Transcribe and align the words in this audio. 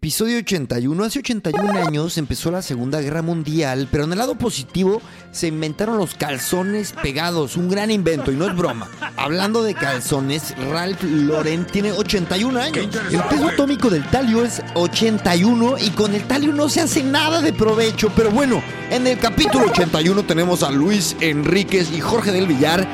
Episodio 0.00 0.38
81. 0.38 1.02
Hace 1.02 1.18
81 1.18 1.72
años 1.72 2.18
empezó 2.18 2.52
la 2.52 2.62
Segunda 2.62 3.00
Guerra 3.00 3.20
Mundial, 3.20 3.88
pero 3.90 4.04
en 4.04 4.12
el 4.12 4.18
lado 4.18 4.36
positivo 4.36 5.02
se 5.32 5.48
inventaron 5.48 5.98
los 5.98 6.14
calzones 6.14 6.92
pegados, 7.02 7.56
un 7.56 7.68
gran 7.68 7.90
invento 7.90 8.30
y 8.30 8.36
no 8.36 8.46
es 8.46 8.54
broma. 8.54 8.86
Hablando 9.16 9.64
de 9.64 9.74
calzones, 9.74 10.54
Ralph 10.70 11.02
Lauren 11.02 11.66
tiene 11.66 11.90
81 11.90 12.60
años. 12.60 12.88
El 13.10 13.22
peso 13.24 13.48
atómico 13.48 13.90
del 13.90 14.08
talio 14.08 14.44
es 14.44 14.62
81 14.74 15.78
y 15.78 15.90
con 15.90 16.14
el 16.14 16.22
talio 16.28 16.52
no 16.52 16.68
se 16.68 16.80
hace 16.80 17.02
nada 17.02 17.42
de 17.42 17.52
provecho, 17.52 18.12
pero 18.14 18.30
bueno, 18.30 18.62
en 18.90 19.04
el 19.04 19.18
capítulo 19.18 19.66
81 19.66 20.22
tenemos 20.26 20.62
a 20.62 20.70
Luis 20.70 21.16
Enríquez 21.20 21.90
y 21.90 21.98
Jorge 21.98 22.30
del 22.30 22.46
Villar, 22.46 22.86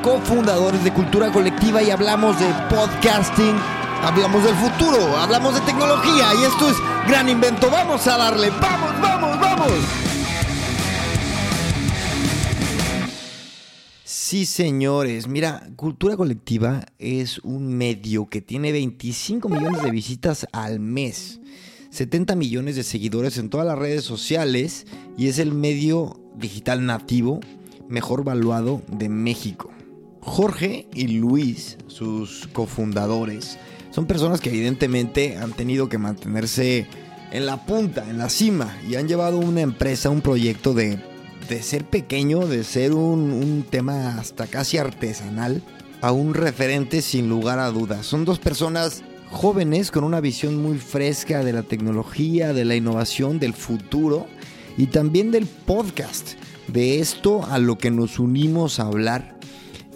cofundadores 0.00 0.84
de 0.84 0.92
Cultura 0.92 1.32
Colectiva 1.32 1.82
y 1.82 1.90
hablamos 1.90 2.38
de 2.38 2.46
podcasting 2.70 3.56
Hablamos 4.02 4.42
del 4.42 4.56
futuro, 4.56 5.16
hablamos 5.16 5.54
de 5.54 5.60
tecnología 5.60 6.34
y 6.34 6.42
esto 6.42 6.68
es 6.68 6.76
gran 7.06 7.28
invento. 7.28 7.70
Vamos 7.70 8.04
a 8.08 8.16
darle, 8.16 8.50
vamos, 8.50 9.00
vamos, 9.00 9.38
vamos. 9.38 9.72
Sí, 14.02 14.44
señores, 14.44 15.28
mira, 15.28 15.68
Cultura 15.76 16.16
Colectiva 16.16 16.84
es 16.98 17.38
un 17.44 17.76
medio 17.76 18.26
que 18.26 18.42
tiene 18.42 18.72
25 18.72 19.48
millones 19.48 19.82
de 19.84 19.92
visitas 19.92 20.48
al 20.50 20.80
mes, 20.80 21.40
70 21.90 22.34
millones 22.34 22.74
de 22.74 22.82
seguidores 22.82 23.38
en 23.38 23.50
todas 23.50 23.68
las 23.68 23.78
redes 23.78 24.02
sociales 24.02 24.84
y 25.16 25.28
es 25.28 25.38
el 25.38 25.52
medio 25.52 26.20
digital 26.34 26.84
nativo 26.84 27.38
mejor 27.88 28.24
valuado 28.24 28.82
de 28.88 29.08
México. 29.08 29.70
Jorge 30.22 30.88
y 30.92 31.06
Luis, 31.08 31.78
sus 31.86 32.48
cofundadores, 32.52 33.58
son 33.92 34.06
personas 34.06 34.40
que 34.40 34.48
evidentemente 34.48 35.36
han 35.36 35.52
tenido 35.52 35.88
que 35.88 35.98
mantenerse 35.98 36.86
en 37.30 37.46
la 37.46 37.64
punta, 37.64 38.08
en 38.08 38.18
la 38.18 38.30
cima, 38.30 38.76
y 38.88 38.96
han 38.96 39.06
llevado 39.06 39.38
una 39.38 39.60
empresa, 39.60 40.10
un 40.10 40.22
proyecto 40.22 40.74
de, 40.74 40.98
ser 41.60 41.84
pequeño, 41.84 42.46
de 42.46 42.64
ser 42.64 42.94
un, 42.94 43.32
un 43.32 43.64
tema 43.68 44.18
hasta 44.18 44.46
casi 44.46 44.78
artesanal, 44.78 45.62
a 46.00 46.10
un 46.12 46.34
referente 46.34 47.02
sin 47.02 47.28
lugar 47.28 47.58
a 47.58 47.70
dudas. 47.70 48.06
Son 48.06 48.24
dos 48.24 48.38
personas 48.38 49.02
jóvenes 49.30 49.90
con 49.90 50.04
una 50.04 50.20
visión 50.20 50.60
muy 50.60 50.78
fresca 50.78 51.44
de 51.44 51.52
la 51.52 51.62
tecnología, 51.62 52.52
de 52.52 52.64
la 52.64 52.76
innovación, 52.76 53.38
del 53.38 53.52
futuro 53.52 54.26
y 54.76 54.86
también 54.86 55.30
del 55.30 55.46
podcast, 55.46 56.32
de 56.68 57.00
esto 57.00 57.44
a 57.46 57.58
lo 57.58 57.76
que 57.76 57.90
nos 57.90 58.18
unimos 58.18 58.80
a 58.80 58.84
hablar 58.84 59.38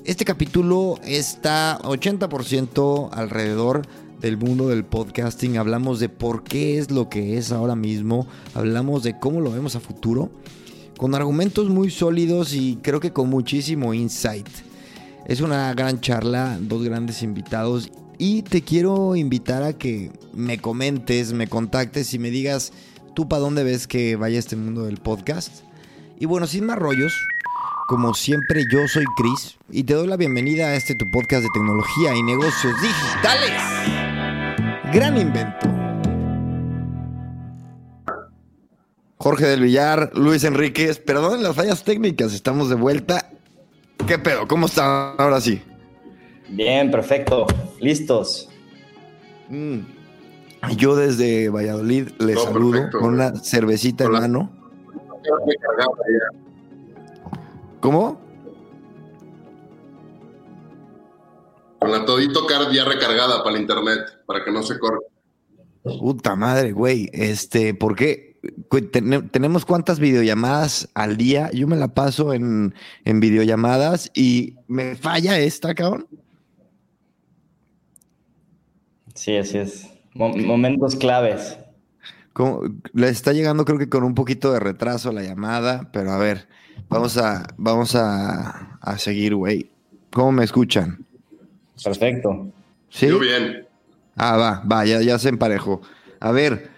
este 0.06 0.24
capítulo 0.24 1.00
está 1.04 1.80
80% 1.82 3.08
alrededor 3.12 3.82
del 4.20 4.36
mundo 4.36 4.68
del 4.68 4.84
podcasting. 4.84 5.58
Hablamos 5.58 5.98
de 5.98 6.08
por 6.08 6.44
qué 6.44 6.78
es 6.78 6.92
lo 6.92 7.08
que 7.08 7.36
es 7.38 7.50
ahora 7.50 7.74
mismo. 7.74 8.28
Hablamos 8.54 9.02
de 9.02 9.18
cómo 9.18 9.40
lo 9.40 9.50
vemos 9.50 9.74
a 9.74 9.80
futuro. 9.80 10.30
Con 10.96 11.16
argumentos 11.16 11.70
muy 11.70 11.90
sólidos 11.90 12.54
y 12.54 12.78
creo 12.82 13.00
que 13.00 13.12
con 13.12 13.28
muchísimo 13.28 13.94
insight. 13.94 14.46
Es 15.26 15.40
una 15.40 15.74
gran 15.74 16.00
charla, 16.00 16.56
dos 16.60 16.84
grandes 16.84 17.24
invitados. 17.24 17.90
Y 18.16 18.42
te 18.42 18.62
quiero 18.62 19.16
invitar 19.16 19.64
a 19.64 19.72
que 19.72 20.12
me 20.32 20.58
comentes, 20.58 21.32
me 21.32 21.48
contactes 21.48 22.14
y 22.14 22.20
me 22.20 22.30
digas 22.30 22.72
tú 23.14 23.28
para 23.28 23.40
dónde 23.40 23.64
ves 23.64 23.88
que 23.88 24.14
vaya 24.14 24.38
este 24.38 24.54
mundo 24.54 24.84
del 24.84 24.98
podcast. 24.98 25.64
Y 26.20 26.26
bueno, 26.26 26.46
sin 26.46 26.64
más 26.64 26.78
rollos, 26.78 27.12
como 27.86 28.14
siempre, 28.14 28.64
yo 28.70 28.88
soy 28.88 29.04
Chris 29.16 29.58
y 29.70 29.84
te 29.84 29.94
doy 29.94 30.06
la 30.08 30.16
bienvenida 30.16 30.66
a 30.66 30.74
este 30.74 30.94
tu 30.94 31.08
podcast 31.10 31.42
de 31.42 31.48
tecnología 31.54 32.14
y 32.14 32.22
negocios 32.22 32.74
digitales. 32.82 33.52
Gran 34.92 35.16
invento. 35.16 35.68
Jorge 39.18 39.46
del 39.46 39.62
Villar, 39.62 40.10
Luis 40.14 40.44
Enríquez, 40.44 40.98
perdonen 40.98 41.42
las 41.42 41.56
fallas 41.56 41.84
técnicas, 41.84 42.34
estamos 42.34 42.68
de 42.68 42.74
vuelta. 42.74 43.30
¿Qué 44.06 44.18
pedo? 44.18 44.46
¿Cómo 44.46 44.66
están 44.66 45.14
ahora 45.18 45.40
sí? 45.40 45.62
Bien, 46.48 46.90
perfecto. 46.90 47.46
Listos. 47.80 48.48
Mm. 49.48 49.78
Yo 50.76 50.96
desde 50.96 51.48
Valladolid 51.48 52.08
les 52.18 52.42
saludo 52.42 52.90
con 52.90 53.14
una 53.14 53.36
cervecita 53.36 54.04
en 54.04 54.12
mano. 54.12 54.50
¿Cómo? 57.86 58.20
Con 61.78 61.92
la 61.92 62.04
todito 62.04 62.44
card 62.44 62.72
ya 62.72 62.84
recargada 62.84 63.44
para 63.44 63.54
el 63.54 63.62
internet, 63.62 64.24
para 64.26 64.44
que 64.44 64.50
no 64.50 64.64
se 64.64 64.76
corra. 64.76 64.98
Puta 65.84 66.34
madre, 66.34 66.72
güey. 66.72 67.08
Este, 67.12 67.74
¿por 67.74 67.94
qué? 67.94 68.40
Tenemos 69.30 69.64
cuántas 69.64 70.00
videollamadas 70.00 70.88
al 70.94 71.16
día. 71.16 71.48
Yo 71.52 71.68
me 71.68 71.76
la 71.76 71.94
paso 71.94 72.34
en, 72.34 72.74
videollamadas 73.04 74.10
y 74.16 74.56
me 74.66 74.96
falla 74.96 75.38
esta, 75.38 75.72
cabrón. 75.76 76.08
Sí, 79.14 79.36
así 79.36 79.58
es. 79.58 79.86
momentos 80.12 80.96
claves. 80.96 81.56
le 82.94 83.08
está 83.08 83.32
llegando, 83.32 83.64
creo 83.64 83.78
que 83.78 83.88
con 83.88 84.02
un 84.02 84.16
poquito 84.16 84.50
de 84.50 84.58
retraso 84.58 85.12
la 85.12 85.22
llamada, 85.22 85.88
pero 85.92 86.10
a 86.10 86.18
ver. 86.18 86.48
Vamos 86.88 87.16
a, 87.16 87.46
vamos 87.56 87.94
a, 87.94 88.78
a 88.80 88.98
seguir, 88.98 89.34
güey. 89.34 89.70
¿Cómo 90.10 90.32
me 90.32 90.44
escuchan? 90.44 91.04
Perfecto. 91.82 92.48
¿Sí? 92.88 93.06
Muy 93.06 93.26
bien. 93.26 93.66
Ah, 94.16 94.36
va, 94.36 94.62
va, 94.70 94.86
ya, 94.86 95.02
ya 95.02 95.18
se 95.18 95.28
emparejó. 95.28 95.82
A 96.20 96.32
ver, 96.32 96.70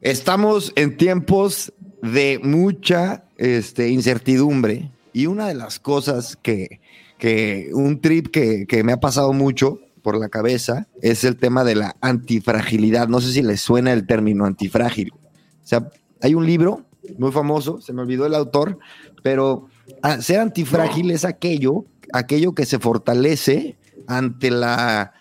estamos 0.00 0.72
en 0.76 0.96
tiempos 0.96 1.72
de 2.02 2.40
mucha 2.42 3.24
este, 3.36 3.88
incertidumbre 3.88 4.90
y 5.12 5.26
una 5.26 5.48
de 5.48 5.54
las 5.54 5.78
cosas 5.80 6.36
que, 6.36 6.80
que 7.16 7.70
un 7.72 8.00
trip 8.00 8.28
que, 8.28 8.66
que, 8.66 8.84
me 8.84 8.92
ha 8.92 9.00
pasado 9.00 9.32
mucho 9.32 9.80
por 10.02 10.18
la 10.18 10.28
cabeza 10.28 10.86
es 11.00 11.24
el 11.24 11.36
tema 11.36 11.64
de 11.64 11.76
la 11.76 11.96
antifragilidad. 12.00 13.08
No 13.08 13.20
sé 13.20 13.32
si 13.32 13.42
les 13.42 13.60
suena 13.60 13.92
el 13.92 14.06
término 14.06 14.44
antifrágil. 14.44 15.12
O 15.12 15.66
sea, 15.66 15.90
hay 16.20 16.34
un 16.34 16.44
libro 16.44 16.84
muy 17.16 17.32
famoso, 17.32 17.80
se 17.80 17.92
me 17.92 18.02
olvidó 18.02 18.26
el 18.26 18.34
autor, 18.34 18.78
pero 19.22 19.68
ah, 20.02 20.20
ser 20.20 20.40
antifrágil 20.40 21.10
es 21.10 21.24
aquello, 21.24 21.84
aquello 22.12 22.54
que 22.54 22.66
se 22.66 22.78
fortalece 22.78 23.76
ante 24.06 24.50
la, 24.50 25.12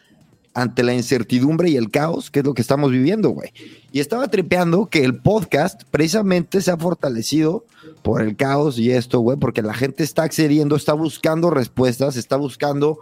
ante 0.54 0.84
la 0.84 0.94
incertidumbre 0.94 1.70
y 1.70 1.76
el 1.76 1.92
caos, 1.92 2.32
que 2.32 2.40
es 2.40 2.46
lo 2.46 2.54
que 2.54 2.62
estamos 2.62 2.92
viviendo, 2.92 3.30
güey. 3.30 3.52
Y 3.92 4.00
estaba 4.00 4.28
tripeando 4.28 4.88
que 4.88 5.04
el 5.04 5.20
podcast 5.20 5.84
precisamente 5.92 6.62
se 6.62 6.72
ha 6.72 6.78
fortalecido 6.78 7.66
por 8.02 8.22
el 8.22 8.36
caos 8.36 8.80
y 8.80 8.92
esto, 8.92 9.20
güey, 9.20 9.38
porque 9.38 9.62
la 9.62 9.74
gente 9.74 10.04
está 10.04 10.24
accediendo, 10.24 10.76
está 10.76 10.94
buscando 10.94 11.50
respuestas, 11.50 12.16
está 12.18 12.38
buscando 12.38 13.00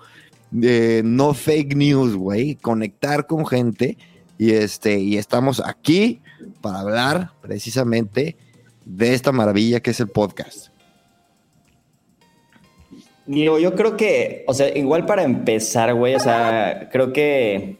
eh, 0.61 1.01
no 1.05 1.33
fake 1.33 1.75
news, 1.75 2.15
güey, 2.15 2.55
conectar 2.55 3.25
con 3.27 3.45
gente 3.45 3.97
y 4.37 4.51
este 4.51 4.99
y 4.99 5.17
estamos 5.17 5.61
aquí 5.65 6.21
para 6.61 6.81
hablar 6.81 7.31
precisamente 7.41 8.35
de 8.85 9.13
esta 9.13 9.31
maravilla 9.31 9.79
que 9.79 9.91
es 9.91 9.99
el 9.99 10.09
podcast. 10.09 10.74
Digo, 13.25 13.57
yo 13.59 13.73
creo 13.75 13.97
que, 13.97 14.43
o 14.47 14.53
sea, 14.53 14.75
igual 14.77 15.05
para 15.05 15.23
empezar, 15.23 15.93
güey, 15.95 16.15
o 16.15 16.19
sea, 16.19 16.89
creo 16.91 17.11
que, 17.11 17.77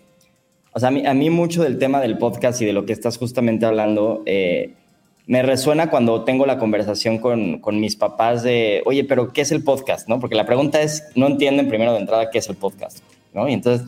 o 0.73 0.79
sea, 0.79 0.89
a 0.89 1.13
mí, 1.13 1.29
mucho 1.29 1.63
del 1.63 1.77
tema 1.77 2.01
del 2.01 2.17
podcast 2.17 2.61
y 2.61 2.65
de 2.65 2.73
lo 2.73 2.85
que 2.85 2.93
estás 2.93 3.17
justamente 3.17 3.65
hablando, 3.65 4.23
eh, 4.25 4.73
me 5.27 5.41
resuena 5.41 5.89
cuando 5.89 6.23
tengo 6.23 6.45
la 6.45 6.57
conversación 6.57 7.19
con, 7.19 7.59
con, 7.59 7.79
mis 7.79 7.95
papás 7.95 8.43
de, 8.43 8.81
oye, 8.85 9.03
pero 9.03 9.33
¿qué 9.33 9.41
es 9.41 9.51
el 9.51 9.63
podcast? 9.63 10.07
¿no? 10.07 10.19
Porque 10.19 10.35
la 10.35 10.45
pregunta 10.45 10.81
es, 10.81 11.03
no 11.15 11.27
entienden 11.27 11.67
primero 11.67 11.93
de 11.93 11.99
entrada 11.99 12.29
qué 12.29 12.39
es 12.39 12.49
el 12.49 12.55
podcast, 12.55 12.99
¿no? 13.33 13.47
Y 13.47 13.53
entonces, 13.53 13.87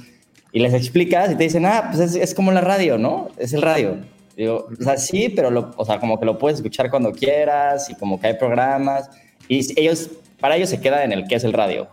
y 0.52 0.60
les 0.60 0.74
explicas 0.74 1.32
y 1.32 1.36
te 1.36 1.44
dicen, 1.44 1.66
ah, 1.66 1.90
pues 1.92 2.00
es, 2.00 2.16
es 2.16 2.34
como 2.34 2.52
la 2.52 2.62
radio, 2.62 2.98
¿no? 2.98 3.30
Es 3.38 3.54
el 3.54 3.62
radio. 3.62 3.98
Digo, 4.36 4.68
o 4.80 4.84
sea, 4.84 4.98
sí, 4.98 5.30
pero, 5.30 5.50
lo, 5.50 5.74
o 5.76 5.86
sea, 5.86 6.00
como 6.00 6.20
que 6.20 6.26
lo 6.26 6.38
puedes 6.38 6.60
escuchar 6.60 6.92
cuando 6.92 7.12
quieras 7.12 7.90
y 7.90 7.96
como 7.96 8.20
que 8.20 8.28
hay 8.28 8.34
programas. 8.36 9.10
Y 9.48 9.80
ellos 9.80 10.12
para 10.40 10.56
ellos 10.56 10.70
se 10.70 10.80
queda 10.82 11.04
en 11.04 11.12
el 11.12 11.28
que 11.28 11.36
es 11.36 11.44
el 11.44 11.54
radio. 11.54 11.88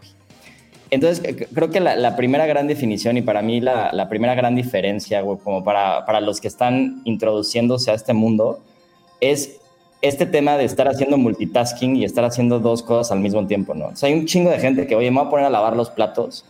entonces, 0.90 1.46
creo 1.52 1.70
que 1.70 1.80
la, 1.80 2.16
primera 2.16 2.46
gran 2.46 2.66
definición 2.66 3.16
y 3.16 3.22
para 3.22 3.42
mí 3.42 3.60
la, 3.60 4.06
primera 4.08 4.34
gran 4.34 4.54
diferencia, 4.54 5.20
güey, 5.22 5.38
como 5.38 5.64
para, 5.64 6.04
para 6.04 6.20
los 6.20 6.40
que 6.40 6.48
están 6.48 7.02
introduciéndose 7.04 7.90
a 7.90 7.94
este 7.94 8.12
mundo, 8.12 8.60
es 9.20 9.60
este 10.02 10.26
tema 10.26 10.58
de 10.58 10.64
estar 10.64 10.86
haciendo 10.86 11.16
multitasking 11.16 11.96
y 11.96 12.04
estar 12.04 12.24
haciendo 12.24 12.60
dos 12.60 12.82
cosas 12.82 13.10
al 13.12 13.20
mismo 13.20 13.46
tiempo, 13.46 13.74
¿no? 13.74 13.86
O 13.86 13.96
sea, 13.96 14.08
hay 14.08 14.14
un 14.14 14.26
chingo 14.26 14.50
de 14.50 14.58
gente 14.58 14.86
que, 14.86 14.94
oye, 14.94 15.10
me 15.10 15.18
voy 15.18 15.26
a 15.26 15.30
poner 15.30 15.46
a 15.46 15.50
lavar 15.50 15.76
los 15.76 15.88
platos 15.88 16.44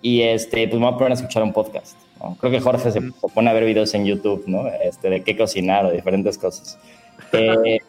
y 0.00 0.22
este, 0.22 0.66
pues 0.68 0.80
me 0.80 0.86
voy 0.86 0.94
a 0.94 0.98
poner 0.98 1.12
a 1.12 1.14
escuchar 1.14 1.42
un 1.42 1.52
podcast. 1.52 1.96
¿no? 2.20 2.36
Creo 2.40 2.52
que 2.52 2.60
Jorge 2.60 2.90
se, 2.90 3.00
pone 3.34 3.50
a 3.50 3.52
ver 3.52 3.64
videos 3.64 3.92
en 3.94 4.06
YouTube, 4.06 4.44
¿no? 4.46 4.66
Este, 4.68 5.10
de 5.10 5.22
qué 5.22 5.36
cocinar 5.36 5.84
o 5.84 5.90
diferentes 5.90 6.38
cosas. 6.38 6.78
Eh, 7.32 7.80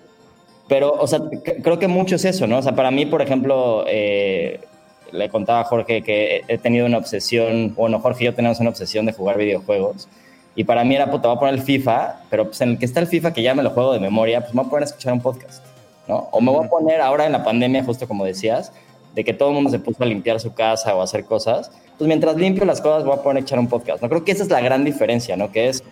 pero, 0.68 0.94
o 0.94 1.08
sea, 1.08 1.20
creo 1.64 1.78
que 1.80 1.88
mucho 1.88 2.16
es 2.16 2.26
eso, 2.26 2.48
¿no? 2.48 2.58
O 2.58 2.62
sea, 2.62 2.76
para 2.76 2.92
mí, 2.92 3.06
por 3.06 3.22
ejemplo, 3.22 3.86
eh, 3.88 4.62
le 5.12 5.30
contaba 5.30 5.62
a 5.62 5.64
Jorge 5.64 6.02
que 6.02 6.44
he 6.48 6.58
tenido 6.58 6.86
una 6.86 6.98
obsesión, 6.98 7.76
bueno, 7.76 8.00
Jorge 8.00 8.24
y 8.24 8.26
yo 8.26 8.34
tenemos 8.34 8.60
una 8.60 8.70
obsesión 8.70 9.06
de 9.06 9.14
jugar 9.14 9.38
videojuegos. 9.38 10.08
Y 10.56 10.64
para 10.64 10.84
mí 10.84 10.96
era, 10.96 11.12
puta, 11.12 11.28
voy 11.28 11.38
a 11.38 11.40
poner 11.40 11.56
el 11.56 11.62
FIFA, 11.62 12.22
pero 12.30 12.46
pues 12.46 12.62
en 12.62 12.70
el 12.70 12.80
que 12.80 12.86
está 12.86 13.00
el 13.00 13.08
FIFA 13.08 13.34
que 13.34 13.42
ya 13.42 13.54
me 13.54 13.62
lo 13.62 13.72
juego 13.72 13.94
de 13.94 14.00
memoria, 14.00 14.42
pues 14.42 14.54
me 14.54 14.62
voy 14.62 14.68
a 14.68 14.70
poner 14.70 14.84
a 14.84 14.86
escuchar 14.86 15.14
un 15.14 15.22
podcast, 15.22 15.64
¿no? 16.08 16.30
O 16.32 16.42
me 16.42 16.50
voy 16.50 16.66
a 16.66 16.70
poner 16.70 17.02
ahora 17.02 17.26
en 17.26 17.34
la 17.34 17.44
pandemia, 17.44 17.84
justo 17.84 18.08
como 18.08 18.26
decías, 18.26 18.72
de 19.14 19.24
que 19.24 19.34
todo 19.34 19.50
el 19.50 19.56
mundo 19.56 19.70
se 19.70 19.80
puso 19.80 20.02
a 20.04 20.06
limpiar 20.06 20.40
su 20.40 20.54
casa 20.54 20.96
o 20.96 21.02
a 21.02 21.04
hacer 21.04 21.26
cosas, 21.26 21.72
pues 21.98 22.08
mientras 22.08 22.36
limpio 22.38 22.66
las 22.66 22.82
cosas 22.82 23.04
voy 23.04 23.14
a 23.14 23.22
poner 23.22 23.42
a 23.42 23.46
echar 23.46 23.60
un 23.60 23.68
podcast, 23.68 24.02
¿no? 24.02 24.10
Creo 24.10 24.24
que 24.24 24.32
esa 24.32 24.44
es 24.44 24.50
la 24.50 24.62
gran 24.62 24.84
diferencia, 24.84 25.38
¿no? 25.38 25.52
Que 25.52 25.70
es 25.70 25.84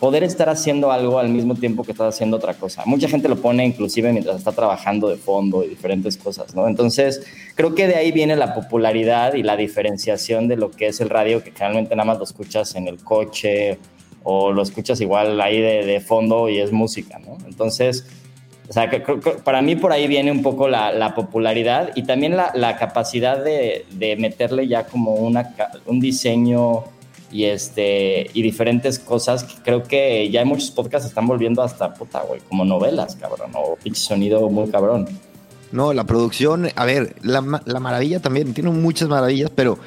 poder 0.00 0.24
estar 0.24 0.48
haciendo 0.48 0.90
algo 0.90 1.18
al 1.18 1.28
mismo 1.28 1.54
tiempo 1.54 1.84
que 1.84 1.92
estás 1.92 2.14
haciendo 2.14 2.38
otra 2.38 2.54
cosa. 2.54 2.82
Mucha 2.86 3.06
gente 3.06 3.28
lo 3.28 3.36
pone 3.36 3.66
inclusive 3.66 4.10
mientras 4.12 4.38
está 4.38 4.50
trabajando 4.50 5.08
de 5.08 5.16
fondo 5.16 5.62
y 5.62 5.68
diferentes 5.68 6.16
cosas, 6.16 6.54
¿no? 6.54 6.66
Entonces, 6.66 7.22
creo 7.54 7.74
que 7.74 7.86
de 7.86 7.96
ahí 7.96 8.10
viene 8.10 8.34
la 8.34 8.54
popularidad 8.54 9.34
y 9.34 9.42
la 9.42 9.56
diferenciación 9.56 10.48
de 10.48 10.56
lo 10.56 10.70
que 10.70 10.86
es 10.86 11.02
el 11.02 11.10
radio, 11.10 11.44
que 11.44 11.52
generalmente 11.52 11.94
nada 11.94 12.06
más 12.06 12.18
lo 12.18 12.24
escuchas 12.24 12.74
en 12.76 12.88
el 12.88 12.96
coche 13.04 13.78
o 14.22 14.52
lo 14.52 14.62
escuchas 14.62 15.02
igual 15.02 15.38
ahí 15.38 15.60
de, 15.60 16.00
fondo 16.00 16.48
y 16.48 16.60
es 16.60 16.72
música, 16.72 17.18
¿no? 17.18 17.36
Entonces, 17.46 18.06
o 18.70 18.72
sea, 18.72 18.88
que, 18.88 19.00
para 19.44 19.60
mí 19.60 19.76
por 19.76 19.92
ahí 19.92 20.08
viene 20.08 20.32
un 20.32 20.42
poco 20.42 20.66
la, 20.66 21.12
popularidad 21.14 21.90
y 21.94 22.04
también 22.04 22.36
la, 22.36 22.76
capacidad 22.78 23.44
de, 23.44 23.84
de, 23.90 24.16
meterle 24.16 24.66
ya 24.66 24.86
como 24.86 25.12
una, 25.12 25.54
un 25.84 26.00
diseño 26.00 26.84
y 27.30 27.44
este 27.44 28.30
y 28.32 28.42
diferentes 28.42 28.98
cosas 28.98 29.44
que 29.44 29.54
creo 29.62 29.82
que 29.84 30.28
ya 30.30 30.40
hay 30.40 30.46
muchos 30.46 30.70
podcasts 30.70 31.08
están 31.08 31.26
volviendo 31.26 31.62
hasta 31.62 31.94
puta 31.94 32.22
güey 32.22 32.40
como 32.48 32.64
novelas 32.64 33.16
cabrón 33.16 33.52
o 33.54 33.76
pinche 33.82 34.00
sonido 34.00 34.48
muy 34.48 34.68
cabrón. 34.70 35.06
No 35.72 35.92
la 35.92 36.04
producción 36.04 36.68
a 36.74 36.84
ver 36.84 37.14
la, 37.22 37.40
maravilla 37.40 38.20
también 38.20 38.52
tiene 38.54 38.70
muchas 38.70 39.08
maravillas 39.08 39.50
pero 39.54 39.78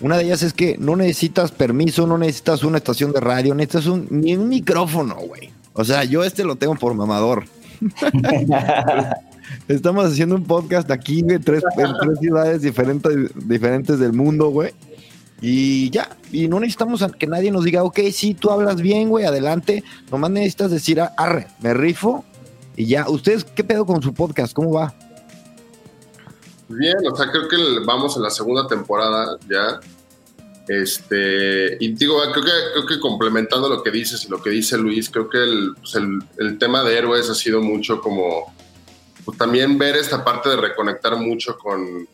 una 0.00 0.16
de 0.16 0.24
ellas 0.24 0.42
es 0.42 0.52
que 0.52 0.76
no 0.78 0.96
necesitas 0.96 1.52
permiso 1.52 2.06
no 2.06 2.16
necesitas 2.18 2.64
una 2.64 2.78
estación 2.78 3.12
de 3.12 3.20
radio 3.20 3.54
necesitas 3.54 3.86
un 3.86 4.06
ni 4.10 4.34
un 4.34 4.48
micrófono 4.48 5.16
güey. 5.16 5.50
O 5.74 5.84
sea 5.84 6.04
yo 6.04 6.24
este 6.24 6.44
lo 6.44 6.56
tengo 6.56 6.74
por 6.74 6.94
mamador. 6.94 7.44
Estamos 9.68 10.06
haciendo 10.06 10.34
un 10.34 10.44
podcast 10.44 10.90
aquí 10.90 11.20
en 11.20 11.40
tres, 11.42 11.62
en 11.76 11.92
tres 12.00 12.18
ciudades 12.20 12.62
diferentes, 12.62 13.30
diferentes 13.48 13.98
del 13.98 14.12
mundo, 14.12 14.48
güey. 14.50 14.72
Y 15.40 15.90
ya, 15.90 16.16
y 16.32 16.48
no 16.48 16.60
necesitamos 16.60 17.04
que 17.18 17.26
nadie 17.26 17.50
nos 17.50 17.64
diga, 17.64 17.82
ok, 17.82 18.00
sí, 18.10 18.34
tú 18.34 18.50
hablas 18.50 18.80
bien, 18.80 19.08
güey, 19.08 19.26
adelante. 19.26 19.84
Nomás 20.10 20.30
necesitas 20.30 20.70
decir, 20.70 21.00
arre, 21.16 21.48
me 21.60 21.74
rifo 21.74 22.24
y 22.74 22.86
ya. 22.86 23.08
¿Ustedes 23.08 23.44
qué 23.44 23.62
pedo 23.62 23.84
con 23.84 24.02
su 24.02 24.14
podcast? 24.14 24.54
¿Cómo 24.54 24.72
va? 24.72 24.94
Bien, 26.68 26.96
o 27.10 27.14
sea, 27.14 27.30
creo 27.30 27.48
que 27.48 27.56
vamos 27.84 28.16
en 28.16 28.22
la 28.22 28.30
segunda 28.30 28.66
temporada 28.66 29.38
ya. 29.48 29.80
Este, 30.68 31.76
y 31.78 31.92
digo, 31.92 32.20
creo 32.32 32.44
que, 32.44 32.50
creo 32.72 32.86
que 32.86 32.98
complementando 32.98 33.68
lo 33.68 33.82
que 33.82 33.90
dices 33.90 34.24
y 34.24 34.28
lo 34.28 34.42
que 34.42 34.50
dice 34.50 34.76
Luis, 34.76 35.10
creo 35.10 35.28
que 35.28 35.38
el, 35.38 35.74
pues 35.80 35.94
el, 35.94 36.18
el 36.38 36.58
tema 36.58 36.82
de 36.82 36.98
héroes 36.98 37.30
ha 37.30 37.36
sido 37.36 37.60
mucho 37.60 38.00
como, 38.00 38.52
pues 39.24 39.38
también 39.38 39.78
ver 39.78 39.96
esta 39.96 40.24
parte 40.24 40.48
de 40.48 40.56
reconectar 40.56 41.16
mucho 41.16 41.56
con, 41.56 42.08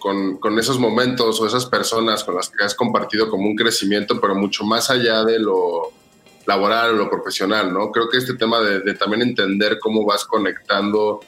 con, 0.00 0.58
esos 0.58 0.78
momentos 0.78 1.40
o 1.40 1.46
esas 1.46 1.66
personas 1.66 2.24
con 2.24 2.34
las 2.34 2.48
que 2.48 2.64
has 2.64 2.74
compartido 2.74 3.30
como 3.30 3.46
un 3.46 3.54
crecimiento, 3.54 4.20
pero 4.20 4.34
mucho 4.34 4.64
más 4.64 4.90
allá 4.90 5.22
de 5.24 5.38
lo 5.38 5.92
laboral 6.46 6.94
o 6.94 6.96
lo 6.96 7.10
profesional, 7.10 7.72
¿no? 7.72 7.92
Creo 7.92 8.08
que 8.08 8.18
este 8.18 8.34
tema 8.34 8.60
de, 8.60 8.94
también 8.94 9.22
entender 9.22 9.78
cómo 9.78 10.04
vas 10.04 10.24
conectando 10.24 11.20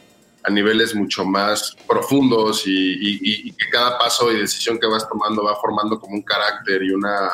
a 0.42 0.50
niveles 0.50 0.94
mucho 0.94 1.24
más 1.24 1.76
profundos 1.86 2.64
y, 2.66 3.52
que 3.52 3.70
cada 3.70 3.96
paso 3.98 4.32
y 4.32 4.40
decisión 4.40 4.78
que 4.80 4.86
vas 4.88 5.08
tomando 5.08 5.44
va 5.44 5.54
formando 5.54 6.00
como 6.00 6.14
un 6.14 6.22
carácter 6.22 6.82
y 6.82 6.90
una, 6.90 7.30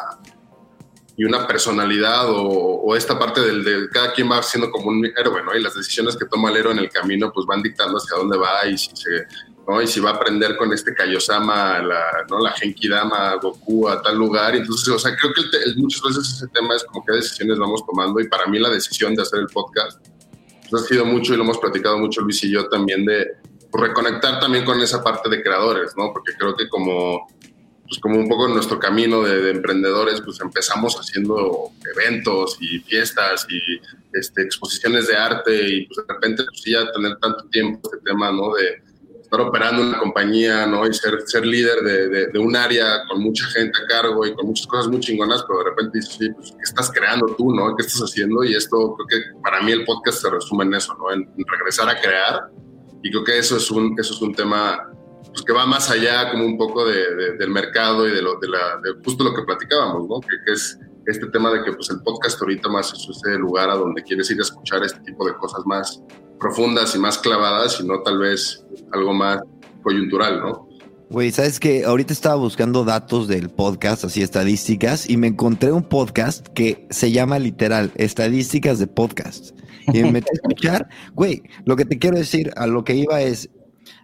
y 1.16 1.24
una 1.24 1.46
personalidad 1.46 2.26
o, 2.28 2.94
esta 2.96 3.18
parte 3.18 3.40
del, 3.40 3.64
de 3.64 3.88
cada 3.90 4.12
quien 4.12 4.30
va 4.30 4.42
siendo 4.42 4.70
como 4.70 4.88
un 4.88 5.06
héroe, 5.06 5.42
¿no? 5.42 5.54
Y 5.54 5.62
las 5.62 5.74
decisiones 5.74 6.16
que 6.16 6.26
toma 6.26 6.50
el 6.50 6.56
héroe 6.56 6.72
en 6.72 6.80
el 6.80 6.90
camino 6.90 7.32
pues 7.32 7.46
van 7.46 7.62
dictando 7.62 7.96
hacia 7.96 8.16
dónde 8.16 8.36
va 8.36 8.66
y 8.66 8.76
si 8.76 8.90
se 8.94 9.26
y 9.82 9.86
si 9.86 10.00
va 10.00 10.10
a 10.10 10.14
aprender 10.14 10.56
con 10.56 10.72
este 10.72 10.94
Kaiosama, 10.94 11.80
la, 11.80 12.02
¿no? 12.30 12.38
la 12.38 12.52
Genkidama, 12.52 13.34
Goku 13.34 13.86
a 13.86 14.00
tal 14.00 14.16
lugar. 14.16 14.56
Entonces, 14.56 14.88
o 14.88 14.98
sea, 14.98 15.14
creo 15.14 15.32
que 15.34 15.42
muchas 15.76 16.02
veces 16.02 16.36
ese 16.36 16.48
tema 16.48 16.74
es 16.74 16.84
como 16.84 17.04
qué 17.04 17.12
decisiones 17.12 17.58
vamos 17.58 17.84
tomando 17.84 18.18
y 18.18 18.28
para 18.28 18.46
mí 18.46 18.58
la 18.58 18.70
decisión 18.70 19.14
de 19.14 19.22
hacer 19.22 19.40
el 19.40 19.46
podcast 19.48 20.00
pues, 20.70 20.82
ha 20.82 20.86
sido 20.86 21.04
mucho 21.04 21.34
y 21.34 21.36
lo 21.36 21.44
hemos 21.44 21.58
platicado 21.58 21.98
mucho 21.98 22.22
Luis 22.22 22.42
y 22.44 22.50
yo 22.50 22.66
también 22.68 23.04
de 23.04 23.26
reconectar 23.70 24.40
también 24.40 24.64
con 24.64 24.80
esa 24.80 25.04
parte 25.04 25.28
de 25.28 25.42
creadores, 25.42 25.92
¿no? 25.98 26.14
Porque 26.14 26.32
creo 26.38 26.56
que 26.56 26.66
como 26.68 27.28
pues 27.86 28.00
como 28.00 28.18
un 28.18 28.28
poco 28.28 28.46
en 28.46 28.54
nuestro 28.54 28.78
camino 28.78 29.22
de, 29.22 29.50
emprendedores, 29.50 30.20
pues 30.20 30.38
empezamos 30.40 30.94
haciendo 30.96 31.70
eventos 31.96 32.58
y 32.60 32.80
fiestas 32.80 33.46
y 33.48 33.58
este, 34.12 34.42
exposiciones 34.42 35.08
de 35.08 35.16
arte 35.16 35.68
y 35.68 35.86
pues 35.86 36.06
de 36.06 36.12
repente 36.12 36.44
pues 36.44 36.62
ya 36.66 36.90
tener 36.92 37.16
tanto 37.16 37.48
tiempo 37.48 37.80
este 37.90 38.04
tema, 38.04 38.30
¿no? 38.30 38.52
De, 38.52 38.87
estar 39.28 39.42
operando 39.42 39.82
una 39.82 39.98
compañía, 39.98 40.66
¿no? 40.66 40.86
Y 40.86 40.94
ser, 40.94 41.20
ser 41.26 41.44
líder 41.44 41.82
de, 41.82 42.28
de, 42.28 42.38
un 42.38 42.56
área 42.56 43.04
con 43.06 43.22
mucha 43.22 43.44
gente 43.48 43.78
a 43.82 43.86
cargo 43.86 44.24
y 44.24 44.34
con 44.34 44.46
muchas 44.46 44.66
cosas 44.66 44.88
muy 44.88 45.00
chingonas, 45.00 45.44
pero 45.46 45.58
de 45.58 45.64
repente 45.66 45.98
dices, 45.98 46.16
sí, 46.18 46.30
pues, 46.30 46.52
¿qué 46.52 46.62
estás 46.62 46.90
creando 46.90 47.26
tú, 47.36 47.54
no? 47.54 47.76
¿Qué 47.76 47.84
estás 47.84 48.00
haciendo? 48.00 48.42
Y 48.42 48.54
esto, 48.54 48.96
creo 48.96 49.06
que 49.06 49.40
para 49.42 49.60
mí 49.60 49.72
el 49.72 49.84
podcast 49.84 50.22
se 50.22 50.30
resume 50.30 50.64
en 50.64 50.74
eso, 50.74 50.94
¿no? 50.94 51.12
En, 51.12 51.28
regresar 51.46 51.90
a 51.90 52.00
crear. 52.00 52.48
Y 53.02 53.10
creo 53.10 53.22
que 53.22 53.38
eso 53.38 53.58
es 53.58 53.70
un, 53.70 53.94
eso 53.98 54.14
es 54.14 54.22
un 54.22 54.34
tema 54.34 54.90
pues, 55.26 55.42
que 55.42 55.52
va 55.52 55.66
más 55.66 55.90
allá 55.90 56.30
como 56.30 56.46
un 56.46 56.56
poco 56.56 56.86
de, 56.86 57.36
del 57.36 57.50
mercado 57.50 58.08
y 58.08 58.12
de, 58.12 58.22
lo, 58.22 58.38
de, 58.40 58.48
la, 58.48 58.80
de 58.82 58.94
justo 59.04 59.24
lo 59.24 59.34
que 59.34 59.42
platicábamos, 59.42 60.08
¿no? 60.08 60.20
Que, 60.20 60.38
que, 60.46 60.52
es 60.54 60.78
este 61.04 61.26
tema 61.26 61.50
de 61.52 61.64
que 61.64 61.72
pues, 61.72 61.90
el 61.90 62.00
podcast 62.00 62.40
ahorita 62.40 62.70
más 62.70 62.94
es 62.94 63.06
ese 63.10 63.36
lugar 63.36 63.68
a 63.68 63.74
donde 63.74 64.02
quieres 64.02 64.30
ir 64.30 64.38
a 64.38 64.42
escuchar 64.42 64.82
este 64.84 65.00
tipo 65.00 65.26
de 65.26 65.34
cosas 65.36 65.60
más 65.66 66.02
profundas 66.38 66.94
y 66.94 66.98
más 66.98 67.18
clavadas 67.18 67.80
y 67.80 67.86
no 67.86 68.00
tal 68.02 68.18
vez 68.18 68.64
algo 68.92 69.12
más 69.12 69.40
coyuntural, 69.82 70.40
¿no? 70.40 70.68
Güey, 71.10 71.30
¿sabes 71.30 71.58
que 71.58 71.86
Ahorita 71.86 72.12
estaba 72.12 72.34
buscando 72.34 72.84
datos 72.84 73.28
del 73.28 73.48
podcast, 73.48 74.04
así 74.04 74.22
estadísticas, 74.22 75.08
y 75.08 75.16
me 75.16 75.28
encontré 75.28 75.72
un 75.72 75.82
podcast 75.82 76.46
que 76.48 76.86
se 76.90 77.10
llama 77.10 77.38
literal 77.38 77.92
Estadísticas 77.94 78.78
de 78.78 78.88
Podcast. 78.88 79.58
Y 79.86 80.02
me 80.02 80.12
metí 80.12 80.28
a 80.30 80.34
escuchar, 80.34 80.88
güey, 81.14 81.42
lo 81.64 81.76
que 81.76 81.86
te 81.86 81.98
quiero 81.98 82.18
decir, 82.18 82.52
a 82.56 82.66
lo 82.66 82.84
que 82.84 82.94
iba 82.94 83.22
es, 83.22 83.48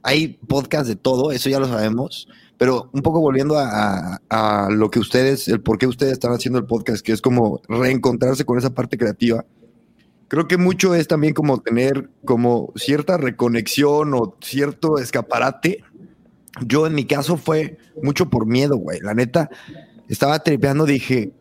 hay 0.02 0.28
podcast 0.28 0.88
de 0.88 0.96
todo, 0.96 1.30
eso 1.30 1.50
ya 1.50 1.60
lo 1.60 1.68
sabemos, 1.68 2.26
pero 2.56 2.88
un 2.94 3.02
poco 3.02 3.20
volviendo 3.20 3.58
a, 3.58 4.22
a, 4.30 4.68
lo 4.70 4.90
que 4.90 4.98
ustedes, 4.98 5.46
el 5.48 5.60
por 5.60 5.76
qué 5.76 5.86
ustedes 5.86 6.12
están 6.12 6.32
haciendo 6.32 6.58
el 6.58 6.64
podcast, 6.64 7.04
que 7.04 7.12
es 7.12 7.20
como 7.20 7.60
reencontrarse 7.68 8.46
con 8.46 8.56
esa 8.56 8.72
parte 8.72 8.96
creativa 8.96 9.44
creo 10.28 10.48
que 10.48 10.56
mucho 10.56 10.94
es 10.94 11.08
también 11.08 11.34
como 11.34 11.60
tener 11.60 12.10
como 12.24 12.72
cierta 12.76 13.16
reconexión 13.16 14.14
o 14.14 14.36
cierto 14.40 14.98
escaparate. 14.98 15.84
Yo 16.64 16.86
en 16.86 16.94
mi 16.94 17.04
caso 17.04 17.36
fue 17.36 17.78
mucho 18.02 18.30
por 18.30 18.46
miedo, 18.46 18.76
güey. 18.76 19.00
La 19.00 19.14
neta, 19.14 19.50
estaba 20.08 20.38
tripeando, 20.40 20.86
dije, 20.86 21.32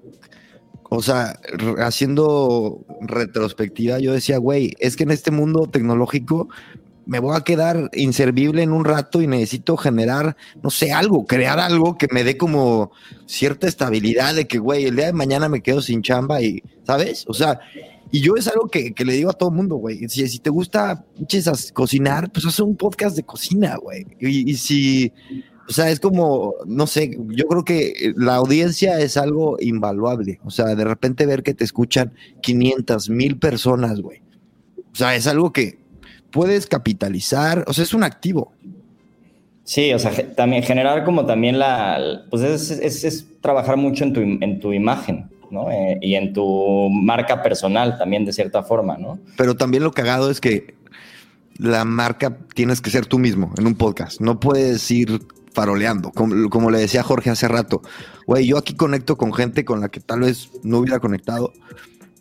o 0.90 1.02
sea, 1.02 1.40
haciendo 1.80 2.86
retrospectiva, 3.02 4.00
yo 4.00 4.14
decía, 4.14 4.38
güey, 4.38 4.74
es 4.80 4.96
que 4.96 5.04
en 5.04 5.12
este 5.12 5.32
mundo 5.32 5.68
tecnológico 5.68 6.50
me 7.06 7.20
voy 7.20 7.36
a 7.36 7.42
quedar 7.42 7.90
inservible 7.94 8.64
en 8.64 8.72
un 8.72 8.86
rato 8.86 9.22
y 9.22 9.28
necesito 9.28 9.76
generar, 9.76 10.38
no 10.62 10.70
sé, 10.70 10.94
algo, 10.94 11.26
crear 11.26 11.60
algo 11.60 11.98
que 11.98 12.08
me 12.12 12.24
dé 12.24 12.38
como 12.38 12.92
cierta 13.26 13.68
estabilidad 13.68 14.36
de 14.36 14.48
que, 14.48 14.58
güey, 14.58 14.86
el 14.86 14.96
día 14.96 15.08
de 15.08 15.14
mañana 15.14 15.50
me 15.50 15.62
quedo 15.62 15.82
sin 15.82 16.02
chamba 16.02 16.42
y, 16.42 16.64
¿sabes? 16.86 17.26
O 17.28 17.34
sea, 17.34 17.60
y 18.14 18.22
yo 18.22 18.36
es 18.36 18.48
algo 18.48 18.68
que, 18.68 18.94
le 18.96 19.14
digo 19.14 19.32
a 19.32 19.34
todo 19.34 19.50
el 19.50 19.56
mundo, 19.56 19.78
güey. 19.78 20.08
Si, 20.08 20.28
si, 20.28 20.38
te 20.38 20.52
gusta 20.52 21.04
cocinar, 21.74 22.32
pues 22.32 22.46
haz 22.46 22.60
un 22.60 22.78
podcast 22.78 23.16
de 23.16 23.24
cocina, 23.24 23.76
güey. 23.78 24.06
Y, 24.20 24.54
si, 24.54 25.12
o 25.68 25.74
sea, 25.74 25.90
es 25.90 26.00
como, 26.00 26.54
no 26.68 26.86
sé, 26.86 27.18
yo 27.30 27.48
creo 27.48 27.66
que 27.66 28.14
la 28.16 28.36
audiencia 28.36 29.00
es 29.00 29.18
algo 29.18 29.58
invaluable. 29.60 30.40
O 30.46 30.52
sea, 30.52 30.76
de 30.76 30.84
repente 30.84 31.26
ver 31.26 31.42
que 31.42 31.56
te 31.56 31.64
escuchan 31.64 32.14
500 32.44 33.10
mil 33.10 33.40
personas, 33.40 34.00
güey. 34.00 34.22
O 34.92 34.96
sea, 34.96 35.16
es 35.16 35.26
algo 35.26 35.52
que 35.52 35.80
puedes 36.30 36.68
capitalizar, 36.68 37.66
o 37.68 37.74
sea, 37.74 37.84
es 37.84 37.96
un 37.96 38.04
activo. 38.04 38.54
Sí, 39.64 39.92
o 39.92 39.98
sea, 39.98 40.12
también 40.36 40.62
generar 40.62 41.04
como 41.04 41.26
también 41.26 41.58
la, 41.58 42.26
pues 42.30 42.44
es, 42.44 43.28
trabajar 43.42 43.78
mucho 43.78 44.04
en 44.04 44.14
tu, 44.14 44.22
en 44.22 44.60
tu 44.60 44.72
imagen, 44.72 45.32
¿no? 45.52 45.72
Eh, 45.72 45.98
y 46.02 46.16
en 46.16 46.34
tu 46.34 46.90
marca 46.90 47.42
personal 47.42 47.98
también 47.98 48.26
de 48.26 48.34
cierta 48.34 48.64
forma, 48.64 48.98
¿no? 48.98 49.20
Pero 49.38 49.56
también 49.56 49.84
lo 49.84 49.92
cagado 49.92 50.30
es 50.30 50.42
que 50.42 50.76
la 51.58 51.86
marca 51.86 52.38
tienes 52.54 52.82
que 52.82 52.90
ser 52.90 53.06
tú 53.06 53.20
mismo 53.20 53.54
en 53.58 53.68
un 53.68 53.76
podcast. 53.76 54.20
No 54.22 54.40
puedes 54.40 54.90
ir 54.92 55.22
faroleando, 55.54 56.12
como, 56.12 56.50
como 56.50 56.72
le 56.72 56.80
decía 56.80 57.04
Jorge 57.04 57.30
hace 57.30 57.48
rato. 57.48 57.82
Güey, 58.26 58.48
yo 58.48 58.58
aquí 58.58 58.76
conecto 58.76 59.18
con 59.18 59.34
gente 59.34 59.66
con 59.66 59.82
la 59.82 59.90
que 59.90 60.00
tal 60.00 60.22
vez 60.22 60.50
no 60.64 60.80
hubiera 60.80 61.00
conectado 61.00 61.54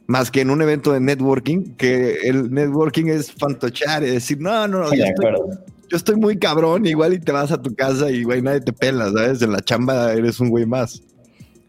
más 0.07 0.31
que 0.31 0.41
en 0.41 0.51
un 0.51 0.61
evento 0.63 0.93
de 0.93 1.01
networking, 1.01 1.75
que 1.77 2.29
el 2.29 2.53
networking 2.53 3.07
es 3.07 3.33
fantochar 3.33 4.03
y 4.03 4.11
decir, 4.11 4.39
no, 4.41 4.69
no, 4.69 4.81
no, 4.81 4.95
yo, 4.95 5.97
estoy, 5.97 6.17
muy 6.17 6.39
cabrón, 6.39 6.87
igual 6.87 7.15
y 7.15 7.19
te 7.19 7.33
vas 7.33 7.53
a 7.53 7.61
tu 7.61 7.75
casa 7.75 8.11
y, 8.11 8.25
güey, 8.25 8.43
nadie 8.43 8.61
te 8.61 8.73
pela, 8.73 9.11
¿sabes? 9.11 9.43
En 9.43 9.53
la 9.53 9.61
chamba 9.61 10.13
eres 10.13 10.41
un 10.41 10.49
güey 10.49 10.67
más. 10.67 11.03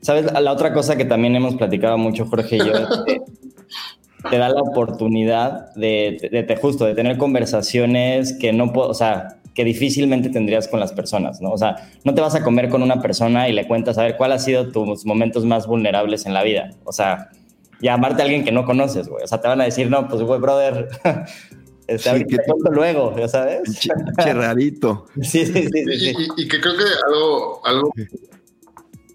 ¿Sabes? 0.03 0.31
La 0.31 0.51
otra 0.51 0.73
cosa 0.73 0.97
que 0.97 1.05
también 1.05 1.35
hemos 1.35 1.55
platicado 1.55 1.97
mucho, 1.97 2.25
Jorge 2.25 2.57
y 2.57 2.59
yo, 2.59 2.73
te 4.29 4.37
da 4.37 4.49
la 4.49 4.61
oportunidad 4.61 5.73
de, 5.75 6.45
de, 6.47 6.55
justo, 6.57 6.85
de 6.85 6.93
tener 6.93 7.17
conversaciones 7.17 8.33
que 8.33 8.51
no 8.51 8.73
puedo, 8.73 8.89
o 8.89 8.93
sea, 8.93 9.39
que 9.53 9.63
difícilmente 9.63 10.29
tendrías 10.29 10.67
con 10.67 10.81
las 10.81 10.91
personas, 10.91 11.41
¿no? 11.41 11.51
O 11.51 11.57
sea, 11.57 11.89
no 12.03 12.13
te 12.13 12.19
vas 12.19 12.35
a 12.35 12.43
comer 12.43 12.67
con 12.69 12.83
una 12.83 13.01
persona 13.01 13.47
y 13.47 13.53
le 13.53 13.65
cuentas 13.65 13.97
a 13.97 14.03
ver 14.03 14.17
cuál 14.17 14.33
ha 14.33 14.39
sido 14.39 14.71
tus 14.71 15.05
momentos 15.05 15.45
más 15.45 15.67
vulnerables 15.67 16.25
en 16.25 16.33
la 16.33 16.43
vida. 16.43 16.71
O 16.83 16.91
sea, 16.91 17.29
llamarte 17.79 18.23
a 18.23 18.25
alguien 18.25 18.43
que 18.43 18.51
no 18.51 18.65
conoces, 18.65 19.07
güey. 19.07 19.23
O 19.23 19.27
sea, 19.27 19.39
te 19.39 19.47
van 19.47 19.61
a 19.61 19.65
decir, 19.65 19.89
no, 19.89 20.07
pues, 20.09 20.21
güey, 20.21 20.39
brother, 20.39 20.89
este, 21.87 22.17
sí, 22.17 22.25
te 22.25 22.37
cuento 22.45 22.71
luego, 22.71 23.15
ya 23.17 23.29
sabes. 23.29 23.61
Qué 24.23 24.33
rarito. 24.33 25.05
sí, 25.21 25.45
sí, 25.45 25.67
sí, 25.71 26.13
Y, 26.37 26.47
que 26.47 26.59
creo 26.59 26.75
que 26.75 26.83
algo, 27.07 27.61
algo, 27.65 27.93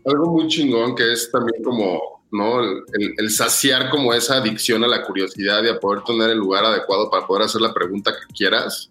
algo 0.05 0.33
muy 0.33 0.49
chingón 0.49 0.95
que 0.95 1.13
es 1.13 1.31
también 1.31 1.63
como, 1.63 2.23
¿no? 2.31 2.61
El, 2.63 3.31
saciar 3.31 3.91
como 3.91 4.13
esa 4.15 4.37
adicción 4.37 4.85
a 4.85 4.89
la 4.89 5.03
curiosidad 5.03 5.63
y 5.65 5.69
a 5.69 5.81
poder 5.81 6.03
tener 6.05 6.31
el 6.31 6.39
lugar 6.39 6.65
adecuado 6.65 7.11
para 7.11 7.27
poder 7.27 7.45
hacer 7.45 7.61
la 7.61 7.75
pregunta 7.75 8.13
que 8.13 8.35
quieras. 8.35 8.91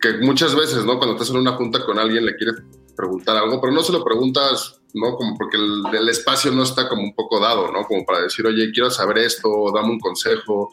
Que 0.00 0.18
muchas 0.18 0.54
veces, 0.54 0.84
¿no? 0.84 0.98
Cuando 0.98 1.14
estás 1.14 1.30
en 1.30 1.38
una 1.38 1.52
junta 1.52 1.84
con 1.84 1.98
alguien 1.98 2.24
le 2.24 2.36
quieres 2.36 2.56
preguntar 2.96 3.36
algo, 3.36 3.60
pero 3.60 3.72
no 3.72 3.82
se 3.82 3.92
lo 3.92 4.04
preguntas 4.04 4.78
¿no? 4.94 5.16
Como 5.16 5.36
porque 5.36 5.56
el, 5.56 6.08
espacio 6.08 6.50
no 6.50 6.62
está 6.62 6.88
como 6.88 7.02
un 7.02 7.14
poco 7.14 7.40
dado, 7.40 7.70
¿no? 7.70 7.84
Como 7.84 8.04
para 8.04 8.22
decir, 8.22 8.46
oye, 8.46 8.70
quiero 8.72 8.90
saber 8.90 9.18
esto, 9.18 9.70
dame 9.74 9.90
un 9.90 10.00
consejo. 10.00 10.70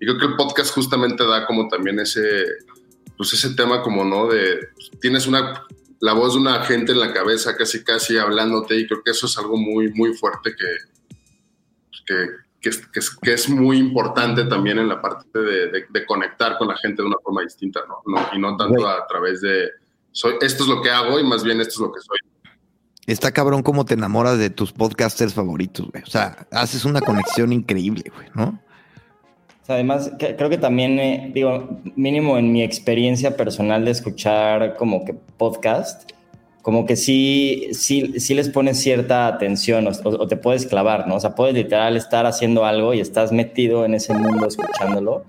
Y 0.00 0.06
creo 0.06 0.18
que 0.18 0.26
el 0.26 0.36
podcast 0.36 0.74
justamente 0.74 1.24
da 1.24 1.46
como 1.46 1.68
también 1.68 2.00
ese, 2.00 2.44
pues 3.16 3.32
ese 3.32 3.54
tema 3.54 3.82
como, 3.82 4.04
¿no? 4.04 4.26
De, 4.26 4.68
tienes 5.00 5.26
una, 5.26 5.64
la 6.02 6.14
voz 6.14 6.34
de 6.34 6.40
una 6.40 6.64
gente 6.64 6.90
en 6.90 6.98
la 6.98 7.12
cabeza 7.12 7.56
casi, 7.56 7.84
casi 7.84 8.18
hablándote 8.18 8.76
y 8.76 8.88
creo 8.88 9.04
que 9.04 9.12
eso 9.12 9.26
es 9.26 9.38
algo 9.38 9.56
muy, 9.56 9.92
muy 9.92 10.12
fuerte 10.14 10.52
que, 10.58 10.66
que, 12.04 12.28
que, 12.60 12.68
es, 12.98 13.16
que 13.18 13.32
es, 13.32 13.48
muy 13.48 13.78
importante 13.78 14.44
también 14.46 14.80
en 14.80 14.88
la 14.88 15.00
parte 15.00 15.38
de, 15.38 15.70
de, 15.88 16.06
conectar 16.06 16.58
con 16.58 16.66
la 16.66 16.76
gente 16.76 17.02
de 17.02 17.06
una 17.06 17.18
forma 17.22 17.42
distinta, 17.42 17.82
¿no? 17.86 18.02
no 18.04 18.28
y 18.32 18.38
no 18.40 18.56
tanto 18.56 18.88
a 18.88 19.06
través 19.06 19.42
de, 19.42 19.70
soy, 20.10 20.34
esto 20.40 20.64
es 20.64 20.68
lo 20.68 20.82
que 20.82 20.90
hago 20.90 21.20
y 21.20 21.24
más 21.24 21.44
bien 21.44 21.60
esto 21.60 21.74
es 21.74 21.78
lo 21.78 21.92
que 21.92 22.00
soy. 22.00 22.18
Está 23.06 23.30
cabrón 23.30 23.62
cómo 23.62 23.84
te 23.84 23.94
enamoras 23.94 24.38
de 24.38 24.50
tus 24.50 24.72
podcasters 24.72 25.34
favoritos, 25.34 25.88
güey. 25.88 26.02
O 26.02 26.10
sea, 26.10 26.48
haces 26.50 26.84
una 26.84 27.00
conexión 27.00 27.52
increíble, 27.52 28.10
güey, 28.12 28.26
¿no? 28.34 28.60
Además, 29.72 30.12
creo 30.18 30.48
que 30.50 30.58
también, 30.58 30.98
eh, 30.98 31.30
digo, 31.34 31.80
mínimo 31.96 32.38
en 32.38 32.52
mi 32.52 32.62
experiencia 32.62 33.36
personal 33.36 33.84
de 33.84 33.90
escuchar 33.90 34.76
como 34.76 35.04
que 35.04 35.14
podcast, 35.14 36.10
como 36.62 36.86
que 36.86 36.96
sí, 36.96 37.68
sí, 37.72 38.20
sí 38.20 38.34
les 38.34 38.48
pones 38.48 38.78
cierta 38.78 39.26
atención 39.26 39.88
o, 39.88 40.28
te 40.28 40.36
puedes 40.36 40.66
clavar, 40.66 41.08
¿no? 41.08 41.16
O 41.16 41.20
sea, 41.20 41.34
puedes 41.34 41.54
literal 41.54 41.96
estar 41.96 42.24
haciendo 42.24 42.64
algo 42.64 42.94
y 42.94 43.00
estás 43.00 43.32
metido 43.32 43.84
en 43.84 43.94
ese 43.94 44.14
mundo 44.14 44.46
escuchándolo, 44.46 45.24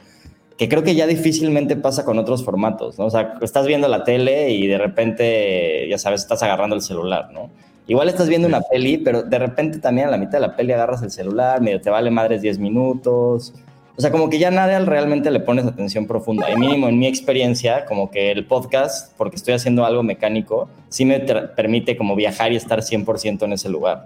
que 0.57 0.69
creo 0.69 0.83
que 0.83 0.93
ya 0.93 1.07
difícilmente 1.07 1.75
pasa 1.75 2.05
con 2.05 2.19
otros 2.19 2.45
formatos, 2.45 2.99
¿no? 2.99 3.05
O 3.05 3.09
sea, 3.09 3.33
estás 3.41 3.65
viendo 3.65 3.87
la 3.87 4.03
tele 4.03 4.51
y 4.51 4.67
de 4.67 4.77
repente, 4.77 5.87
ya 5.89 5.97
sabes, 5.97 6.21
estás 6.21 6.43
agarrando 6.43 6.75
el 6.75 6.81
celular, 6.83 7.31
¿no? 7.33 7.49
Igual 7.87 8.07
estás 8.07 8.29
viendo 8.29 8.47
una 8.47 8.61
peli, 8.61 8.97
pero 8.97 9.23
de 9.23 9.39
repente 9.39 9.79
también 9.79 10.07
a 10.07 10.11
la 10.11 10.17
mitad 10.17 10.33
de 10.33 10.41
la 10.41 10.55
peli 10.55 10.71
agarras 10.71 11.01
el 11.01 11.11
celular, 11.11 11.61
medio 11.61 11.81
te 11.81 11.89
vale 11.89 12.11
madres 12.11 12.41
10 12.41 12.59
minutos. 12.59 13.53
O 13.95 14.01
sea, 14.01 14.11
como 14.11 14.29
que 14.29 14.39
ya 14.39 14.49
nadie 14.49 14.79
realmente 14.79 15.29
le 15.29 15.39
pones 15.39 15.65
atención 15.65 16.07
profunda. 16.07 16.49
Y 16.51 16.55
mínimo 16.55 16.89
en 16.89 16.97
mi 16.97 17.05
experiencia, 17.05 17.85
como 17.85 18.09
que 18.09 18.31
el 18.31 18.45
podcast, 18.45 19.15
porque 19.17 19.35
estoy 19.35 19.53
haciendo 19.53 19.85
algo 19.85 20.01
mecánico, 20.01 20.67
sí 20.89 21.05
me 21.05 21.19
permite 21.19 21.95
como 21.95 22.15
viajar 22.15 22.51
y 22.51 22.55
estar 22.55 22.81
100% 22.81 23.43
en 23.43 23.53
ese 23.53 23.69
lugar. 23.69 24.05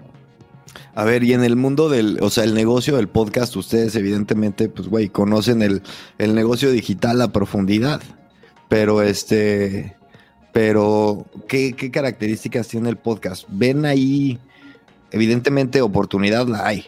A 0.94 1.03
ver, 1.06 1.24
y 1.24 1.34
en 1.34 1.44
el 1.44 1.56
mundo 1.56 1.89
del, 1.89 2.17
o 2.22 2.29
sea, 2.29 2.44
el 2.44 2.53
negocio 2.53 2.98
del 2.98 3.08
podcast, 3.08 3.56
ustedes 3.56 3.96
evidentemente, 3.96 4.67
pues, 4.67 4.89
güey, 4.89 5.10
conocen 5.10 5.62
el, 5.62 5.82
el 6.17 6.36
negocio 6.36 6.72
digital 6.72 7.22
a 7.22 7.32
profundidad. 7.32 8.01
Pero 8.67 9.01
este, 9.01 9.96
pero, 10.58 11.27
¿qué, 11.48 11.75
características 11.91 12.67
tiene 12.67 12.89
el 12.89 12.98
podcast? 12.98 13.44
¿Ven 13.48 13.86
ahí, 13.86 14.39
evidentemente, 15.12 15.82
oportunidad 15.84 16.48
la 16.48 16.65
hay? 16.65 16.86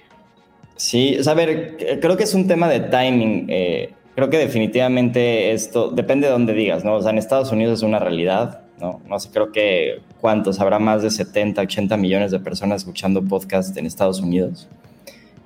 Sí, 0.80 1.18
o 1.20 1.24
sea, 1.26 1.34
a 1.34 1.36
ver, 1.36 1.76
creo 2.00 2.16
que 2.16 2.24
es 2.24 2.34
un 2.34 2.48
tema 2.48 2.70
de 2.70 2.80
timing. 2.80 3.48
Eh, 3.50 3.90
creo 4.16 4.30
que 4.30 4.38
definitivamente 4.38 5.52
esto 5.52 5.92
depende 5.92 6.28
de 6.28 6.32
dónde 6.32 6.54
digas, 6.54 6.86
¿no? 6.86 6.96
O 6.96 7.02
sea, 7.02 7.12
en 7.12 7.18
Estados 7.18 7.52
Unidos 7.52 7.80
es 7.80 7.84
una 7.84 8.00
realidad, 8.00 8.62
¿no? 8.80 9.02
No 9.06 9.20
sé, 9.20 9.30
creo 9.30 9.52
que 9.52 10.00
cuántos, 10.22 10.62
habrá 10.62 10.80
más 10.80 11.04
de 11.04 11.10
70, 11.10 11.64
80 11.64 11.98
millones 11.98 12.32
de 12.32 12.40
personas 12.40 12.84
escuchando 12.84 13.22
podcast 13.22 13.76
en 13.76 13.88
Estados 13.88 14.22
Unidos. 14.22 14.70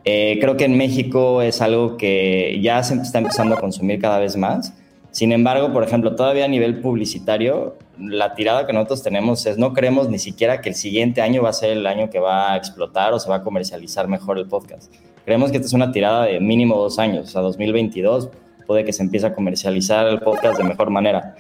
Eh, 0.06 0.38
creo 0.40 0.56
que 0.56 0.66
en 0.66 0.78
México 0.78 1.42
es 1.42 1.62
algo 1.62 1.98
que 1.98 2.60
ya 2.62 2.84
se 2.84 2.94
está 2.94 3.18
empezando 3.18 3.56
a 3.56 3.60
consumir 3.60 4.00
cada 4.00 4.20
vez 4.20 4.38
más. 4.38 4.72
Sin 5.14 5.32
embargo, 5.32 5.72
por 5.72 5.84
ejemplo, 5.84 6.16
todavía 6.16 6.46
a 6.46 6.48
nivel 6.48 6.82
publicitario, 6.82 7.78
la 8.00 8.34
tirada 8.34 8.66
que 8.66 8.74
nosotros 8.74 9.04
tenemos 9.04 9.46
es 9.46 9.60
no 9.60 9.72
creemos 9.72 10.10
ni 10.10 10.18
siquiera 10.18 10.60
que 10.60 10.70
el 10.70 10.76
siguiente 10.76 11.22
año 11.22 11.44
va 11.44 11.50
a 11.50 11.54
ser 11.54 11.70
el 11.70 11.86
año 11.86 12.10
que 12.10 12.18
va 12.18 12.52
a 12.52 12.58
explotar 12.58 13.14
o 13.14 13.20
se 13.20 13.30
va 13.30 13.36
a 13.36 13.44
comercializar 13.44 14.08
mejor 14.08 14.40
el 14.40 14.48
podcast. 14.48 14.92
Creemos 15.24 15.52
que 15.52 15.58
esta 15.58 15.68
es 15.68 15.74
una 15.74 15.92
tirada 15.92 16.26
de 16.26 16.40
mínimo 16.40 16.78
dos 16.78 16.98
años, 16.98 17.28
o 17.28 17.32
sea, 17.32 17.42
2022 17.42 18.30
puede 18.66 18.86
que 18.86 18.92
se 18.92 19.04
empiece 19.04 19.28
a 19.28 19.36
comercializar 19.36 20.08
el 20.08 20.20
podcast 20.20 20.58
de 20.58 20.64
mejor 20.64 20.90
manera. 20.90 21.36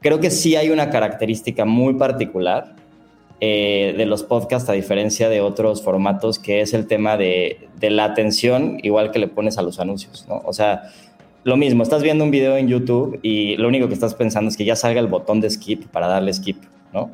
Creo 0.00 0.20
que 0.20 0.30
sí 0.30 0.54
hay 0.54 0.70
una 0.70 0.88
característica 0.90 1.64
muy 1.64 1.94
particular 1.94 2.76
eh, 3.40 3.92
de 3.96 4.06
los 4.06 4.22
podcasts 4.22 4.70
a 4.70 4.72
diferencia 4.74 5.28
de 5.28 5.40
otros 5.40 5.82
formatos, 5.82 6.38
que 6.38 6.60
es 6.60 6.74
el 6.74 6.86
tema 6.86 7.16
de, 7.16 7.68
de 7.80 7.90
la 7.90 8.04
atención, 8.04 8.78
igual 8.84 9.10
que 9.10 9.18
le 9.18 9.26
pones 9.26 9.58
a 9.58 9.62
los 9.62 9.80
anuncios, 9.80 10.26
¿no? 10.28 10.42
O 10.44 10.52
sea, 10.52 10.82
lo 11.46 11.56
mismo, 11.56 11.84
estás 11.84 12.02
viendo 12.02 12.24
un 12.24 12.32
video 12.32 12.56
en 12.56 12.66
YouTube 12.66 13.20
y 13.22 13.56
lo 13.56 13.68
único 13.68 13.86
que 13.86 13.94
estás 13.94 14.14
pensando 14.14 14.48
es 14.50 14.56
que 14.56 14.64
ya 14.64 14.74
salga 14.74 14.98
el 14.98 15.06
botón 15.06 15.40
de 15.40 15.48
skip 15.48 15.86
para 15.86 16.08
darle 16.08 16.32
skip, 16.32 16.60
¿no? 16.92 17.08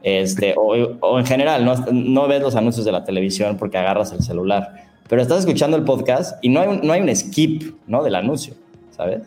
Este, 0.00 0.54
o, 0.56 1.18
en 1.18 1.26
general, 1.26 1.64
no, 1.64 1.74
no, 1.90 2.28
ves 2.28 2.40
los 2.40 2.54
anuncios 2.54 2.86
de 2.86 2.92
la 2.92 3.02
televisión 3.02 3.56
porque 3.56 3.76
agarras 3.76 4.12
el 4.12 4.22
celular, 4.22 4.86
pero 5.08 5.20
estás 5.20 5.40
escuchando 5.40 5.76
el 5.76 5.82
podcast 5.82 6.38
y 6.40 6.50
no 6.50 6.60
hay 6.60 6.68
un, 6.68 6.82
no 6.86 6.92
hay 6.92 7.00
un 7.00 7.16
skip, 7.16 7.74
¿no? 7.88 8.04
Del 8.04 8.14
anuncio, 8.14 8.54
¿sabes? 8.96 9.22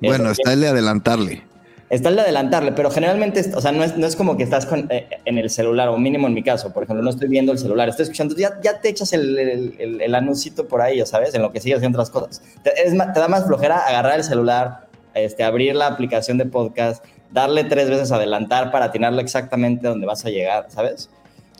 Bueno, 0.00 0.32
está 0.32 0.54
el 0.54 0.60
de 0.60 0.66
adelantarle 0.66 1.51
está 1.92 2.08
el 2.08 2.16
de 2.16 2.22
adelantarle, 2.22 2.72
pero 2.72 2.90
generalmente, 2.90 3.44
o 3.54 3.60
sea, 3.60 3.70
no 3.70 3.84
es, 3.84 3.98
no 3.98 4.06
es 4.06 4.16
como 4.16 4.38
que 4.38 4.42
estás 4.42 4.66
eh, 4.88 5.06
en 5.26 5.36
el 5.36 5.50
celular, 5.50 5.88
o 5.90 5.98
mínimo 5.98 6.26
en 6.26 6.32
mi 6.32 6.42
caso, 6.42 6.72
por 6.72 6.84
ejemplo, 6.84 7.04
no 7.04 7.10
estoy 7.10 7.28
viendo 7.28 7.52
el 7.52 7.58
celular, 7.58 7.86
estoy 7.90 8.04
escuchando, 8.04 8.34
ya, 8.34 8.58
ya 8.62 8.80
te 8.80 8.88
echas 8.88 9.12
el, 9.12 9.38
el, 9.78 10.14
anuncito 10.14 10.66
por 10.66 10.80
ahí, 10.80 11.04
sabes, 11.04 11.34
en 11.34 11.42
lo 11.42 11.52
que 11.52 11.60
sigues 11.60 11.76
haciendo 11.76 12.00
otras 12.00 12.08
cosas. 12.08 12.42
Te, 12.62 12.70
te 12.70 13.20
da 13.20 13.28
más 13.28 13.44
flojera 13.44 13.76
agarrar 13.76 14.16
el 14.16 14.24
celular, 14.24 14.88
este, 15.12 15.44
abrir 15.44 15.76
la 15.76 15.86
aplicación 15.86 16.38
de 16.38 16.46
podcast, 16.46 17.04
darle 17.30 17.64
tres 17.64 17.90
veces 17.90 18.10
adelantar 18.10 18.70
para 18.70 18.86
atinarlo 18.86 19.20
exactamente 19.20 19.86
donde 19.86 20.06
vas 20.06 20.24
a 20.24 20.30
llegar, 20.30 20.66
¿sabes? 20.70 21.10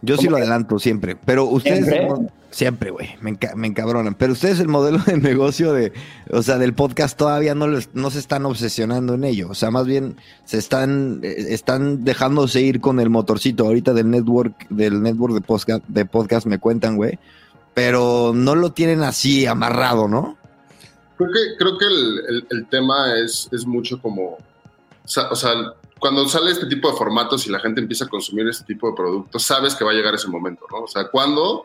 Yo 0.03 0.17
sí 0.17 0.29
lo 0.29 0.37
adelanto 0.37 0.79
siempre, 0.79 1.17
pero 1.17 1.45
ustedes... 1.45 1.87
¿Siempre? 2.51 2.91
güey, 2.91 3.09
me, 3.23 3.39
me, 3.57 3.67
encabronan. 3.67 4.15
Pero 4.15 4.35
ustedes 4.35 4.61
el 4.61 4.69
modelo 4.69 4.99
de 4.99 5.17
negocio 5.21 5.73
de, 5.73 5.95
o 6.31 6.43
sea, 6.43 6.59
del 6.59 6.75
podcast 6.75 7.17
todavía 7.17 7.55
no, 7.55 7.67
no 7.95 8.11
se 8.11 8.19
están 8.19 8.45
obsesionando 8.45 9.15
en 9.15 9.25
ello. 9.25 9.49
O 9.49 9.55
sea, 9.55 9.71
más 9.71 9.87
bien 9.87 10.17
se 10.45 10.59
están, 10.59 11.21
eh, 11.23 11.47
están 11.49 12.05
dejándose 12.05 12.61
ir 12.61 12.83
con 12.83 13.01
el 13.01 13.09
motorcito. 13.09 13.65
Ahorita 13.65 13.95
del 13.95 14.11
network, 14.11 14.69
del 14.69 15.03
network 15.03 15.33
de 15.33 15.41
podcast, 15.41 15.85
de 15.89 16.05
podcast 16.05 16.47
me 16.47 16.59
cuentan, 16.59 16.97
güey. 16.97 17.19
Pero 17.73 18.33
no 18.35 18.55
lo 18.55 18.73
tienen 18.73 19.03
así 19.03 19.47
amarrado, 19.47 20.07
¿no? 20.07 20.37
Creo 21.17 21.31
que, 21.31 21.57
creo 21.59 21.79
que 21.79 21.87
el, 21.87 22.47
el, 22.51 22.67
tema 22.67 23.19
es, 23.19 23.49
es 23.51 23.65
mucho 23.65 24.01
como, 24.03 24.37
o 24.37 25.37
sea, 25.37 25.55
cuando 26.03 26.29
sale 26.29 26.51
este 26.51 26.67
tipo 26.67 26.91
de 26.91 26.97
formatos 26.97 27.47
y 27.47 27.51
la 27.51 27.61
gente 27.61 27.81
empieza 27.81 28.07
a 28.07 28.09
consumir 28.09 28.49
este 28.49 28.65
tipo 28.65 28.91
de 28.91 28.97
productos, 28.97 29.41
sabes 29.45 29.77
que 29.77 29.85
va 29.85 29.93
a 29.93 29.95
llegar 29.95 30.13
ese 30.13 30.27
momento, 30.27 30.67
¿no? 30.69 30.81
O 30.81 30.89
sea, 30.89 31.07
cuando 31.07 31.65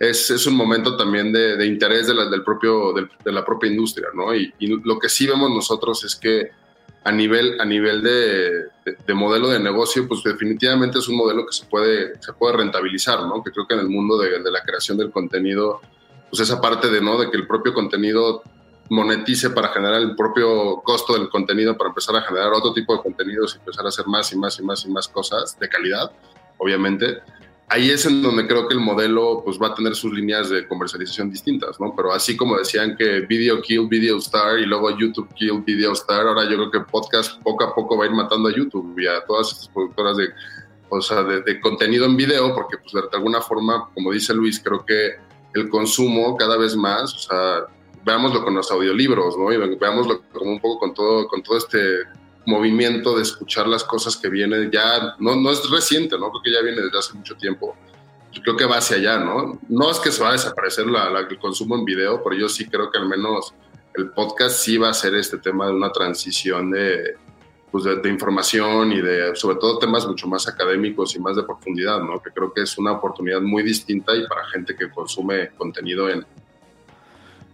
es, 0.00 0.32
es 0.32 0.48
un 0.48 0.56
momento 0.56 0.96
también 0.96 1.32
de, 1.32 1.56
de 1.56 1.64
interés 1.64 2.08
de 2.08 2.14
la, 2.14 2.28
del 2.28 2.42
propio, 2.42 2.92
de 2.92 3.32
la 3.32 3.44
propia 3.44 3.70
industria, 3.70 4.08
¿no? 4.16 4.34
Y, 4.34 4.52
lo 4.58 4.98
que 4.98 5.08
sí 5.08 5.28
vemos 5.28 5.52
nosotros 5.52 6.02
es 6.02 6.16
que 6.16 6.50
a 7.04 7.12
nivel, 7.12 7.60
a 7.60 7.64
nivel 7.64 8.02
de, 8.02 9.14
modelo 9.14 9.46
de 9.46 9.60
negocio, 9.60 10.08
pues 10.08 10.24
definitivamente 10.24 10.98
es 10.98 11.06
un 11.06 11.16
modelo 11.16 11.46
que 11.46 11.52
se 11.52 11.64
puede, 11.66 12.20
se 12.20 12.32
puede 12.32 12.56
rentabilizar, 12.56 13.28
¿no? 13.28 13.44
Que 13.44 13.52
creo 13.52 13.68
que 13.68 13.74
en 13.74 13.80
el 13.80 13.88
mundo 13.88 14.18
de, 14.18 14.40
la 14.40 14.62
creación 14.64 14.98
del 14.98 15.12
contenido, 15.12 15.80
pues 16.28 16.42
esa 16.42 16.60
parte 16.60 16.90
de, 16.90 17.00
¿no? 17.00 17.16
De 17.16 17.30
que 17.30 17.36
el 17.36 17.46
propio 17.46 17.72
contenido 17.72 18.42
monetice 18.90 19.50
para 19.50 19.68
generar 19.68 20.00
el 20.00 20.16
propio 20.16 20.80
costo 20.82 21.14
del 21.14 21.28
contenido, 21.28 21.76
para 21.76 21.90
empezar 21.90 22.16
a 22.16 22.22
generar 22.22 22.52
otro 22.52 22.72
tipo 22.72 22.96
de 22.96 23.02
contenidos 23.02 23.54
y 23.54 23.58
empezar 23.58 23.84
a 23.84 23.88
hacer 23.88 24.06
más 24.06 24.32
y 24.32 24.36
más 24.36 24.58
y 24.58 24.62
más 24.62 24.84
y 24.84 24.90
más 24.90 25.08
cosas 25.08 25.58
de 25.58 25.68
calidad, 25.68 26.10
obviamente 26.56 27.22
ahí 27.68 27.90
es 27.90 28.06
en 28.06 28.22
donde 28.22 28.46
creo 28.46 28.66
que 28.66 28.74
el 28.74 28.80
modelo 28.80 29.42
pues 29.44 29.58
va 29.60 29.68
a 29.68 29.74
tener 29.74 29.94
sus 29.94 30.12
líneas 30.12 30.48
de 30.48 30.66
comercialización 30.66 31.30
distintas, 31.30 31.78
¿no? 31.78 31.94
Pero 31.94 32.12
así 32.12 32.36
como 32.36 32.56
decían 32.56 32.96
que 32.96 33.20
Video 33.20 33.60
Kill 33.60 33.86
Video 33.88 34.18
Star 34.18 34.58
y 34.58 34.66
luego 34.66 34.96
YouTube 34.96 35.32
Kill 35.34 35.62
Video 35.62 35.92
Star, 35.92 36.26
ahora 36.26 36.44
yo 36.44 36.56
creo 36.56 36.70
que 36.70 36.80
podcast 36.80 37.40
poco 37.42 37.64
a 37.64 37.74
poco 37.74 37.98
va 37.98 38.04
a 38.04 38.08
ir 38.08 38.14
matando 38.14 38.48
a 38.48 38.54
YouTube 38.54 38.98
y 38.98 39.06
a 39.06 39.24
todas 39.26 39.52
estas 39.52 39.68
productoras 39.68 40.16
de, 40.16 40.28
o 40.88 41.00
sea, 41.00 41.22
de, 41.22 41.60
contenido 41.60 42.06
en 42.06 42.16
video, 42.16 42.54
porque 42.54 42.78
pues 42.78 42.92
de 42.92 43.16
alguna 43.16 43.40
forma, 43.40 43.90
como 43.94 44.12
dice 44.12 44.34
Luis, 44.34 44.60
creo 44.60 44.84
que 44.84 45.16
el 45.54 45.68
consumo 45.68 46.36
cada 46.36 46.56
vez 46.56 46.74
más, 46.74 47.14
o 47.14 47.18
sea, 47.18 47.66
veámoslo 48.04 48.42
con 48.42 48.54
los 48.54 48.70
audiolibros, 48.70 49.36
¿no? 49.36 49.52
Y 49.52 49.76
veámoslo 49.76 50.22
un 50.40 50.60
poco 50.60 50.78
con 50.78 50.94
todo, 50.94 51.26
con 51.28 51.42
todo 51.42 51.58
este 51.58 51.78
movimiento 52.46 53.14
de 53.16 53.22
escuchar 53.22 53.68
las 53.68 53.84
cosas 53.84 54.16
que 54.16 54.28
vienen 54.28 54.70
ya, 54.70 55.14
no, 55.18 55.36
no 55.36 55.50
es 55.50 55.70
reciente, 55.70 56.18
¿no? 56.18 56.30
Creo 56.30 56.42
que 56.42 56.52
ya 56.52 56.62
viene 56.62 56.80
desde 56.80 56.98
hace 56.98 57.14
mucho 57.14 57.36
tiempo. 57.36 57.76
Creo 58.42 58.56
que 58.56 58.64
va 58.64 58.78
hacia 58.78 58.96
allá, 58.96 59.18
¿no? 59.18 59.58
No 59.68 59.90
es 59.90 59.98
que 59.98 60.10
se 60.10 60.22
va 60.22 60.30
a 60.30 60.32
desaparecer 60.32 60.86
la, 60.86 61.08
el 61.18 61.38
consumo 61.38 61.76
en 61.76 61.84
video, 61.84 62.22
pero 62.22 62.36
yo 62.36 62.48
sí 62.48 62.68
creo 62.68 62.90
que 62.90 62.98
al 62.98 63.08
menos 63.08 63.52
el 63.94 64.10
podcast 64.10 64.56
sí 64.56 64.78
va 64.78 64.90
a 64.90 64.94
ser 64.94 65.14
este 65.14 65.38
tema 65.38 65.66
de 65.66 65.72
una 65.72 65.90
transición 65.90 66.70
de, 66.70 67.16
pues 67.70 67.84
de, 67.84 68.08
información 68.08 68.92
y 68.92 69.00
de, 69.00 69.34
sobre 69.34 69.56
todo, 69.56 69.78
temas 69.78 70.06
mucho 70.06 70.26
más 70.26 70.48
académicos 70.48 71.14
y 71.16 71.20
más 71.20 71.36
de 71.36 71.42
profundidad, 71.42 72.00
¿no? 72.00 72.22
Que 72.22 72.30
creo 72.30 72.52
que 72.52 72.62
es 72.62 72.78
una 72.78 72.92
oportunidad 72.92 73.40
muy 73.40 73.62
distinta 73.62 74.14
y 74.16 74.26
para 74.26 74.46
gente 74.46 74.74
que 74.74 74.90
consume 74.90 75.50
contenido 75.50 76.08
en 76.08 76.24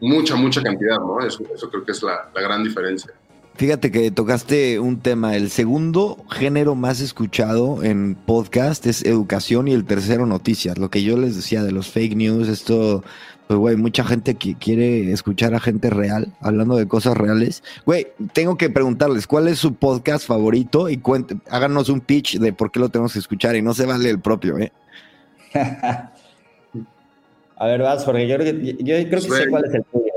mucha, 0.01 0.37
mucha 0.37 0.63
cantidad, 0.63 0.99
¿no? 0.99 1.21
Eso, 1.25 1.45
eso 1.55 1.71
creo 1.71 1.85
que 1.85 1.93
es 1.93 2.03
la, 2.03 2.31
la 2.35 2.41
gran 2.41 2.65
diferencia. 2.65 3.13
Fíjate 3.57 3.93
que 3.93 4.11
tocaste 4.11 4.81
un 4.81 4.99
tema. 4.99 5.37
El 5.37 5.49
segundo 5.49 6.25
género 6.29 6.75
más 6.75 7.01
escuchado 7.01 7.85
en 7.85 8.17
podcast 8.17 8.85
es 8.87 9.05
educación 9.05 9.69
y 9.69 9.73
el 9.73 9.85
tercero 9.85 10.27
noticias. 10.27 10.77
Lo 10.77 10.91
que 10.91 11.05
yo 11.05 11.17
les 11.17 11.37
decía 11.37 11.63
de 11.63 11.71
los 11.71 11.89
fake 11.89 12.17
news, 12.17 12.49
esto, 12.49 13.05
pues 13.47 13.57
güey, 13.57 13.77
mucha 13.77 14.03
gente 14.03 14.35
que 14.35 14.57
quiere 14.57 15.13
escuchar 15.13 15.55
a 15.55 15.61
gente 15.61 15.89
real, 15.89 16.35
hablando 16.41 16.75
de 16.75 16.89
cosas 16.89 17.17
reales. 17.17 17.63
Güey, 17.87 18.09
tengo 18.33 18.57
que 18.57 18.71
preguntarles, 18.71 19.29
¿cuál 19.29 19.47
es 19.47 19.61
su 19.61 19.75
podcast 19.77 20.27
favorito? 20.27 20.91
Y 20.91 21.01
háganos 21.49 21.89
un 21.91 22.01
pitch 22.01 22.39
de 22.39 22.53
por 22.53 22.73
qué 22.73 22.81
lo 22.81 22.89
tenemos 22.89 23.13
que 23.13 23.21
escuchar 23.21 23.55
y 23.55 23.63
no 23.63 23.73
se 23.73 23.87
vale 23.87 24.11
el 24.11 24.19
propio, 24.19 24.59
¿eh? 24.59 24.73
a 27.65 27.67
ver, 27.67 27.81
vas, 27.81 28.05
porque 28.05 28.29
yo, 28.29 28.37
yo 28.37 29.09
creo 29.09 29.09
que 29.09 29.21
sé 29.21 29.49
cuál 29.49 29.65
es 29.65 29.75
el 29.75 29.85
tuyo. 29.85 30.13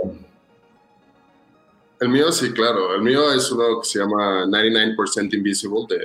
El 2.01 2.09
mío 2.09 2.29
sí, 2.33 2.51
claro. 2.51 2.93
El 2.93 3.01
mío 3.01 3.31
es 3.31 3.49
uno 3.51 3.79
que 3.79 3.87
se 3.87 3.99
llama 3.99 4.45
99% 4.45 5.33
Invisible, 5.33 5.85
de, 5.87 5.99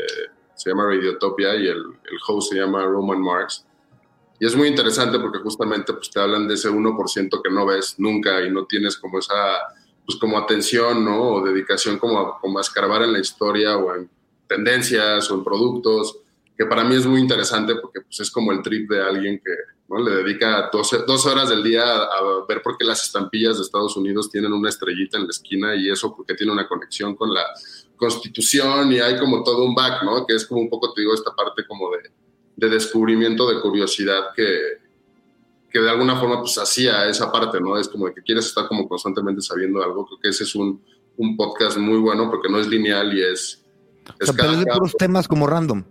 se 0.54 0.70
llama 0.70 0.86
Radiotopia 0.86 1.56
y 1.56 1.66
el, 1.66 1.78
el 1.78 2.18
host 2.28 2.52
se 2.52 2.60
llama 2.60 2.84
Roman 2.84 3.20
Marx. 3.20 3.66
Y 4.38 4.46
es 4.46 4.54
muy 4.54 4.68
interesante 4.68 5.18
porque 5.18 5.40
justamente 5.40 5.92
pues, 5.92 6.10
te 6.10 6.20
hablan 6.20 6.46
de 6.46 6.54
ese 6.54 6.70
1% 6.70 7.42
que 7.42 7.50
no 7.50 7.66
ves 7.66 7.96
nunca 7.98 8.40
y 8.40 8.50
no 8.50 8.64
tienes 8.66 8.96
como 8.96 9.18
esa, 9.18 9.34
pues 10.06 10.18
como 10.18 10.38
atención, 10.38 11.04
¿no? 11.04 11.22
O 11.22 11.44
dedicación 11.44 11.98
como 11.98 12.20
a, 12.20 12.40
como 12.40 12.58
a 12.58 12.60
escarbar 12.60 13.02
en 13.02 13.14
la 13.14 13.18
historia 13.18 13.76
o 13.76 13.96
en 13.96 14.08
tendencias 14.46 15.28
o 15.28 15.34
en 15.34 15.42
productos, 15.42 16.18
que 16.56 16.66
para 16.66 16.84
mí 16.84 16.94
es 16.94 17.06
muy 17.06 17.20
interesante 17.20 17.74
porque 17.74 18.02
pues 18.02 18.20
es 18.20 18.30
como 18.30 18.52
el 18.52 18.62
trip 18.62 18.88
de 18.88 19.02
alguien 19.02 19.40
que, 19.44 19.50
le 19.98 20.22
dedica 20.22 20.70
12, 20.72 21.04
horas 21.28 21.48
del 21.48 21.62
día 21.62 21.82
a, 21.84 22.44
ver 22.48 22.62
por 22.62 22.78
qué 22.78 22.84
las 22.84 23.04
estampillas 23.04 23.56
de 23.56 23.62
Estados 23.62 23.96
Unidos 23.96 24.30
tienen 24.30 24.52
una 24.52 24.68
estrellita 24.68 25.18
en 25.18 25.24
la 25.24 25.30
esquina 25.30 25.74
y 25.74 25.90
eso 25.90 26.14
porque 26.14 26.34
tiene 26.34 26.52
una 26.52 26.66
conexión 26.66 27.14
con 27.14 27.32
la 27.32 27.44
constitución 27.96 28.92
y 28.92 29.00
hay 29.00 29.18
como 29.18 29.42
todo 29.42 29.64
un 29.64 29.74
back, 29.74 30.02
¿no? 30.02 30.26
Que 30.26 30.34
es 30.34 30.46
como 30.46 30.60
un 30.60 30.70
poco, 30.70 30.92
te 30.92 31.02
digo, 31.02 31.14
esta 31.14 31.34
parte 31.34 31.66
como 31.66 31.90
de, 31.90 32.68
descubrimiento, 32.68 33.48
de 33.48 33.60
curiosidad 33.60 34.32
que, 34.34 34.58
que 35.70 35.80
de 35.80 35.90
alguna 35.90 36.18
forma 36.18 36.40
pues 36.40 36.56
hacía 36.58 37.06
esa 37.08 37.30
parte, 37.30 37.60
¿no? 37.60 37.76
Es 37.76 37.88
como 37.88 38.06
de 38.06 38.14
que 38.14 38.22
quieres 38.22 38.46
estar 38.46 38.68
como 38.68 38.88
constantemente 38.88 39.42
sabiendo 39.42 39.82
algo. 39.82 40.06
Creo 40.06 40.20
que 40.20 40.28
ese 40.28 40.44
es 40.44 40.54
un, 40.54 40.82
un 41.16 41.36
podcast 41.36 41.76
muy 41.76 41.98
bueno 41.98 42.30
porque 42.30 42.48
no 42.48 42.58
es 42.58 42.66
lineal 42.66 43.12
y 43.16 43.22
es... 43.22 43.64
es 44.18 44.30
o 44.30 44.32
de 44.32 44.66
puros 44.66 44.94
temas 44.96 45.28
como 45.28 45.46
random. 45.46 45.84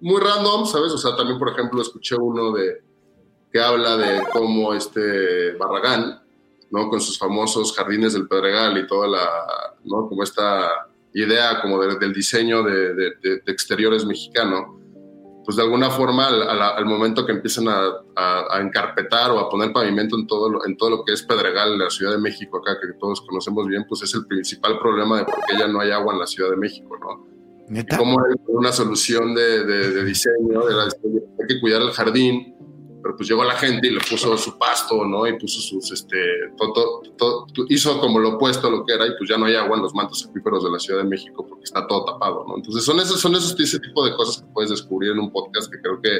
Muy 0.00 0.20
random, 0.20 0.66
¿sabes? 0.66 0.92
O 0.92 0.98
sea, 0.98 1.14
también, 1.14 1.38
por 1.38 1.50
ejemplo, 1.50 1.82
escuché 1.82 2.16
uno 2.18 2.52
de 2.52 2.89
que 3.52 3.60
habla 3.60 3.96
de 3.96 4.22
cómo 4.32 4.74
este 4.74 5.52
Barragán, 5.52 6.22
¿no? 6.70 6.88
Con 6.88 7.00
sus 7.00 7.18
famosos 7.18 7.74
jardines 7.74 8.12
del 8.12 8.28
Pedregal 8.28 8.78
y 8.78 8.86
toda 8.86 9.08
la, 9.08 9.28
¿no? 9.84 10.08
Como 10.08 10.22
esta 10.22 10.88
idea 11.12 11.60
como 11.60 11.82
del 11.82 12.12
diseño 12.12 12.62
de, 12.62 12.94
de, 12.94 13.42
exteriores 13.46 14.04
mexicano, 14.04 14.78
pues 15.44 15.56
de 15.56 15.62
alguna 15.62 15.90
forma 15.90 16.28
al, 16.28 16.84
momento 16.84 17.26
que 17.26 17.32
empiezan 17.32 17.66
a, 17.66 17.90
a, 18.14 18.60
encarpetar 18.60 19.32
o 19.32 19.40
a 19.40 19.48
poner 19.48 19.72
pavimento 19.72 20.16
en 20.16 20.28
todo, 20.28 20.48
lo, 20.48 20.64
en 20.64 20.76
todo 20.76 20.90
lo 20.90 21.04
que 21.04 21.12
es 21.12 21.22
Pedregal, 21.22 21.76
la 21.76 21.90
Ciudad 21.90 22.12
de 22.12 22.18
México 22.18 22.58
acá, 22.58 22.78
que 22.80 22.92
todos 23.00 23.22
conocemos 23.22 23.66
bien, 23.66 23.84
pues 23.88 24.02
es 24.02 24.14
el 24.14 24.26
principal 24.26 24.78
problema 24.78 25.18
de 25.18 25.24
por 25.24 25.40
qué 25.48 25.58
ya 25.58 25.66
no 25.66 25.80
hay 25.80 25.90
agua 25.90 26.12
en 26.12 26.20
la 26.20 26.26
Ciudad 26.26 26.50
de 26.50 26.56
México, 26.56 26.96
¿no? 27.00 27.30
Hay 27.72 27.84
una 28.48 28.72
solución 28.72 29.34
de, 29.34 30.04
diseño, 30.04 30.66
de 30.66 30.74
la, 30.74 30.84
hay 30.84 31.46
que 31.48 31.60
cuidar 31.60 31.82
el 31.82 31.92
jardín, 31.92 32.54
pero 33.02 33.16
pues 33.16 33.28
llegó 33.28 33.44
la 33.44 33.54
gente 33.54 33.88
y 33.88 33.90
le 33.90 34.00
puso 34.00 34.36
su 34.36 34.58
pasto, 34.58 35.04
¿no? 35.04 35.26
Y 35.26 35.38
puso 35.38 35.60
sus, 35.60 35.90
este, 35.92 36.16
todo, 36.56 37.02
todo, 37.16 37.46
hizo 37.68 37.98
como 38.00 38.18
lo 38.18 38.36
opuesto 38.36 38.68
a 38.68 38.70
lo 38.70 38.84
que 38.84 38.94
era 38.94 39.06
y 39.06 39.10
pues 39.16 39.28
ya 39.28 39.38
no 39.38 39.46
hay 39.46 39.54
agua 39.54 39.76
en 39.76 39.82
los 39.82 39.94
mantos 39.94 40.26
acuíferos 40.26 40.64
de 40.64 40.70
la 40.70 40.78
Ciudad 40.78 41.02
de 41.02 41.08
México 41.08 41.46
porque 41.46 41.64
está 41.64 41.86
todo 41.86 42.04
tapado, 42.04 42.44
¿no? 42.46 42.56
Entonces 42.56 42.84
son 42.84 43.00
esos, 43.00 43.20
son 43.20 43.34
esos 43.34 43.58
ese 43.58 43.80
tipo 43.80 44.04
de 44.04 44.14
cosas 44.14 44.42
que 44.42 44.52
puedes 44.52 44.70
descubrir 44.70 45.12
en 45.12 45.18
un 45.18 45.32
podcast 45.32 45.70
que 45.72 45.80
creo 45.80 46.00
que 46.00 46.10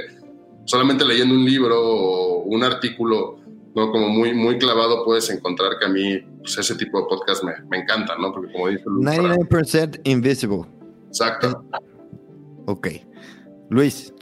solamente 0.64 1.04
leyendo 1.04 1.34
un 1.34 1.44
libro 1.44 1.80
o 1.80 2.42
un 2.44 2.62
artículo, 2.64 3.38
¿no? 3.74 3.90
Como 3.90 4.08
muy, 4.08 4.32
muy 4.34 4.58
clavado 4.58 5.04
puedes 5.04 5.28
encontrar 5.30 5.78
que 5.78 5.86
a 5.86 5.88
mí 5.88 6.18
pues, 6.38 6.58
ese 6.58 6.74
tipo 6.74 7.00
de 7.00 7.06
podcast 7.08 7.44
me, 7.44 7.52
me 7.68 7.78
encanta, 7.78 8.16
¿no? 8.18 8.32
Porque 8.32 8.52
como 8.52 8.68
dice 8.68 8.84
Luis... 8.86 9.06
99% 9.06 10.00
invisible. 10.04 10.66
Exacto. 11.08 11.64
Ok. 12.66 12.88
Luis, 13.68 14.12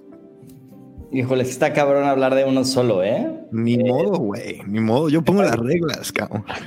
Híjole, 1.11 1.43
está 1.43 1.73
cabrón 1.73 2.05
hablar 2.05 2.35
de 2.35 2.45
uno 2.45 2.65
solo, 2.65 3.03
¿eh? 3.03 3.33
Ni 3.51 3.75
eh, 3.75 3.85
modo, 3.85 4.19
güey. 4.19 4.61
Ni 4.67 4.81
modo. 4.81 5.09
Yo 5.09 5.23
pongo 5.23 5.43
las 5.43 5.57
reglas, 5.57 6.13
cabrón. 6.13 6.45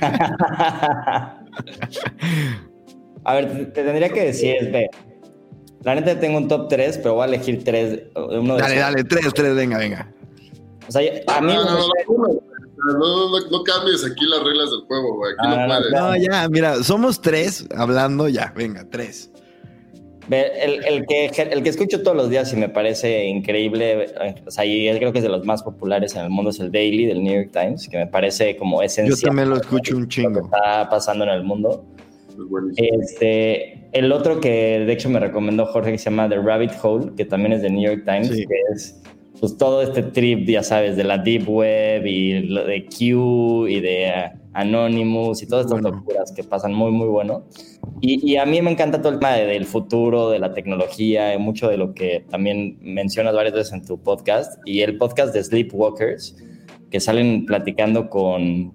a 3.24 3.34
ver, 3.34 3.72
te, 3.72 3.84
tendría 3.84 4.08
que 4.08 4.24
decir, 4.24 4.70
ve. 4.72 4.90
La 5.84 5.94
neta 5.94 6.18
tengo 6.18 6.38
un 6.38 6.48
top 6.48 6.68
3, 6.68 6.98
pero 6.98 7.14
voy 7.14 7.22
a 7.22 7.26
elegir 7.26 7.62
3. 7.64 8.02
dale, 8.14 8.76
dale, 8.76 9.04
3, 9.04 9.32
3, 9.32 9.54
venga, 9.54 9.78
venga. 9.78 10.12
O 10.88 10.92
sea, 10.92 11.02
a 11.28 11.40
mí. 11.40 11.52
No, 11.52 12.98
no, 12.98 13.40
no, 13.48 13.62
cambies 13.62 14.04
aquí 14.04 14.24
las 14.26 14.42
reglas 14.42 14.70
del 14.70 14.80
juego, 14.88 15.16
güey. 15.16 15.32
Aquí 15.38 15.48
no, 15.48 15.66
puedes. 15.66 15.92
No, 15.92 16.16
ya, 16.16 16.48
mira, 16.48 16.82
somos 16.82 17.20
3 17.20 17.68
hablando, 17.76 18.28
ya, 18.28 18.52
venga, 18.56 18.84
3. 18.90 19.30
El, 20.32 20.84
el, 20.84 21.06
que, 21.06 21.26
el 21.26 21.62
que 21.62 21.68
escucho 21.68 22.02
todos 22.02 22.16
los 22.16 22.30
días 22.30 22.52
y 22.52 22.56
me 22.56 22.68
parece 22.68 23.26
increíble, 23.26 24.06
o 24.46 24.50
sea, 24.50 24.64
y 24.64 24.88
creo 24.98 25.12
que 25.12 25.18
es 25.18 25.24
de 25.24 25.30
los 25.30 25.44
más 25.44 25.62
populares 25.62 26.14
en 26.16 26.22
el 26.22 26.30
mundo, 26.30 26.50
es 26.50 26.60
el 26.60 26.72
Daily 26.72 27.06
del 27.06 27.22
New 27.22 27.34
York 27.34 27.50
Times, 27.52 27.88
que 27.88 27.98
me 27.98 28.06
parece 28.06 28.56
como 28.56 28.82
esencial. 28.82 29.18
Yo 29.18 29.26
también 29.26 29.50
lo 29.50 29.56
escucho 29.56 29.96
un 29.96 30.08
chingo. 30.08 30.30
Lo 30.30 30.34
que 30.40 30.56
está 30.56 30.88
pasando 30.88 31.24
en 31.24 31.30
el 31.30 31.42
mundo. 31.42 31.84
Este, 32.76 33.88
el 33.92 34.10
otro 34.10 34.40
que 34.40 34.80
de 34.80 34.92
hecho 34.92 35.10
me 35.10 35.20
recomendó 35.20 35.66
Jorge, 35.66 35.92
que 35.92 35.98
se 35.98 36.06
llama 36.06 36.28
The 36.28 36.36
Rabbit 36.36 36.72
Hole, 36.82 37.12
que 37.16 37.24
también 37.24 37.52
es 37.52 37.62
de 37.62 37.70
New 37.70 37.82
York 37.82 38.04
Times, 38.06 38.30
que 38.30 38.46
es 38.72 39.01
pues 39.42 39.56
todo 39.56 39.82
este 39.82 40.04
trip, 40.04 40.48
ya 40.48 40.62
sabes, 40.62 40.96
de 40.96 41.02
la 41.02 41.18
Deep 41.18 41.48
Web 41.48 42.06
y 42.06 42.46
de 42.46 42.86
Q 42.86 43.66
y 43.66 43.80
de 43.80 44.30
Anonymous 44.52 45.42
y 45.42 45.48
todas 45.48 45.66
estas 45.66 45.82
locuras 45.82 46.30
que 46.30 46.44
pasan 46.44 46.72
muy, 46.72 46.92
muy 46.92 47.08
bueno. 47.08 47.42
Y, 48.00 48.36
a 48.36 48.46
mí 48.46 48.62
me 48.62 48.70
encanta 48.70 49.02
todo 49.02 49.14
el 49.14 49.18
tema 49.18 49.32
del 49.32 49.64
futuro, 49.64 50.30
de 50.30 50.38
la 50.38 50.54
tecnología, 50.54 51.34
y 51.34 51.38
mucho 51.38 51.68
de 51.68 51.76
lo 51.76 51.92
que 51.92 52.24
también 52.30 52.78
mencionas 52.82 53.34
varias 53.34 53.54
veces 53.54 53.72
en 53.72 53.84
tu 53.84 54.00
podcast. 54.00 54.60
Y 54.64 54.82
el 54.82 54.96
podcast 54.96 55.34
de 55.34 55.42
Sleepwalkers, 55.42 56.36
que 56.92 57.00
salen 57.00 57.44
platicando 57.44 58.10
con, 58.10 58.72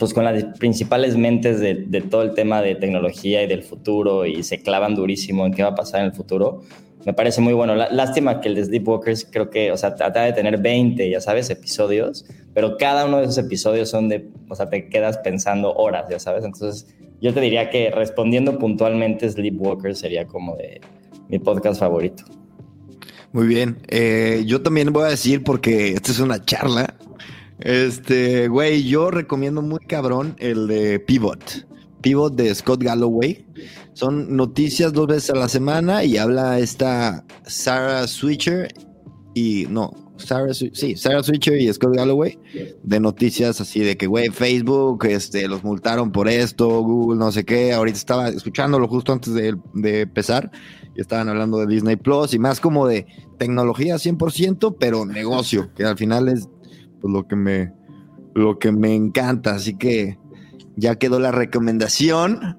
pues, 0.00 0.12
con 0.12 0.24
las 0.24 0.42
principales 0.58 1.16
mentes 1.16 1.60
de, 1.60 1.76
de 1.76 2.00
todo 2.00 2.22
el 2.22 2.34
tema 2.34 2.60
de 2.60 2.74
tecnología 2.74 3.44
y 3.44 3.46
del 3.46 3.62
futuro 3.62 4.26
y 4.26 4.42
se 4.42 4.62
clavan 4.62 4.96
durísimo 4.96 5.46
en 5.46 5.52
qué 5.52 5.62
va 5.62 5.68
a 5.68 5.74
pasar 5.76 6.00
en 6.00 6.06
el 6.06 6.12
futuro 6.12 6.62
me 7.04 7.12
parece 7.12 7.40
muy 7.40 7.52
bueno. 7.52 7.74
Lástima 7.74 8.40
que 8.40 8.48
el 8.48 8.54
de 8.54 8.64
Sleepwalkers 8.64 9.26
creo 9.30 9.50
que, 9.50 9.72
o 9.72 9.76
sea, 9.76 9.94
trata 9.94 10.22
de 10.22 10.32
tener 10.32 10.58
20, 10.58 11.08
ya 11.08 11.20
sabes, 11.20 11.50
episodios, 11.50 12.24
pero 12.54 12.76
cada 12.76 13.06
uno 13.06 13.18
de 13.18 13.24
esos 13.24 13.38
episodios 13.38 13.90
son 13.90 14.08
de, 14.08 14.28
o 14.48 14.54
sea, 14.54 14.68
te 14.68 14.88
quedas 14.88 15.18
pensando 15.18 15.72
horas, 15.74 16.06
ya 16.10 16.18
sabes. 16.18 16.44
Entonces, 16.44 16.86
yo 17.20 17.32
te 17.32 17.40
diría 17.40 17.70
que 17.70 17.90
respondiendo 17.90 18.58
puntualmente, 18.58 19.28
Sleepwalker 19.28 19.94
sería 19.94 20.26
como 20.26 20.56
de 20.56 20.80
mi 21.28 21.38
podcast 21.38 21.80
favorito. 21.80 22.24
Muy 23.32 23.46
bien. 23.46 23.78
Eh, 23.88 24.42
yo 24.46 24.60
también 24.60 24.92
voy 24.92 25.04
a 25.04 25.08
decir, 25.08 25.42
porque 25.42 25.92
esta 25.92 26.12
es 26.12 26.20
una 26.20 26.44
charla. 26.44 26.94
Este, 27.60 28.48
güey, 28.48 28.84
yo 28.84 29.10
recomiendo 29.10 29.62
muy 29.62 29.78
cabrón 29.80 30.36
el 30.38 30.66
de 30.66 30.98
Pivot. 30.98 31.66
Pivot 32.02 32.34
de 32.34 32.54
Scott 32.54 32.82
Galloway. 32.82 33.46
Son 33.94 34.36
noticias 34.36 34.92
dos 34.92 35.06
veces 35.06 35.30
a 35.30 35.36
la 35.36 35.48
semana 35.48 36.04
y 36.04 36.18
habla 36.18 36.58
esta 36.58 37.24
Sarah 37.46 38.06
Switcher 38.06 38.68
y 39.34 39.66
no, 39.70 39.92
Sarah, 40.16 40.54
sí, 40.54 40.96
Sarah 40.96 41.22
Switcher 41.22 41.60
y 41.60 41.72
Scott 41.72 41.96
Galloway 41.96 42.38
de 42.82 43.00
noticias 43.00 43.60
así 43.60 43.80
de 43.80 43.96
que, 43.96 44.06
güey, 44.06 44.30
Facebook, 44.30 45.04
este, 45.06 45.48
los 45.48 45.64
multaron 45.64 46.12
por 46.12 46.28
esto, 46.28 46.82
Google, 46.82 47.18
no 47.18 47.32
sé 47.32 47.44
qué. 47.44 47.72
Ahorita 47.72 47.98
estaba 47.98 48.28
escuchándolo 48.28 48.88
justo 48.88 49.12
antes 49.12 49.34
de, 49.34 49.56
empezar 50.00 50.50
y 50.94 51.00
estaban 51.00 51.28
hablando 51.28 51.58
de 51.58 51.66
Disney 51.66 51.96
Plus 51.96 52.34
y 52.34 52.38
más 52.38 52.60
como 52.60 52.86
de 52.86 53.06
tecnología 53.38 53.96
100%, 53.96 54.76
pero 54.78 55.04
negocio, 55.06 55.72
que 55.74 55.84
al 55.84 55.96
final 55.96 56.28
es 56.28 56.48
pues, 57.00 57.12
lo 57.12 57.26
que 57.26 57.36
me 57.36 57.72
lo 58.34 58.58
que 58.58 58.72
me 58.72 58.94
encanta, 58.94 59.54
así 59.54 59.76
que 59.76 60.18
ya 60.76 60.96
quedó 60.96 61.18
la 61.20 61.30
recomendación. 61.30 62.58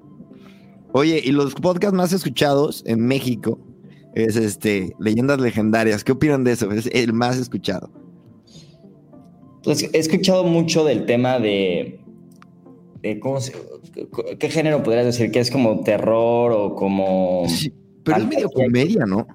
Oye, 0.92 1.20
y 1.24 1.32
los 1.32 1.54
podcasts 1.54 1.96
más 1.96 2.12
escuchados 2.12 2.82
en 2.86 3.06
México 3.06 3.58
es 4.14 4.36
este 4.36 4.94
Leyendas 4.98 5.40
Legendarias. 5.40 6.04
¿Qué 6.04 6.12
opinan 6.12 6.44
de 6.44 6.52
eso? 6.52 6.70
Es 6.70 6.88
el 6.92 7.12
más 7.12 7.36
escuchado. 7.36 7.90
Pues 9.64 9.82
he 9.82 9.98
escuchado 9.98 10.44
mucho 10.44 10.84
del 10.84 11.06
tema 11.06 11.38
de, 11.38 12.00
cómo 13.20 13.38
qué 14.38 14.50
género 14.50 14.82
podrías 14.82 15.06
decir 15.06 15.30
que 15.30 15.40
es 15.40 15.50
como 15.50 15.80
terror 15.80 16.52
o 16.52 16.74
como 16.74 17.46
pero 18.04 18.18
es 18.18 18.26
medio 18.26 18.50
comedia, 18.50 19.06
¿no? 19.06 19.26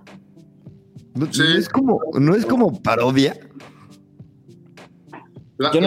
No, 1.16 1.26
es 1.26 1.68
como 1.68 2.00
no 2.20 2.36
es 2.36 2.46
como 2.46 2.80
parodia. 2.82 3.36
yo, 5.74 5.82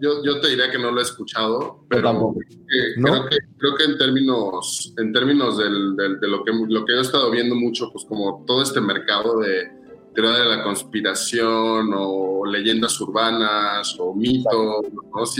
te 0.00 0.48
diría 0.48 0.70
que 0.70 0.78
no 0.78 0.90
lo 0.90 1.00
he 1.00 1.02
escuchado, 1.02 1.84
pero 1.88 2.34
creo, 2.68 3.26
que, 3.28 3.36
creo 3.58 3.74
que 3.76 3.84
en 3.84 3.98
términos, 3.98 4.94
en 4.96 5.12
términos 5.12 5.58
del, 5.58 5.96
de 5.96 6.28
lo 6.28 6.44
que, 6.44 6.52
lo 6.68 6.84
que 6.84 6.92
he 6.92 7.00
estado 7.00 7.30
viendo 7.30 7.54
mucho, 7.54 7.90
pues 7.92 8.04
como 8.04 8.44
todo 8.46 8.62
este 8.62 8.80
mercado 8.80 9.40
de 9.40 9.70
teoría 10.14 10.38
de 10.38 10.56
la 10.56 10.62
conspiración 10.64 11.90
o 11.94 12.44
leyendas 12.46 13.00
urbanas 13.00 13.96
o 13.98 14.14
mitos, 14.14 14.86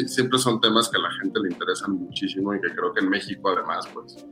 siempre 0.06 0.38
son 0.38 0.60
temas 0.60 0.88
que 0.88 0.98
a 0.98 1.00
la 1.00 1.10
gente 1.20 1.40
le 1.40 1.50
interesan 1.50 1.92
muchísimo 1.92 2.54
y 2.54 2.60
que 2.60 2.68
creo 2.74 2.92
que 2.92 3.00
en 3.00 3.10
México 3.10 3.50
además, 3.50 3.88
pues, 3.92 4.24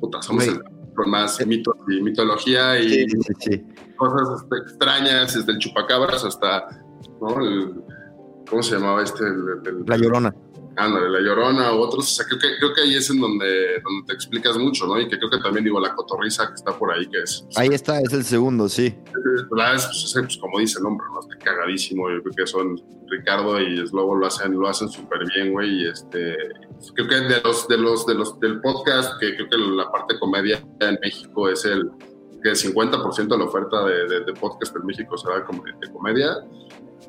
puta, 0.00 0.22
somos 0.22 0.46
el 0.46 0.62
con 0.94 1.10
más 1.10 1.44
mitos 1.46 1.74
y 1.88 2.00
mitología 2.02 2.78
y 2.80 3.06
cosas 3.96 4.44
extrañas, 4.66 5.34
desde 5.34 5.52
el 5.52 5.58
chupacabras 5.58 6.24
hasta, 6.24 6.68
¿no? 7.20 7.40
El, 7.40 7.74
¿cómo 8.50 8.62
se 8.62 8.74
llamaba 8.74 9.02
este? 9.02 9.24
la 9.86 9.96
Llorona. 9.96 10.34
Ándale, 10.76 11.10
La 11.10 11.20
Llorona 11.20 11.74
u 11.74 11.80
otros. 11.80 12.06
O 12.06 12.14
sea, 12.14 12.26
creo 12.26 12.38
que, 12.38 12.56
creo 12.58 12.72
que 12.72 12.80
ahí 12.82 12.94
es 12.94 13.10
en 13.10 13.20
donde, 13.20 13.80
donde 13.82 14.06
te 14.06 14.14
explicas 14.14 14.56
mucho, 14.56 14.86
¿no? 14.86 15.00
Y 15.00 15.08
que 15.08 15.18
creo 15.18 15.30
que 15.30 15.38
también 15.38 15.64
digo 15.64 15.80
la 15.80 15.94
cotorriza 15.94 16.48
que 16.48 16.54
está 16.54 16.72
por 16.72 16.92
ahí, 16.92 17.06
que 17.06 17.22
es. 17.22 17.46
Ahí 17.56 17.68
está, 17.68 18.00
es 18.00 18.12
el 18.12 18.24
segundo, 18.24 18.68
sí. 18.68 18.94
La 19.50 19.74
es, 19.74 19.86
pues, 19.86 20.14
pues, 20.14 20.36
como 20.38 20.58
dice 20.58 20.78
el 20.78 20.84
nombre, 20.84 21.06
¿no? 21.12 21.20
Está 21.20 21.36
cagadísimo. 21.36 22.10
Yo 22.10 22.22
creo 22.22 22.34
que 22.34 22.46
son 22.46 22.80
Ricardo 23.08 23.60
y 23.60 23.86
Slobo 23.86 24.14
lo 24.14 24.26
hacen, 24.26 24.52
lo 24.52 24.68
hacen 24.68 24.88
súper 24.88 25.20
bien, 25.34 25.52
güey. 25.52 25.82
Y 25.82 25.88
este, 25.88 26.36
creo 26.94 27.08
que 27.08 27.14
de 27.16 27.40
los, 27.42 27.68
de 27.68 27.76
los, 27.76 28.06
de 28.06 28.14
los, 28.14 28.40
del 28.40 28.60
podcast, 28.60 29.18
que 29.20 29.36
creo 29.36 29.48
que 29.48 29.58
la 29.58 29.90
parte 29.90 30.18
comedia 30.18 30.62
en 30.80 30.98
México 31.02 31.48
es 31.48 31.64
el 31.64 31.90
que 32.42 32.50
el 32.50 32.56
50% 32.56 33.28
de 33.28 33.36
la 33.36 33.44
oferta 33.44 33.84
de, 33.84 34.20
de, 34.24 34.32
podcast 34.32 34.74
en 34.74 34.86
México 34.86 35.18
será 35.18 35.44
como 35.44 35.62
de 35.62 35.92
comedia 35.92 36.38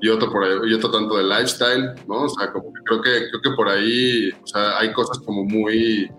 y 0.01 0.09
otro 0.09 0.31
por 0.31 0.43
ahí, 0.43 0.57
y 0.67 0.73
otro 0.73 0.89
tanto 0.89 1.17
de 1.17 1.23
lifestyle, 1.23 1.93
¿no? 2.07 2.23
O 2.23 2.29
sea, 2.29 2.51
como 2.51 2.73
que 2.73 2.81
creo 2.83 3.01
que, 3.01 3.29
creo 3.29 3.41
que 3.41 3.51
por 3.55 3.69
ahí, 3.69 4.31
o 4.43 4.47
sea, 4.47 4.79
hay 4.79 4.91
cosas 4.93 5.19
como 5.19 5.43
muy, 5.43 6.11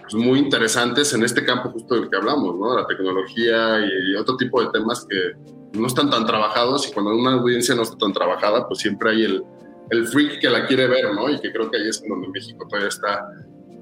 pues 0.00 0.14
muy 0.14 0.38
interesantes 0.38 1.12
en 1.12 1.22
este 1.22 1.44
campo 1.44 1.70
justo 1.70 1.94
del 1.94 2.08
que 2.08 2.16
hablamos, 2.16 2.56
¿no? 2.56 2.76
La 2.76 2.86
tecnología 2.86 3.80
y, 3.80 4.16
otro 4.16 4.36
tipo 4.36 4.62
de 4.62 4.70
temas 4.70 5.06
que 5.08 5.32
no 5.78 5.86
están 5.86 6.10
tan 6.10 6.26
trabajados 6.26 6.88
y 6.88 6.92
cuando 6.92 7.14
una 7.14 7.34
audiencia 7.34 7.74
no 7.74 7.82
está 7.82 7.96
tan 7.98 8.12
trabajada, 8.12 8.66
pues 8.66 8.80
siempre 8.80 9.10
hay 9.10 9.24
el, 9.24 9.44
el 9.90 10.06
freak 10.06 10.40
que 10.40 10.48
la 10.48 10.66
quiere 10.66 10.88
ver, 10.88 11.14
¿no? 11.14 11.28
Y 11.28 11.38
que 11.40 11.52
creo 11.52 11.70
que 11.70 11.76
ahí 11.76 11.88
es 11.88 12.02
donde 12.08 12.28
México 12.28 12.66
todavía 12.68 12.88
está, 12.88 13.28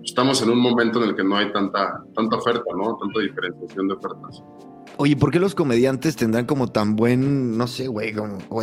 estamos 0.04 0.42
en 0.42 0.50
un 0.50 0.61
momento 0.61 1.02
en 1.02 1.11
el 1.11 1.16
que 1.16 1.24
no 1.24 1.37
hay 1.37 1.52
tanta, 1.52 2.02
tanta 2.14 2.37
oferta, 2.37 2.70
¿no? 2.76 2.96
Tanta 2.96 3.20
diferenciación 3.20 3.88
de 3.88 3.94
ofertas. 3.94 4.42
Oye, 4.96 5.16
¿por 5.16 5.30
qué 5.30 5.38
los 5.38 5.54
comediantes 5.54 6.16
tendrán 6.16 6.46
como 6.46 6.68
tan 6.68 6.96
buen, 6.96 7.56
no 7.56 7.68
sé, 7.68 7.87
güey, 7.87 8.14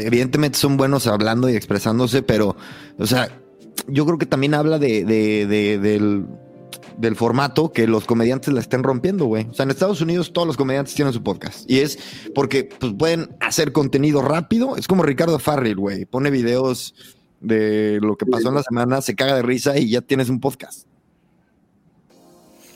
evidentemente 0.01 0.57
son 0.57 0.75
buenos 0.75 1.07
hablando 1.07 1.49
y 1.49 1.55
expresándose, 1.55 2.23
pero, 2.23 2.57
o 2.99 3.05
sea, 3.05 3.29
yo 3.87 4.05
creo 4.05 4.17
que 4.17 4.25
también 4.25 4.53
habla 4.53 4.77
de, 4.77 5.05
del, 5.05 6.25
del, 6.97 7.15
formato 7.15 7.71
que 7.71 7.87
los 7.87 8.05
comediantes 8.05 8.53
la 8.53 8.59
estén 8.59 8.83
rompiendo, 8.83 9.25
güey. 9.25 9.47
O 9.49 9.53
sea, 9.53 9.63
en 9.63 9.71
Estados 9.71 10.01
Unidos 10.01 10.33
todos 10.33 10.45
los 10.45 10.57
comediantes 10.57 10.93
tienen 10.93 11.13
su 11.13 11.23
podcast 11.23 11.69
y 11.69 11.79
es 11.79 11.99
porque 12.33 12.69
pues, 12.79 12.93
pueden 12.93 13.35
hacer 13.39 13.71
contenido 13.71 14.21
rápido. 14.21 14.75
Es 14.75 14.87
como 14.87 15.03
Ricardo 15.03 15.39
Farrell, 15.39 15.77
güey, 15.77 16.05
pone 16.05 16.31
videos 16.31 16.95
de 17.39 17.99
lo 18.01 18.17
que 18.17 18.25
pasó 18.25 18.49
en 18.49 18.55
la 18.55 18.63
semana, 18.63 19.01
se 19.01 19.15
caga 19.15 19.35
de 19.35 19.41
risa 19.41 19.77
y 19.77 19.89
ya 19.89 20.01
tienes 20.01 20.29
un 20.29 20.39
podcast. 20.39 20.85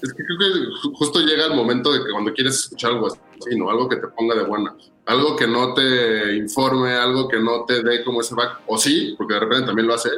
Es 0.02 0.14
que 0.14 0.24
creo 0.24 0.38
que 0.38 0.90
justo 0.94 1.20
llega 1.20 1.46
el 1.46 1.56
momento 1.56 1.92
de 1.92 2.04
que 2.04 2.12
cuando 2.12 2.34
quieres 2.34 2.60
escuchar 2.60 2.92
algo 2.92 3.08
así, 3.08 3.58
¿no? 3.58 3.70
Algo 3.70 3.90
que 3.90 3.98
te 3.98 4.08
ponga 4.08 4.36
de 4.36 4.44
buenas. 4.44 4.92
Algo 5.06 5.36
que 5.36 5.48
no 5.48 5.74
te 5.74 6.36
informe, 6.36 6.94
algo 6.94 7.28
que 7.28 7.40
no 7.40 7.66
te 7.66 7.84
dé 7.84 8.04
como 8.04 8.22
ese 8.22 8.36
back. 8.36 8.62
O 8.68 8.78
sí, 8.78 9.16
porque 9.18 9.34
de 9.34 9.40
repente 9.42 9.68
también 9.68 9.88
lo 9.88 9.96
hace, 9.96 10.10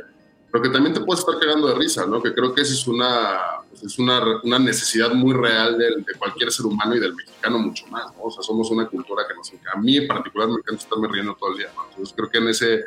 pero 0.52 0.64
que 0.64 0.70
también 0.70 0.94
te 0.94 1.02
puedes 1.02 1.22
estar 1.22 1.40
cagando 1.40 1.68
de 1.68 1.76
risa, 1.76 2.06
¿no? 2.06 2.22
Que 2.22 2.34
creo 2.34 2.54
que 2.54 2.62
esa 2.62 2.74
es 2.74 2.88
una, 2.88 3.40
pues, 3.70 3.84
es 3.84 3.98
una, 3.98 4.22
una 4.44 4.60
necesidad 4.60 5.14
muy 5.14 5.34
real 5.34 5.78
de, 5.78 5.86
de, 5.98 6.14
cualquier 6.20 6.52
ser 6.52 6.66
humano 6.68 6.96
y 6.96 7.00
del 7.00 7.16
mexicano 7.16 7.58
mucho 7.58 7.88
más, 7.88 8.06
¿no? 8.16 8.24
O 8.24 8.32
sea, 8.32 8.44
somos 8.44 8.70
una 8.70 8.88
cultura 8.88 9.24
que 9.28 9.34
nos 9.34 9.52
encanta. 9.52 9.80
A 9.80 9.82
mí 9.82 9.98
en 9.98 10.08
particular 10.08 10.48
me 10.48 10.56
encanta 10.56 10.84
estarme 10.84 11.08
riendo 11.08 11.36
todo 11.36 11.52
el 11.54 11.58
día, 11.58 11.70
¿no? 11.76 11.86
Entonces 11.90 12.14
creo 12.16 12.30
que 12.30 12.38
en 12.38 12.50
ese, 12.50 12.82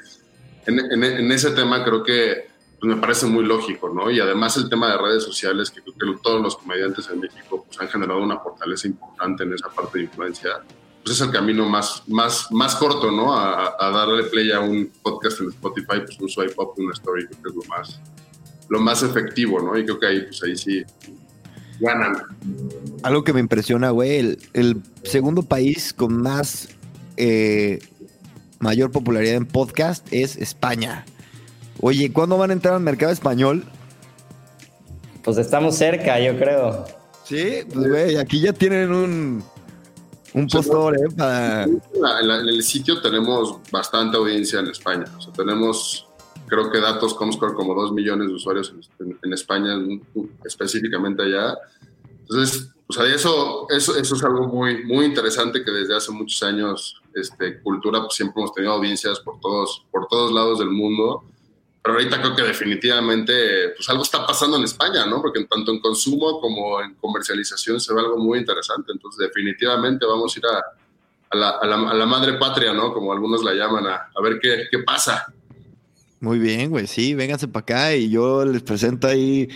en, 0.66 1.02
en 1.02 1.32
ese 1.32 1.50
tema 1.50 1.84
creo 1.84 2.04
que 2.04 2.53
pues 2.84 2.96
me 2.96 3.00
parece 3.00 3.24
muy 3.24 3.44
lógico, 3.44 3.88
¿no? 3.88 4.10
Y 4.10 4.20
además 4.20 4.58
el 4.58 4.68
tema 4.68 4.90
de 4.90 4.98
redes 4.98 5.22
sociales, 5.22 5.70
que 5.70 5.80
creo 5.80 5.94
que 5.94 6.20
todos 6.22 6.42
los 6.42 6.54
comediantes 6.56 7.08
en 7.10 7.18
México 7.18 7.64
pues, 7.66 7.80
han 7.80 7.88
generado 7.88 8.22
una 8.22 8.38
fortaleza 8.38 8.86
importante 8.86 9.42
en 9.44 9.54
esa 9.54 9.70
parte 9.70 9.98
de 9.98 10.04
influencia, 10.04 10.50
pues 11.02 11.16
es 11.16 11.22
el 11.22 11.30
camino 11.30 11.66
más, 11.66 12.02
más, 12.08 12.46
más 12.50 12.76
corto, 12.76 13.10
¿no? 13.10 13.34
A, 13.34 13.74
darle 13.90 14.24
play 14.24 14.52
a 14.52 14.60
un 14.60 14.92
podcast 15.02 15.40
en 15.40 15.48
Spotify, 15.48 16.00
pues 16.04 16.20
un 16.20 16.28
swipe 16.28 16.52
up, 16.58 16.74
una 16.76 16.92
story, 16.92 17.26
creo 17.26 17.42
que 17.42 17.48
es 17.48 17.54
lo 17.54 17.62
más, 17.74 18.00
lo 18.68 18.80
más 18.80 19.02
efectivo, 19.02 19.62
¿no? 19.62 19.78
Y 19.78 19.84
creo 19.84 19.98
que 19.98 20.06
ahí, 20.06 20.22
pues 20.24 20.42
ahí 20.42 20.54
sí 20.54 20.84
ganan. 21.80 22.18
Algo 23.02 23.24
que 23.24 23.32
me 23.32 23.40
impresiona, 23.40 23.90
güey, 23.92 24.36
el, 24.52 24.82
segundo 25.04 25.42
país 25.42 25.94
con 25.94 26.20
más 26.20 26.68
eh, 27.16 27.78
mayor 28.58 28.90
popularidad 28.90 29.36
en 29.36 29.46
podcast 29.46 30.06
es 30.10 30.36
España. 30.36 31.06
Oye, 31.86 32.10
¿cuándo 32.10 32.38
van 32.38 32.48
a 32.48 32.54
entrar 32.54 32.72
al 32.72 32.80
mercado 32.80 33.12
español? 33.12 33.62
Pues 35.22 35.36
estamos 35.36 35.76
cerca, 35.76 36.18
yo 36.18 36.34
creo. 36.38 36.86
Sí, 37.24 37.58
pues 37.70 37.88
güey, 37.90 38.16
aquí 38.16 38.40
ya 38.40 38.54
tienen 38.54 38.90
un, 38.90 39.44
un 40.32 40.46
postor, 40.48 40.96
¿eh? 40.96 41.14
Para... 41.14 41.64
En, 41.64 42.48
el 42.48 42.62
sitio 42.62 43.02
tenemos 43.02 43.58
bastante 43.70 44.16
audiencia 44.16 44.60
en 44.60 44.68
España. 44.68 45.04
O 45.18 45.20
sea, 45.20 45.30
tenemos, 45.34 46.06
creo 46.46 46.70
que 46.70 46.80
datos 46.80 47.12
Comscore 47.12 47.52
como 47.52 47.74
2 47.74 47.92
millones 47.92 48.28
de 48.28 48.34
usuarios 48.34 48.72
en, 49.22 49.32
España, 49.34 49.74
específicamente 50.46 51.22
allá. 51.22 51.54
Entonces, 52.22 52.70
pues 52.86 52.98
eso, 53.14 53.66
eso, 53.68 53.94
eso 53.94 54.14
es 54.14 54.24
algo 54.24 54.48
muy, 54.48 54.86
muy 54.86 55.04
interesante 55.04 55.62
que 55.62 55.70
desde 55.70 55.94
hace 55.94 56.12
muchos 56.12 56.42
años, 56.44 57.02
este, 57.14 57.60
Cultura, 57.60 58.00
pues 58.00 58.14
siempre 58.14 58.40
hemos 58.40 58.54
tenido 58.54 58.72
audiencias 58.72 59.20
por 59.20 59.38
todos, 59.38 59.84
por 59.90 60.08
todos 60.08 60.32
lados 60.32 60.58
del 60.60 60.70
mundo 60.70 61.24
pero 61.84 61.98
ahorita 61.98 62.18
creo 62.18 62.34
que 62.34 62.42
definitivamente 62.44 63.34
pues 63.76 63.86
algo 63.90 64.04
está 64.04 64.26
pasando 64.26 64.56
en 64.56 64.64
España, 64.64 65.04
¿no? 65.04 65.20
Porque 65.20 65.44
tanto 65.44 65.70
en 65.70 65.80
consumo 65.80 66.40
como 66.40 66.80
en 66.80 66.94
comercialización 66.94 67.78
se 67.78 67.92
ve 67.92 68.00
algo 68.00 68.16
muy 68.16 68.38
interesante. 68.38 68.90
Entonces 68.90 69.18
definitivamente 69.18 70.06
vamos 70.06 70.34
a 70.34 70.38
ir 70.38 70.46
a, 70.46 71.94
la, 71.94 72.06
madre 72.06 72.38
patria, 72.38 72.72
¿no? 72.72 72.94
Como 72.94 73.12
algunos 73.12 73.44
la 73.44 73.52
llaman, 73.52 73.86
a, 73.86 74.22
ver 74.22 74.40
qué, 74.40 74.78
pasa. 74.78 75.26
Muy 76.20 76.38
bien, 76.38 76.70
güey, 76.70 76.86
sí, 76.86 77.12
vénganse 77.12 77.48
para 77.48 77.60
acá 77.64 77.94
y 77.94 78.08
yo 78.08 78.46
les 78.46 78.62
presento 78.62 79.06
ahí. 79.06 79.50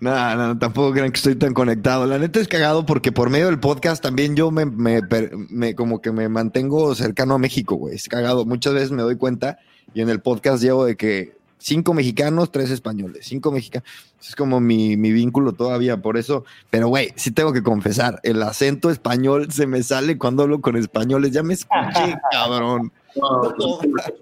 Nada, 0.00 0.34
no, 0.34 0.58
tampoco 0.58 0.90
crean 0.90 1.12
que 1.12 1.18
estoy 1.18 1.36
tan 1.36 1.54
conectado. 1.54 2.06
La 2.06 2.18
neta 2.18 2.40
es 2.40 2.48
cagado 2.48 2.86
porque 2.86 3.12
por 3.12 3.30
medio 3.30 3.46
del 3.46 3.60
podcast 3.60 4.02
también 4.02 4.34
yo 4.34 4.50
me, 4.50 4.66
me, 4.66 5.00
me 5.48 5.76
como 5.76 6.02
que 6.02 6.10
me 6.10 6.28
mantengo 6.28 6.92
cercano 6.96 7.34
a 7.34 7.38
México, 7.38 7.76
güey. 7.76 7.94
Es 7.94 8.08
cagado. 8.08 8.44
Muchas 8.44 8.74
veces 8.74 8.90
me 8.90 9.02
doy 9.02 9.14
cuenta 9.14 9.60
y 9.94 10.00
en 10.00 10.08
el 10.08 10.20
podcast 10.20 10.60
llevo 10.60 10.84
de 10.84 10.96
que 10.96 11.37
cinco 11.58 11.94
mexicanos, 11.94 12.50
tres 12.50 12.70
españoles. 12.70 13.26
Cinco 13.26 13.52
mexicanos. 13.52 13.88
Es 14.20 14.34
como 14.34 14.60
mi, 14.60 14.96
mi 14.96 15.12
vínculo 15.12 15.52
todavía, 15.52 16.00
por 16.00 16.16
eso. 16.16 16.44
Pero, 16.70 16.88
güey, 16.88 17.12
sí 17.16 17.30
tengo 17.30 17.52
que 17.52 17.62
confesar, 17.62 18.20
el 18.22 18.42
acento 18.42 18.90
español 18.90 19.50
se 19.52 19.66
me 19.66 19.82
sale 19.82 20.18
cuando 20.18 20.44
hablo 20.44 20.60
con 20.60 20.76
españoles. 20.76 21.32
Ya 21.32 21.42
me 21.42 21.54
escuché, 21.54 22.18
cabrón. 22.32 22.92
No, 23.16 23.54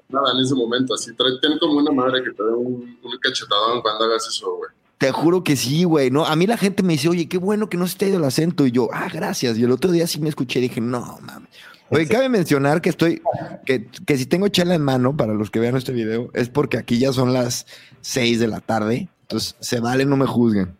nada, 0.08 0.32
en 0.34 0.40
ese 0.40 0.54
momento, 0.54 0.94
así, 0.94 1.12
ten 1.14 1.58
como 1.58 1.78
una 1.78 1.92
madre 1.92 2.22
que 2.22 2.30
te 2.30 2.42
dé 2.42 2.50
un, 2.50 2.98
un 3.02 3.18
cachetadón 3.20 3.82
cuando 3.82 4.04
hagas 4.04 4.26
eso, 4.26 4.56
güey. 4.56 4.70
Te 4.98 5.12
juro 5.12 5.44
que 5.44 5.56
sí, 5.56 5.84
güey. 5.84 6.10
No, 6.10 6.24
a 6.24 6.34
mí 6.36 6.46
la 6.46 6.56
gente 6.56 6.82
me 6.82 6.94
dice, 6.94 7.10
oye, 7.10 7.28
qué 7.28 7.36
bueno 7.36 7.68
que 7.68 7.76
no 7.76 7.86
se 7.86 7.98
te 7.98 8.06
ha 8.06 8.08
ido 8.08 8.16
el 8.16 8.24
acento. 8.24 8.66
Y 8.66 8.70
yo, 8.70 8.88
ah, 8.92 9.08
gracias. 9.12 9.58
Y 9.58 9.64
el 9.64 9.70
otro 9.70 9.90
día 9.90 10.06
sí 10.06 10.20
me 10.20 10.30
escuché 10.30 10.58
y 10.58 10.62
dije, 10.62 10.80
no, 10.80 11.18
mames. 11.20 11.45
Oye, 11.90 12.08
cabe 12.08 12.28
mencionar 12.28 12.80
que 12.80 12.88
estoy, 12.90 13.22
que, 13.64 13.86
que 13.86 14.16
si 14.16 14.26
tengo 14.26 14.48
chela 14.48 14.74
en 14.74 14.82
mano, 14.82 15.16
para 15.16 15.34
los 15.34 15.50
que 15.50 15.60
vean 15.60 15.76
este 15.76 15.92
video, 15.92 16.30
es 16.34 16.48
porque 16.48 16.78
aquí 16.78 16.98
ya 16.98 17.12
son 17.12 17.32
las 17.32 17.66
6 18.00 18.40
de 18.40 18.48
la 18.48 18.60
tarde. 18.60 19.08
Entonces, 19.22 19.56
se 19.60 19.80
vale, 19.80 20.04
no 20.04 20.16
me 20.16 20.26
juzguen. 20.26 20.76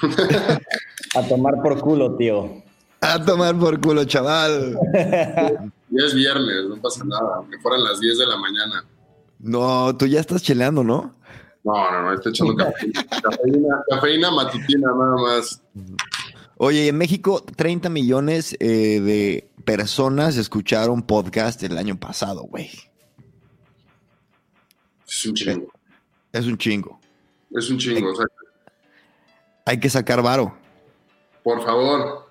A 1.14 1.22
tomar 1.22 1.54
por 1.62 1.80
culo, 1.80 2.14
tío. 2.16 2.62
A 3.00 3.24
tomar 3.24 3.58
por 3.58 3.80
culo, 3.80 4.04
chaval. 4.04 4.78
Ya 5.88 6.04
es 6.04 6.14
viernes, 6.14 6.64
no 6.68 6.76
pasa 6.82 7.04
nada, 7.04 7.36
aunque 7.36 7.58
fueran 7.60 7.84
las 7.84 8.00
10 8.00 8.18
de 8.18 8.26
la 8.26 8.36
mañana. 8.36 8.84
No, 9.38 9.96
tú 9.96 10.06
ya 10.06 10.18
estás 10.18 10.42
cheleando, 10.42 10.82
¿no? 10.82 11.14
No, 11.62 11.90
no, 11.92 12.02
no, 12.02 12.12
estoy 12.12 12.30
echando 12.30 12.56
cafeína, 12.56 13.04
cafeína, 13.22 13.84
cafeína 13.88 14.30
matutina 14.32 14.88
nada 14.88 15.14
más. 15.14 15.62
Oye, 16.58 16.84
y 16.84 16.88
en 16.88 16.96
México, 16.96 17.42
30 17.42 17.88
millones 17.90 18.56
eh, 18.60 19.00
de 19.00 19.48
personas 19.64 20.36
escucharon 20.36 21.02
podcast 21.02 21.62
el 21.62 21.76
año 21.76 21.96
pasado, 21.98 22.42
güey. 22.44 22.70
Es 25.08 25.26
un 25.26 25.34
chingo. 25.34 25.68
Es 26.32 26.46
un 26.46 26.56
chingo. 26.58 27.00
Es 27.54 27.70
un 27.70 27.78
chingo. 27.78 28.10
O 28.10 28.14
sea, 28.16 28.26
Hay 29.66 29.78
que 29.80 29.90
sacar 29.90 30.22
varo. 30.22 30.56
por 31.42 31.62
favor. 31.64 32.26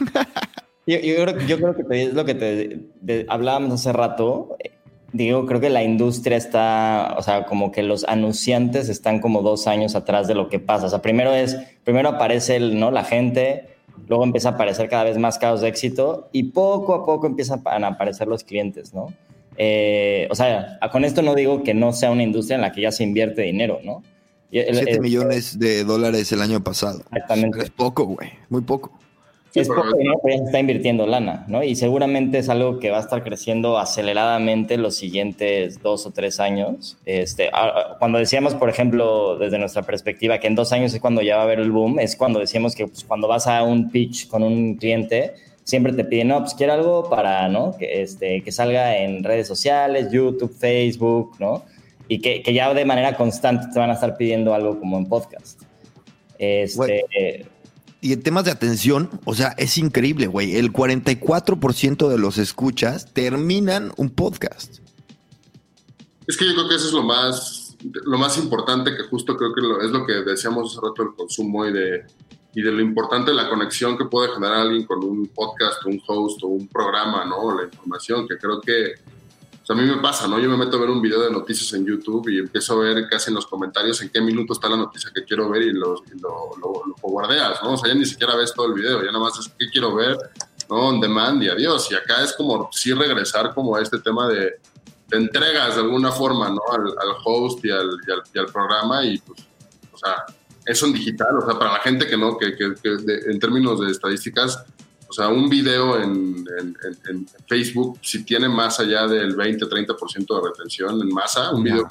Yo, 0.86 0.98
yo 0.98 1.14
creo, 1.24 1.38
yo 1.46 1.56
creo 1.58 1.76
que 1.76 1.84
te- 1.84 2.02
es 2.02 2.14
lo 2.14 2.24
que 2.24 2.34
te 2.34 2.80
de- 3.00 3.26
hablábamos 3.28 3.72
hace 3.74 3.92
rato. 3.92 4.56
Digo, 5.12 5.46
creo 5.46 5.60
que 5.60 5.70
la 5.70 5.84
industria 5.84 6.36
está, 6.36 7.14
o 7.16 7.22
sea, 7.22 7.44
como 7.46 7.70
que 7.70 7.82
los 7.84 8.02
anunciantes 8.04 8.88
están 8.88 9.20
como 9.20 9.42
dos 9.42 9.68
años 9.68 9.94
atrás 9.94 10.26
de 10.26 10.34
lo 10.34 10.48
que 10.48 10.58
pasa. 10.58 10.86
O 10.86 10.88
sea, 10.88 11.00
primero 11.02 11.32
es, 11.32 11.56
primero 11.84 12.08
aparece 12.08 12.56
el, 12.56 12.80
¿no? 12.80 12.90
la 12.90 13.04
gente, 13.04 13.69
luego 14.08 14.24
empieza 14.24 14.50
a 14.50 14.52
aparecer 14.52 14.88
cada 14.88 15.04
vez 15.04 15.18
más 15.18 15.38
casos 15.38 15.60
de 15.60 15.68
éxito 15.68 16.28
y 16.32 16.44
poco 16.44 16.94
a 16.94 17.04
poco 17.06 17.26
empiezan 17.26 17.62
a 17.66 17.86
aparecer 17.88 18.26
los 18.28 18.44
clientes, 18.44 18.92
¿no? 18.94 19.12
Eh, 19.56 20.26
o 20.30 20.34
sea, 20.34 20.78
con 20.90 21.04
esto 21.04 21.22
no 21.22 21.34
digo 21.34 21.62
que 21.62 21.74
no 21.74 21.92
sea 21.92 22.10
una 22.10 22.22
industria 22.22 22.54
en 22.56 22.62
la 22.62 22.72
que 22.72 22.80
ya 22.82 22.92
se 22.92 23.04
invierte 23.04 23.42
dinero, 23.42 23.78
¿no? 23.84 24.02
Y 24.50 24.58
el- 24.58 24.74
7 24.74 24.92
el- 24.92 25.00
millones 25.00 25.58
de 25.58 25.84
dólares 25.84 26.32
el 26.32 26.40
año 26.42 26.62
pasado. 26.62 27.00
Exactamente. 27.12 27.62
Es 27.62 27.70
poco, 27.70 28.04
güey. 28.04 28.30
Muy 28.48 28.62
poco. 28.62 28.90
Sí, 29.52 29.60
es 29.60 29.68
pero 29.68 29.82
ya 29.98 30.38
se 30.38 30.44
está 30.44 30.60
invirtiendo 30.60 31.06
lana, 31.06 31.44
¿no? 31.48 31.64
Y 31.64 31.74
seguramente 31.74 32.38
es 32.38 32.48
algo 32.48 32.78
que 32.78 32.90
va 32.90 32.98
a 32.98 33.00
estar 33.00 33.24
creciendo 33.24 33.78
aceleradamente 33.78 34.76
los 34.76 34.94
siguientes 34.94 35.82
dos 35.82 36.06
o 36.06 36.12
tres 36.12 36.38
años. 36.38 36.96
Este, 37.04 37.50
cuando 37.98 38.18
decíamos, 38.18 38.54
por 38.54 38.68
ejemplo, 38.68 39.36
desde 39.38 39.58
nuestra 39.58 39.82
perspectiva, 39.82 40.38
que 40.38 40.46
en 40.46 40.54
dos 40.54 40.72
años 40.72 40.94
es 40.94 41.00
cuando 41.00 41.20
ya 41.20 41.34
va 41.34 41.42
a 41.42 41.44
haber 41.46 41.58
el 41.58 41.72
boom, 41.72 41.98
es 41.98 42.14
cuando 42.14 42.38
decíamos 42.38 42.76
que 42.76 42.86
pues, 42.86 43.02
cuando 43.02 43.26
vas 43.26 43.48
a 43.48 43.64
un 43.64 43.90
pitch 43.90 44.28
con 44.28 44.44
un 44.44 44.76
cliente, 44.76 45.34
siempre 45.64 45.92
te 45.92 46.04
piden, 46.04 46.28
no, 46.28 46.38
pues 46.38 46.54
quiero 46.54 46.74
algo 46.74 47.10
para, 47.10 47.48
¿no? 47.48 47.76
Que, 47.76 48.02
este, 48.02 48.42
que 48.42 48.52
salga 48.52 48.98
en 48.98 49.24
redes 49.24 49.48
sociales, 49.48 50.12
YouTube, 50.12 50.54
Facebook, 50.56 51.34
¿no? 51.40 51.64
Y 52.06 52.20
que, 52.20 52.42
que 52.42 52.54
ya 52.54 52.72
de 52.72 52.84
manera 52.84 53.16
constante 53.16 53.66
te 53.72 53.78
van 53.80 53.90
a 53.90 53.94
estar 53.94 54.16
pidiendo 54.16 54.54
algo 54.54 54.78
como 54.78 54.96
en 54.96 55.06
podcast. 55.06 55.60
Este, 56.38 56.76
Bueno. 56.76 57.59
Y 58.00 58.12
en 58.14 58.22
temas 58.22 58.44
de 58.44 58.50
atención, 58.50 59.10
o 59.24 59.34
sea, 59.34 59.48
es 59.58 59.76
increíble, 59.76 60.26
güey. 60.26 60.56
El 60.56 60.72
44% 60.72 62.08
de 62.08 62.18
los 62.18 62.38
escuchas 62.38 63.12
terminan 63.12 63.92
un 63.96 64.10
podcast. 64.10 64.78
Es 66.26 66.36
que 66.36 66.46
yo 66.46 66.54
creo 66.54 66.68
que 66.68 66.76
eso 66.76 66.86
es 66.86 66.92
lo 66.92 67.02
más, 67.02 67.76
lo 67.82 68.16
más 68.16 68.38
importante, 68.38 68.96
que 68.96 69.02
justo 69.04 69.36
creo 69.36 69.52
que 69.52 69.84
es 69.84 69.90
lo 69.90 70.06
que 70.06 70.14
decíamos 70.30 70.72
hace 70.72 70.86
rato 70.86 71.02
del 71.02 71.14
consumo 71.14 71.66
y 71.66 71.72
de, 71.72 72.06
y 72.54 72.62
de 72.62 72.72
lo 72.72 72.80
importante 72.80 73.32
de 73.32 73.36
la 73.36 73.50
conexión 73.50 73.98
que 73.98 74.06
puede 74.06 74.32
generar 74.32 74.58
alguien 74.58 74.84
con 74.84 75.04
un 75.04 75.26
podcast, 75.28 75.84
un 75.84 76.00
host 76.06 76.42
o 76.42 76.48
un 76.48 76.68
programa, 76.68 77.24
¿no? 77.26 77.54
La 77.54 77.64
información, 77.64 78.26
que 78.26 78.38
creo 78.38 78.60
que 78.60 78.94
a 79.72 79.76
mí 79.76 79.84
me 79.84 79.96
pasa, 79.98 80.26
¿no? 80.26 80.38
Yo 80.38 80.48
me 80.48 80.56
meto 80.56 80.76
a 80.76 80.80
ver 80.80 80.90
un 80.90 81.00
video 81.02 81.20
de 81.22 81.30
noticias 81.30 81.72
en 81.74 81.84
YouTube 81.86 82.28
y 82.28 82.38
empiezo 82.38 82.74
a 82.74 82.84
ver 82.84 83.08
casi 83.08 83.30
en 83.30 83.34
los 83.36 83.46
comentarios 83.46 84.00
en 84.02 84.08
qué 84.08 84.20
minuto 84.20 84.52
está 84.54 84.68
la 84.68 84.76
noticia 84.76 85.10
que 85.14 85.24
quiero 85.24 85.48
ver 85.50 85.62
y, 85.62 85.72
los- 85.72 86.00
y 86.14 86.18
lo, 86.18 86.50
lo, 86.60 86.82
lo 86.86 86.94
forwardeas, 86.96 87.62
¿no? 87.62 87.72
O 87.72 87.76
sea, 87.76 87.88
ya 87.92 87.94
ni 87.98 88.04
siquiera 88.06 88.34
ves 88.36 88.52
todo 88.54 88.66
el 88.66 88.74
video, 88.74 89.00
ya 89.00 89.06
nada 89.12 89.20
más 89.24 89.38
es 89.38 89.48
qué 89.58 89.66
quiero 89.70 89.94
ver, 89.94 90.16
¿no? 90.68 90.76
On 90.76 91.00
demand 91.00 91.42
y 91.42 91.48
adiós. 91.48 91.90
Y 91.90 91.94
acá 91.94 92.22
es 92.24 92.32
como 92.34 92.68
sí 92.72 92.92
regresar 92.94 93.54
como 93.54 93.76
a 93.76 93.82
este 93.82 93.98
tema 94.00 94.26
de, 94.28 94.54
de 95.08 95.16
entregas 95.16 95.74
de 95.76 95.82
alguna 95.82 96.10
forma, 96.12 96.48
¿no? 96.48 96.60
Al, 96.72 96.86
al 96.86 97.16
host 97.24 97.64
y 97.64 97.70
al, 97.70 97.90
y, 98.06 98.10
al, 98.10 98.22
y 98.34 98.38
al 98.38 98.46
programa 98.46 99.04
y 99.04 99.18
pues, 99.18 99.40
o 99.92 99.96
sea, 99.98 100.24
eso 100.66 100.86
en 100.86 100.92
digital, 100.92 101.36
o 101.38 101.44
sea, 101.46 101.58
para 101.58 101.72
la 101.72 101.78
gente 101.80 102.06
que 102.06 102.16
no, 102.16 102.36
que, 102.38 102.54
que, 102.56 102.74
que 102.82 102.88
de- 102.90 103.30
en 103.32 103.38
términos 103.38 103.80
de 103.80 103.90
estadísticas, 103.90 104.64
o 105.10 105.12
sea, 105.12 105.28
un 105.28 105.48
video 105.48 105.98
en, 106.00 106.46
en- 106.58 106.76
en- 106.84 106.98
en 107.10 107.26
Facebook, 107.48 107.98
si 108.00 108.24
tiene 108.24 108.48
más 108.48 108.78
allá 108.80 109.06
del 109.08 109.36
20-30% 109.36 110.40
de 110.42 110.48
retención 110.48 111.00
en 111.02 111.08
masa, 111.08 111.52
un 111.52 111.64
video 111.64 111.88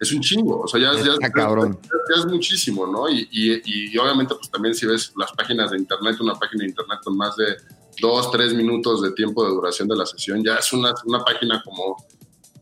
es 0.00 0.10
un 0.12 0.20
chingo, 0.20 0.60
o 0.62 0.68
sea, 0.68 0.80
ya, 0.80 0.92
es- 0.92 1.04
ya, 1.04 1.12
Está 1.12 1.26
es- 1.26 1.32
cabrón. 1.32 1.78
ya 1.82 2.20
es 2.20 2.26
muchísimo, 2.26 2.86
¿no? 2.86 3.08
Y, 3.08 3.28
y, 3.30 3.90
y 3.92 3.98
obviamente, 3.98 4.34
pues 4.34 4.50
también 4.50 4.74
si 4.74 4.86
ves 4.86 5.12
las 5.16 5.30
páginas 5.32 5.70
de 5.72 5.78
internet, 5.78 6.16
una 6.20 6.34
página 6.34 6.62
de 6.64 6.70
internet 6.70 6.98
con 7.04 7.16
más 7.16 7.36
de 7.36 7.56
dos, 8.00 8.30
tres 8.30 8.52
minutos 8.54 9.02
de 9.02 9.12
tiempo 9.12 9.44
de 9.44 9.50
duración 9.50 9.86
de 9.88 9.96
la 9.96 10.06
sesión, 10.06 10.42
ya 10.42 10.54
es 10.56 10.72
una, 10.72 10.92
una 11.04 11.24
página 11.24 11.62
como 11.64 11.96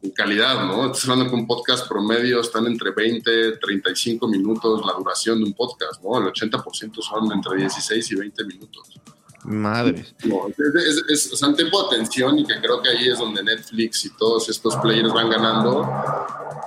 en 0.02 0.10
calidad, 0.12 0.66
¿no? 0.66 0.86
Estás 0.86 1.04
hablando 1.08 1.28
que 1.30 1.36
un 1.36 1.46
podcast 1.46 1.86
promedio 1.88 2.40
están 2.40 2.66
entre 2.66 2.90
20, 2.90 3.58
35 3.58 4.26
minutos 4.28 4.84
la 4.84 4.92
duración 4.94 5.38
de 5.38 5.44
un 5.44 5.52
podcast, 5.54 6.02
¿no? 6.02 6.16
El 6.18 6.24
80% 6.32 7.02
son 7.02 7.30
entre 7.32 7.56
16 7.58 8.10
y 8.12 8.14
20 8.16 8.44
minutos. 8.44 8.98
Madres. 9.44 10.14
No, 10.24 10.48
es, 10.48 10.54
es- 10.58 11.04
es- 11.08 11.32
de 11.80 11.86
atención 11.86 12.38
y 12.38 12.46
que 12.46 12.60
creo 12.60 12.82
que 12.82 12.90
ahí 12.90 13.08
es 13.08 13.18
donde 13.18 13.42
Netflix 13.42 14.04
y 14.04 14.10
todos 14.16 14.48
estos 14.48 14.76
players 14.76 15.12
van 15.12 15.30
ganando. 15.30 15.88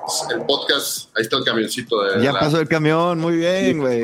Pues, 0.05 0.37
El 0.37 0.45
podcast, 0.45 1.09
ahí 1.17 1.23
está 1.23 1.37
el 1.37 1.43
camioncito 1.43 2.01
de 2.01 2.23
Ya 2.23 2.31
la- 2.33 2.39
pasó 2.39 2.59
el 2.59 2.67
camión, 2.67 3.19
muy 3.19 3.37
bien, 3.37 3.79
güey. 3.79 4.01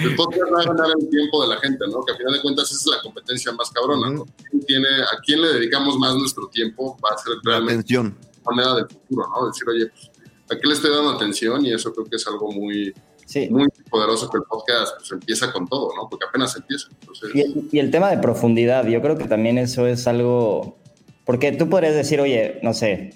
El 0.00 0.14
podcast 0.14 0.42
va 0.54 0.60
a 0.60 0.64
ganar 0.66 0.86
el 1.00 1.08
tiempo 1.10 1.42
de 1.42 1.48
la 1.48 1.56
gente, 1.60 1.84
¿no? 1.88 2.04
Que 2.04 2.12
a 2.12 2.16
final 2.16 2.32
de 2.34 2.42
cuentas 2.42 2.70
esa 2.70 2.76
es 2.78 2.86
la 2.96 3.02
competencia 3.02 3.50
más 3.52 3.70
cabrona, 3.70 4.10
¿no? 4.10 4.26
¿Quién 4.50 4.64
tiene, 4.64 4.88
¿A 5.02 5.18
quién 5.24 5.40
le 5.42 5.48
dedicamos 5.54 5.98
más 5.98 6.14
nuestro 6.14 6.46
tiempo? 6.48 6.96
Va 7.04 7.14
a 7.14 7.18
ser 7.18 7.32
La 7.42 7.52
realmente 7.52 7.80
atención. 7.80 8.16
moneda 8.44 8.76
del 8.76 8.86
futuro, 8.88 9.28
¿no? 9.34 9.46
Decir, 9.48 9.68
oye, 9.68 9.86
pues, 9.86 10.10
¿a 10.50 10.60
qué 10.60 10.66
le 10.68 10.74
estoy 10.74 10.90
dando 10.90 11.10
atención? 11.10 11.64
Y 11.66 11.72
eso 11.72 11.92
creo 11.92 12.06
que 12.06 12.16
es 12.16 12.26
algo 12.28 12.52
muy, 12.52 12.94
sí. 13.28 13.48
muy 13.50 13.68
poderoso 13.90 14.28
que 14.30 14.38
el 14.38 14.44
podcast 14.44 14.94
pues, 14.98 15.12
empieza 15.12 15.52
con 15.52 15.66
todo, 15.68 15.90
¿no? 15.94 16.08
Porque 16.08 16.26
apenas 16.28 16.56
empieza. 16.56 16.88
Entonces, 17.00 17.30
Y 17.34 17.40
el, 17.42 17.68
y 17.72 17.78
el 17.78 17.90
tema 17.90 18.10
de 18.10 18.18
profundidad, 18.18 18.86
yo 18.86 19.00
creo 19.02 19.16
que 19.18 19.24
también 19.26 19.58
eso 19.58 19.86
es 19.86 20.06
algo, 20.06 20.76
porque 21.24 21.52
tú 21.52 21.68
podrías 21.68 21.94
decir, 21.94 22.20
oye, 22.20 22.58
no 22.62 22.72
sé, 22.74 23.14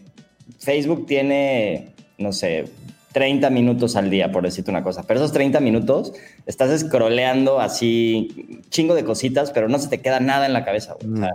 Facebook 0.58 1.06
tiene, 1.06 1.94
no 2.18 2.32
sé, 2.32 2.66
30 3.12 3.50
minutos 3.50 3.96
al 3.96 4.08
día, 4.10 4.32
por 4.32 4.42
decirte 4.42 4.70
una 4.70 4.82
cosa, 4.82 5.02
pero 5.06 5.20
esos 5.20 5.32
30 5.32 5.60
minutos 5.60 6.12
estás 6.46 6.80
scrolleando 6.80 7.60
así, 7.60 8.62
chingo 8.70 8.94
de 8.94 9.04
cositas, 9.04 9.50
pero 9.50 9.68
no 9.68 9.78
se 9.78 9.88
te 9.88 10.00
queda 10.00 10.18
nada 10.20 10.46
en 10.46 10.52
la 10.52 10.64
cabeza. 10.64 10.94
güey. 11.00 11.12
O 11.14 11.16
sea, 11.18 11.32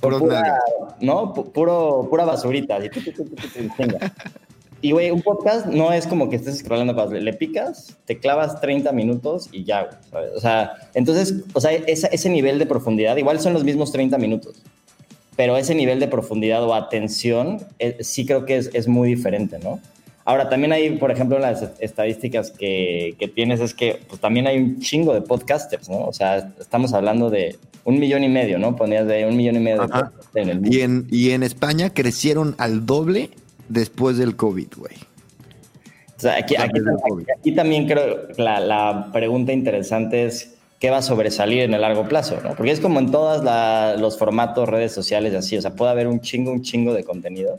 Puros 0.00 0.20
pura. 0.20 0.58
¿no? 1.00 1.34
Pu- 1.34 1.50
Puro, 1.52 2.06
pura 2.08 2.24
basurita. 2.24 2.76
así, 2.76 2.88
Y, 4.80 4.92
güey, 4.92 5.10
un 5.10 5.22
podcast 5.22 5.66
no 5.66 5.92
es 5.92 6.06
como 6.06 6.30
que 6.30 6.36
estés 6.36 6.58
scrollando 6.58 6.94
cosas. 6.94 7.10
Le, 7.20 7.32
picas, 7.32 7.96
te 8.04 8.18
clavas 8.18 8.60
30 8.60 8.92
minutos 8.92 9.48
y 9.50 9.64
ya, 9.64 9.82
güey, 9.84 9.96
¿sabes? 10.10 10.30
O 10.36 10.40
sea, 10.40 10.72
entonces, 10.94 11.34
o 11.52 11.60
sea, 11.60 11.72
esa- 11.72 12.06
ese 12.08 12.30
nivel 12.30 12.58
de 12.60 12.66
profundidad, 12.66 13.16
igual 13.16 13.40
son 13.40 13.52
los 13.54 13.64
mismos 13.64 13.90
30 13.90 14.18
minutos, 14.18 14.56
pero 15.36 15.56
ese 15.56 15.74
nivel 15.74 15.98
de 16.00 16.06
profundidad 16.08 16.62
o 16.64 16.74
atención 16.74 17.58
eh, 17.80 17.96
sí 18.00 18.24
creo 18.24 18.44
que 18.44 18.56
es, 18.56 18.70
es 18.72 18.86
muy 18.88 19.08
diferente, 19.08 19.58
¿no? 19.58 19.80
Ahora, 20.24 20.48
también 20.50 20.72
hay, 20.72 20.90
por 20.90 21.10
ejemplo, 21.10 21.38
las 21.38 21.64
estadísticas 21.80 22.50
que, 22.50 23.16
que 23.18 23.28
tienes 23.28 23.60
es 23.60 23.72
que 23.72 23.98
pues, 24.08 24.20
también 24.20 24.46
hay 24.46 24.58
un 24.58 24.78
chingo 24.80 25.14
de 25.14 25.22
podcasters, 25.22 25.88
¿no? 25.88 26.04
O 26.04 26.12
sea, 26.12 26.52
estamos 26.60 26.92
hablando 26.92 27.30
de 27.30 27.56
un 27.84 27.98
millón 27.98 28.22
y 28.24 28.28
medio, 28.28 28.58
¿no? 28.58 28.76
Ponías 28.76 29.06
de 29.08 29.24
un 29.26 29.36
millón 29.36 29.56
y 29.56 29.60
medio 29.60 29.82
Ajá. 29.82 30.12
en 30.34 30.50
el 30.50 30.60
mundo. 30.60 30.76
Y 30.76 30.82
en, 30.82 31.06
y 31.10 31.30
en 31.30 31.42
España 31.42 31.90
crecieron 31.94 32.54
al 32.58 32.84
doble 32.84 33.30
después 33.68 34.16
del 34.18 34.36
COVID, 34.36 34.68
güey. 34.76 34.94
O 36.16 36.20
sea, 36.20 36.36
aquí, 36.36 36.56
también 37.54 37.86
creo 37.86 38.26
que 38.28 38.42
la, 38.42 38.58
la 38.58 39.10
pregunta 39.12 39.52
interesante 39.52 40.24
es 40.24 40.58
qué 40.80 40.90
va 40.90 40.98
a 40.98 41.02
sobresalir 41.02 41.62
en 41.62 41.74
el 41.74 41.80
largo 41.80 42.08
plazo, 42.08 42.40
¿no? 42.42 42.54
Porque 42.54 42.72
es 42.72 42.80
como 42.80 42.98
en 42.98 43.10
todos 43.10 43.44
los 44.00 44.18
formatos, 44.18 44.68
redes 44.68 44.92
sociales 44.92 45.32
y 45.32 45.36
así, 45.36 45.56
o 45.56 45.62
sea, 45.62 45.74
puede 45.74 45.90
haber 45.90 46.08
un 46.08 46.20
chingo, 46.20 46.52
un 46.52 46.62
chingo 46.62 46.92
de 46.92 47.04
contenido, 47.04 47.56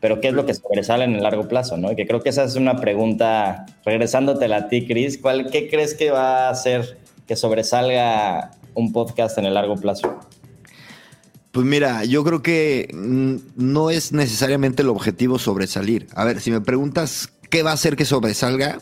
pero 0.00 0.20
¿qué 0.20 0.28
es 0.28 0.34
lo 0.34 0.44
que 0.44 0.54
sobresale 0.54 1.04
en 1.04 1.14
el 1.14 1.22
largo 1.22 1.48
plazo? 1.48 1.76
¿no? 1.76 1.92
Y 1.92 1.96
que 1.96 2.06
creo 2.06 2.22
que 2.22 2.28
esa 2.28 2.44
es 2.44 2.56
una 2.56 2.76
pregunta, 2.76 3.66
regresándote 3.84 4.52
a 4.52 4.68
ti, 4.68 4.86
Chris, 4.86 5.18
¿cuál, 5.18 5.50
¿qué 5.50 5.68
crees 5.68 5.94
que 5.94 6.10
va 6.10 6.48
a 6.48 6.50
hacer 6.50 6.98
que 7.26 7.36
sobresalga 7.36 8.52
un 8.74 8.92
podcast 8.92 9.38
en 9.38 9.46
el 9.46 9.54
largo 9.54 9.76
plazo? 9.76 10.20
Pues 11.56 11.66
mira, 11.66 12.04
yo 12.04 12.22
creo 12.22 12.42
que 12.42 12.90
no 12.92 13.88
es 13.88 14.12
necesariamente 14.12 14.82
el 14.82 14.90
objetivo 14.90 15.38
sobresalir. 15.38 16.06
A 16.14 16.26
ver, 16.26 16.42
si 16.42 16.50
me 16.50 16.60
preguntas 16.60 17.30
qué 17.48 17.62
va 17.62 17.70
a 17.70 17.72
hacer 17.72 17.96
que 17.96 18.04
sobresalga, 18.04 18.80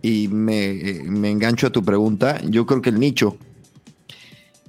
y 0.00 0.28
me, 0.28 1.02
me 1.06 1.32
engancho 1.32 1.66
a 1.66 1.70
tu 1.70 1.82
pregunta, 1.82 2.40
yo 2.44 2.64
creo 2.64 2.80
que 2.80 2.90
el 2.90 3.00
nicho. 3.00 3.38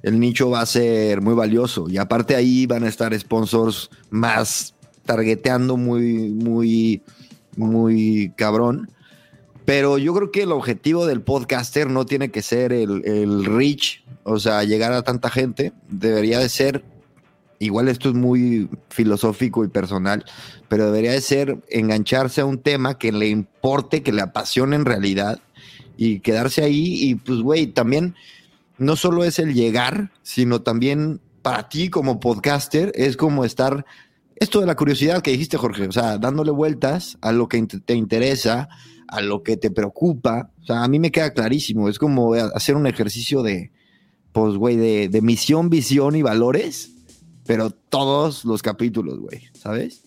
El 0.02 0.18
nicho 0.18 0.50
va 0.50 0.62
a 0.62 0.66
ser 0.66 1.20
muy 1.20 1.34
valioso. 1.34 1.88
Y 1.88 1.96
aparte 1.98 2.34
ahí 2.34 2.66
van 2.66 2.82
a 2.82 2.88
estar 2.88 3.16
sponsors 3.16 3.88
más 4.10 4.74
targeteando 5.04 5.76
muy, 5.76 6.28
muy, 6.30 7.02
muy 7.56 8.32
cabrón. 8.34 8.90
Pero 9.64 9.96
yo 9.98 10.12
creo 10.12 10.32
que 10.32 10.42
el 10.42 10.50
objetivo 10.50 11.06
del 11.06 11.22
podcaster 11.22 11.88
no 11.88 12.04
tiene 12.04 12.32
que 12.32 12.42
ser 12.42 12.72
el, 12.72 13.06
el 13.06 13.44
reach, 13.44 14.02
o 14.24 14.40
sea, 14.40 14.64
llegar 14.64 14.92
a 14.92 15.02
tanta 15.02 15.30
gente. 15.30 15.72
Debería 15.88 16.40
de 16.40 16.48
ser, 16.48 16.82
igual 17.64 17.88
esto 17.88 18.08
es 18.08 18.14
muy 18.14 18.68
filosófico 18.90 19.64
y 19.64 19.68
personal, 19.68 20.24
pero 20.68 20.86
debería 20.86 21.12
de 21.12 21.20
ser 21.20 21.58
engancharse 21.68 22.40
a 22.40 22.46
un 22.46 22.58
tema 22.58 22.98
que 22.98 23.12
le 23.12 23.28
importe, 23.28 24.02
que 24.02 24.12
le 24.12 24.22
apasione 24.22 24.76
en 24.76 24.84
realidad 24.84 25.40
y 25.96 26.20
quedarse 26.20 26.62
ahí. 26.62 26.96
Y 27.00 27.14
pues, 27.14 27.40
güey, 27.40 27.68
también 27.68 28.14
no 28.78 28.96
solo 28.96 29.24
es 29.24 29.38
el 29.38 29.54
llegar, 29.54 30.10
sino 30.22 30.62
también 30.62 31.20
para 31.42 31.68
ti 31.68 31.88
como 31.88 32.20
podcaster 32.20 32.92
es 32.94 33.16
como 33.16 33.44
estar 33.44 33.84
esto 34.36 34.60
de 34.60 34.66
la 34.66 34.74
curiosidad 34.74 35.22
que 35.22 35.30
dijiste, 35.30 35.56
Jorge, 35.56 35.86
o 35.86 35.92
sea, 35.92 36.18
dándole 36.18 36.50
vueltas 36.50 37.16
a 37.20 37.30
lo 37.30 37.48
que 37.48 37.62
te 37.62 37.94
interesa, 37.94 38.68
a 39.06 39.20
lo 39.20 39.44
que 39.44 39.56
te 39.56 39.70
preocupa. 39.70 40.50
O 40.62 40.66
sea, 40.66 40.82
a 40.82 40.88
mí 40.88 40.98
me 40.98 41.12
queda 41.12 41.32
clarísimo. 41.32 41.88
Es 41.88 41.98
como 41.98 42.34
hacer 42.34 42.74
un 42.74 42.88
ejercicio 42.88 43.44
de, 43.44 43.70
pues, 44.32 44.56
güey, 44.56 44.76
de, 44.76 45.22
misión, 45.22 45.70
visión 45.70 46.16
y 46.16 46.22
valores, 46.22 46.90
pero 47.46 47.70
todos 47.70 48.44
los 48.44 48.62
capítulos, 48.62 49.18
güey, 49.18 49.42
¿sabes? 49.52 50.04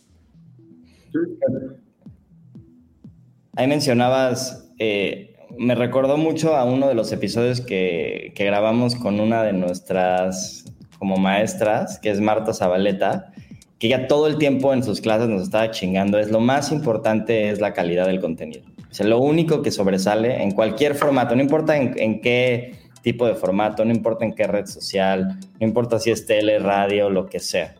Ahí 3.56 3.68
mencionabas, 3.68 4.70
eh, 4.80 5.36
me 5.58 5.76
recordó 5.76 6.18
mucho 6.18 6.56
a 6.56 6.66
uno 6.66 6.88
de 6.88 6.96
los 6.96 7.12
episodios 7.12 7.62
que, 7.62 8.34
que 8.36 8.46
grabamos 8.46 8.96
con 8.96 9.20
una 9.20 9.44
de 9.44 9.54
nuestras 9.54 10.66
como 11.00 11.18
maestras, 11.18 12.00
que 12.00 12.10
es 12.10 12.20
Marta 12.20 12.54
Zabaleta, 12.54 13.32
que 13.80 13.90
ya 13.90 14.08
todo 14.08 14.28
el 14.28 14.38
tiempo 14.38 14.74
en 14.74 14.84
sus 14.84 15.02
clases 15.02 15.28
nos 15.28 15.44
estaba 15.44 15.72
chingando, 15.72 16.18
es 16.20 16.32
lo 16.32 16.40
más 16.40 16.72
importante 16.72 17.50
es 17.50 17.60
la 17.60 17.74
calidad 17.74 18.08
del 18.08 18.22
contenido. 18.22 18.64
O 18.90 18.94
sea, 18.94 19.06
lo 19.06 19.20
único 19.20 19.62
que 19.62 19.72
sobresale 19.72 20.42
en 20.42 20.52
cualquier 20.52 20.96
formato, 20.96 21.36
no 21.36 21.42
importa 21.42 21.76
en, 21.76 22.22
qué 22.22 22.76
tipo 23.06 23.28
de 23.28 23.36
formato, 23.36 23.86
no 23.86 23.92
importa 23.92 24.26
en 24.26 24.34
qué 24.34 24.48
red 24.48 24.66
social, 24.66 25.38
no 25.60 25.68
importa 25.68 26.00
si 26.00 26.10
es 26.10 26.26
tele, 26.26 26.58
radio, 26.58 27.12
lo 27.12 27.28
que 27.28 27.40
sea. 27.40 27.76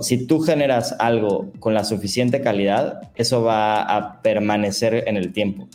Si 0.00 0.26
tú 0.26 0.40
generas 0.40 0.96
algo 0.98 1.52
con 1.60 1.72
la 1.72 1.84
suficiente 1.84 2.40
calidad, 2.40 3.12
eso 3.14 3.44
va 3.44 3.80
a 3.80 4.20
permanecer 4.22 5.04
en 5.06 5.16
el 5.16 5.32
tiempo. 5.32 5.68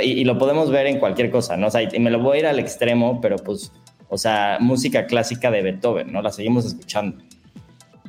Y, 0.00 0.22
lo 0.24 0.38
podemos 0.38 0.70
ver 0.70 0.86
en 0.86 1.00
cualquier 1.00 1.32
cosa, 1.32 1.56
¿no? 1.56 1.66
O 1.66 1.70
sea, 1.70 1.82
y 1.82 1.98
me 1.98 2.10
lo 2.10 2.20
voy 2.20 2.36
a 2.36 2.40
ir 2.40 2.46
al 2.46 2.60
extremo, 2.60 3.20
pero 3.20 3.36
pues, 3.36 3.72
o 4.08 4.16
sea, 4.16 4.58
música 4.60 5.06
clásica 5.06 5.50
de 5.50 5.62
Beethoven, 5.62 6.12
¿no? 6.12 6.22
La 6.22 6.30
seguimos 6.30 6.64
escuchando 6.64 7.18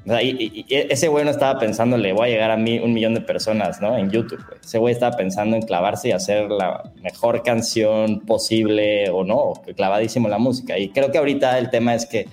y, 0.05 0.65
ese 0.69 1.07
güey 1.07 1.23
no 1.23 1.31
estaba 1.31 1.59
pensando, 1.59 1.97
le 1.97 2.11
voy 2.11 2.27
a 2.27 2.31
llegar 2.31 2.51
a 2.51 2.57
mí 2.57 2.79
un 2.79 2.93
millón 2.93 3.13
de 3.13 3.21
personas, 3.21 3.81
¿no? 3.81 3.97
En 3.97 4.09
YouTube, 4.09 4.43
Ese 4.61 4.77
güey 4.77 4.93
estaba 4.93 5.15
pensando 5.15 5.55
en 5.55 5.61
clavarse 5.61 6.09
y 6.09 6.11
hacer 6.11 6.49
la 6.49 6.91
mejor 7.01 7.41
canción 7.43 8.19
posible 8.21 9.09
o 9.09 9.23
no, 9.23 9.53
clavadísimo 9.75 10.27
la 10.27 10.37
música. 10.37 10.77
Y 10.77 10.89
creo 10.89 11.11
que 11.11 11.17
ahorita 11.17 11.57
el 11.57 11.69
tema 11.69 11.95
es 11.95 12.05
que 12.05 12.27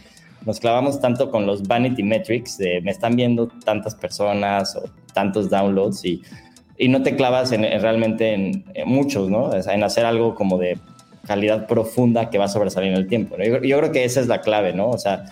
nos 0.45 0.59
clavamos 0.59 1.01
tanto 1.01 1.31
con 1.31 1.47
los 1.47 1.63
vanity 1.63 2.03
metrics 2.03 2.59
de 2.59 2.81
me 2.81 2.91
están 2.91 3.15
viendo 3.15 3.49
tantas 3.65 3.95
personas 3.95 4.75
o 4.75 4.85
tantos 5.13 5.51
downloads 5.51 6.05
y, 6.05 6.23
y 6.77 6.89
no 6.89 7.03
te 7.03 7.15
clavas 7.15 7.53
en, 7.53 7.63
realmente 7.81 8.33
en, 8.33 8.65
muchos, 8.87 9.29
¿no? 9.29 9.45
O 9.45 9.63
sea, 9.63 9.75
en 9.75 9.85
hacer 9.85 10.07
algo 10.07 10.35
como 10.35 10.59
de 10.59 10.79
calidad 11.27 11.67
profunda 11.69 12.31
que 12.31 12.39
va 12.39 12.47
a 12.47 12.49
sobresalir 12.49 12.91
en 12.91 12.97
el 12.97 13.07
tiempo. 13.07 13.37
Yo, 13.37 13.63
yo 13.63 13.79
creo 13.79 13.93
que 13.93 14.05
esa 14.05 14.21
es 14.21 14.27
la 14.27 14.41
clave, 14.41 14.73
¿no? 14.73 14.89
O 14.89 14.99
sea, 14.99 15.27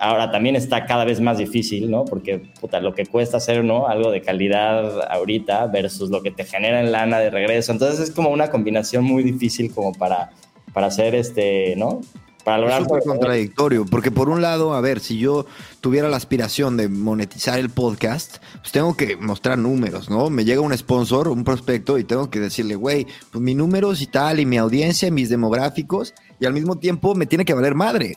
Ahora 0.00 0.30
también 0.30 0.56
está 0.56 0.86
cada 0.86 1.04
vez 1.04 1.20
más 1.20 1.36
difícil, 1.36 1.90
¿no? 1.90 2.06
Porque 2.06 2.38
puta, 2.58 2.80
lo 2.80 2.94
que 2.94 3.04
cuesta 3.04 3.36
hacer, 3.36 3.62
¿no? 3.62 3.86
Algo 3.86 4.10
de 4.10 4.22
calidad 4.22 5.12
ahorita 5.12 5.66
versus 5.66 6.08
lo 6.08 6.22
que 6.22 6.30
te 6.30 6.44
genera 6.44 6.80
en 6.80 6.90
lana 6.90 7.18
de 7.18 7.28
regreso. 7.28 7.70
Entonces 7.70 8.00
es 8.00 8.10
como 8.10 8.30
una 8.30 8.50
combinación 8.50 9.04
muy 9.04 9.22
difícil 9.22 9.74
como 9.74 9.92
para, 9.92 10.30
para 10.72 10.86
hacer 10.86 11.14
este, 11.14 11.76
¿no? 11.76 12.00
Para 12.44 12.56
lograr... 12.56 12.80
Es 12.80 12.88
súper 12.88 13.02
contradictorio, 13.02 13.84
porque 13.84 14.10
por 14.10 14.30
un 14.30 14.40
lado, 14.40 14.72
a 14.72 14.80
ver, 14.80 15.00
si 15.00 15.18
yo 15.18 15.44
tuviera 15.82 16.08
la 16.08 16.16
aspiración 16.16 16.78
de 16.78 16.88
monetizar 16.88 17.58
el 17.58 17.68
podcast, 17.68 18.38
pues 18.60 18.72
tengo 18.72 18.96
que 18.96 19.16
mostrar 19.18 19.58
números, 19.58 20.08
¿no? 20.08 20.30
Me 20.30 20.46
llega 20.46 20.62
un 20.62 20.76
sponsor, 20.76 21.28
un 21.28 21.44
prospecto, 21.44 21.98
y 21.98 22.04
tengo 22.04 22.30
que 22.30 22.40
decirle, 22.40 22.74
güey, 22.74 23.06
pues 23.30 23.42
mis 23.42 23.54
números 23.54 24.00
y 24.00 24.06
tal, 24.06 24.40
y 24.40 24.46
mi 24.46 24.56
audiencia, 24.56 25.10
mis 25.10 25.28
demográficos, 25.28 26.14
y 26.40 26.46
al 26.46 26.54
mismo 26.54 26.76
tiempo 26.76 27.14
me 27.14 27.26
tiene 27.26 27.44
que 27.44 27.52
valer 27.52 27.74
madre 27.74 28.16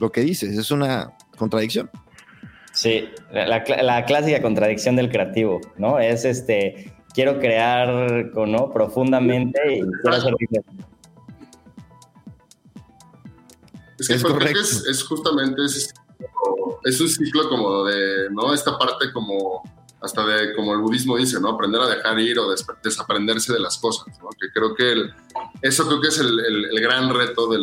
lo 0.00 0.10
que 0.10 0.22
dices, 0.22 0.56
es 0.56 0.70
una 0.70 1.12
contradicción. 1.36 1.90
Sí, 2.72 3.08
la, 3.32 4.04
clásica 4.04 4.40
contradicción 4.40 4.96
del 4.96 5.10
creativo, 5.10 5.60
¿no? 5.76 5.98
Es 5.98 6.24
este, 6.24 6.92
quiero 7.14 7.38
crear, 7.38 7.88
¿no? 8.34 8.72
Profundamente 8.72 9.60
y 9.74 9.80
quiero 9.80 10.16
hacer 10.16 10.34
Es 13.98 14.08
que, 14.08 14.14
es, 14.14 14.86
es, 14.86 15.02
justamente, 15.02 15.62
es, 15.64 15.92
es 16.84 17.00
un 17.00 17.08
ciclo 17.08 17.48
como 17.50 17.84
de, 17.84 18.30
¿no? 18.30 18.54
Esta 18.54 18.78
parte 18.78 19.12
como 19.12 19.62
hasta 20.02 20.26
de, 20.26 20.54
como 20.54 20.72
el 20.72 20.80
budismo 20.80 21.16
dice, 21.16 21.40
¿no? 21.40 21.50
Aprender 21.50 21.80
a 21.80 21.88
dejar 21.88 22.18
ir 22.18 22.38
o 22.38 22.54
desaprenderse 22.82 23.52
de 23.52 23.60
las 23.60 23.78
cosas, 23.78 24.06
¿no? 24.20 24.30
Que 24.30 24.50
creo 24.52 24.74
que 24.74 24.94
eso 25.62 25.86
creo 25.86 26.00
que 26.00 26.08
es 26.08 26.18
el, 26.18 26.40
el, 26.40 26.80
gran 26.80 27.12
reto 27.14 27.48
de, 27.48 27.58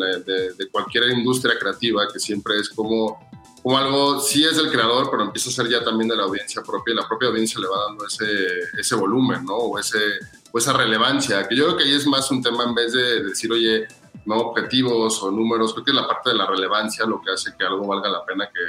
de, 0.56 0.70
cualquier 0.70 1.10
industria 1.10 1.58
creativa, 1.58 2.08
que 2.12 2.20
siempre 2.20 2.60
es 2.60 2.70
como, 2.70 3.20
como 3.64 3.78
algo, 3.78 4.20
sí 4.20 4.44
es 4.44 4.58
del 4.58 4.70
creador, 4.70 5.10
pero 5.10 5.24
empieza 5.24 5.50
a 5.50 5.54
ser 5.54 5.68
ya 5.68 5.84
también 5.84 6.10
de 6.10 6.16
la 6.16 6.24
audiencia 6.24 6.62
propia 6.62 6.94
y 6.94 6.98
la 6.98 7.08
propia 7.08 7.30
audiencia 7.30 7.60
le 7.60 7.68
va 7.68 7.86
dando 7.88 8.06
ese, 8.06 8.26
ese 8.78 8.96
volumen, 8.96 9.44
¿no? 9.44 9.56
O, 9.56 9.80
ese, 9.80 9.98
o 10.52 10.60
esa 10.60 10.74
relevancia, 10.74 11.48
que 11.48 11.56
yo 11.56 11.66
creo 11.66 11.78
que 11.78 11.84
ahí 11.86 11.96
es 11.96 12.06
más 12.06 12.30
un 12.30 12.44
tema 12.44 12.66
en 12.66 12.76
vez 12.76 12.94
de 12.94 13.24
decir, 13.24 13.52
oye, 13.52 13.88
no 14.26 14.36
objetivos 14.36 15.24
o 15.24 15.32
números, 15.32 15.74
creo 15.74 15.86
que 15.86 15.92
es 15.92 15.96
la 15.96 16.08
parte 16.08 16.30
de 16.30 16.36
la 16.36 16.46
relevancia 16.46 17.06
lo 17.06 17.22
que 17.22 17.32
hace 17.32 17.56
que 17.58 17.66
algo 17.66 17.88
valga 17.88 18.10
la 18.10 18.26
pena 18.26 18.48
que, 18.54 18.60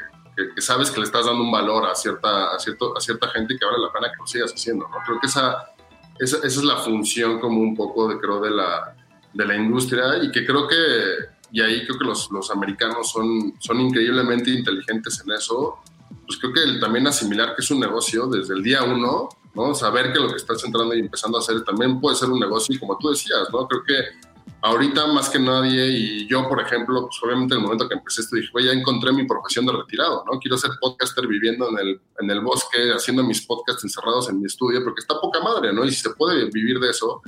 que, 0.55 0.62
sabes 0.62 0.90
que 0.90 1.01
le 1.01 1.07
estás 1.07 1.27
dando 1.27 1.42
un 1.42 1.51
valor 1.51 1.87
a 1.87 1.94
cierta, 1.94 2.55
a, 2.55 2.59
cierto, 2.59 2.96
a 2.96 3.01
cierta 3.01 3.29
gente 3.29 3.57
que 3.59 3.64
vale 3.64 3.79
la 3.79 3.92
pena 3.92 4.11
que 4.11 4.18
lo 4.18 4.27
sigas 4.27 4.53
haciendo, 4.53 4.88
¿no? 4.88 4.96
Creo 5.05 5.20
que 5.20 5.27
esa, 5.27 5.72
esa, 6.18 6.37
esa, 6.38 6.46
es 6.46 6.64
la 6.64 6.77
función 6.77 7.40
como 7.40 7.61
un 7.61 7.77
poco, 7.77 8.09
de, 8.09 8.18
creo, 8.18 8.40
de 8.40 8.51
la, 8.51 8.96
de 9.33 9.46
la 9.46 9.57
industria 9.57 10.22
y 10.22 10.31
que 10.31 10.46
creo 10.46 10.68
que, 10.68 10.77
y 11.53 11.61
ahí 11.61 11.85
creo 11.87 11.98
que 11.98 12.05
los, 12.05 12.31
los 12.31 12.51
americanos 12.51 13.11
son, 13.11 13.55
son 13.59 13.81
increíblemente 13.81 14.51
inteligentes 14.51 15.22
en 15.24 15.33
eso, 15.33 15.79
pues 16.27 16.38
creo 16.38 16.53
que 16.53 16.79
también 16.81 17.07
asimilar 17.07 17.55
que 17.55 17.62
es 17.62 17.70
un 17.70 17.81
negocio 17.81 18.27
desde 18.27 18.55
el 18.55 18.62
día 18.62 18.83
uno, 18.83 19.29
¿no? 19.55 19.74
Saber 19.74 20.12
que 20.12 20.20
lo 20.20 20.29
que 20.29 20.37
estás 20.37 20.62
entrando 20.64 20.94
y 20.94 21.01
empezando 21.01 21.38
a 21.38 21.40
hacer 21.40 21.62
también 21.64 22.01
puede 22.01 22.16
ser 22.16 22.31
un 22.31 22.38
negocio 22.38 22.74
y 22.74 22.79
como 22.79 22.96
tú 22.98 23.11
decías, 23.11 23.48
¿no? 23.53 23.66
Creo 23.66 23.83
que 23.83 24.27
ahorita 24.61 25.07
más 25.09 25.29
que 25.31 25.38
nadie, 25.38 25.88
y 25.88 26.27
yo, 26.27 26.49
por 26.49 26.61
ejemplo, 26.61 27.03
pues 27.03 27.18
obviamente 27.23 27.55
en 27.55 27.61
el 27.61 27.64
momento 27.64 27.88
que 27.88 27.94
empecé 27.94 28.23
esto 28.23 28.37
dije, 28.37 28.51
ya 28.64 28.73
encontré 28.73 29.12
mi 29.12 29.27
profesión 29.27 29.66
de 29.66 29.73
retirado, 29.73 30.25
¿no? 30.31 30.38
Quiero 30.38 30.57
ser 30.57 30.73
podcaster 30.81 31.27
viviendo 31.27 31.68
en 31.68 31.79
el, 31.79 32.01
en 32.21 32.31
el 32.31 32.40
bosque, 32.40 32.92
haciendo 32.92 33.23
mis 33.23 33.47
podcasts 33.47 33.85
encerrados 33.85 34.29
en 34.29 34.40
mi 34.40 34.47
estudio, 34.47 34.83
porque 34.83 35.01
está 35.01 35.21
poca 35.21 35.40
madre, 35.40 35.73
¿no? 35.73 35.85
Y 35.85 35.90
si 35.90 36.03
se 36.03 36.11
puede 36.11 36.47
vivir 36.51 36.81
de 36.81 36.90
eso, 36.90 37.23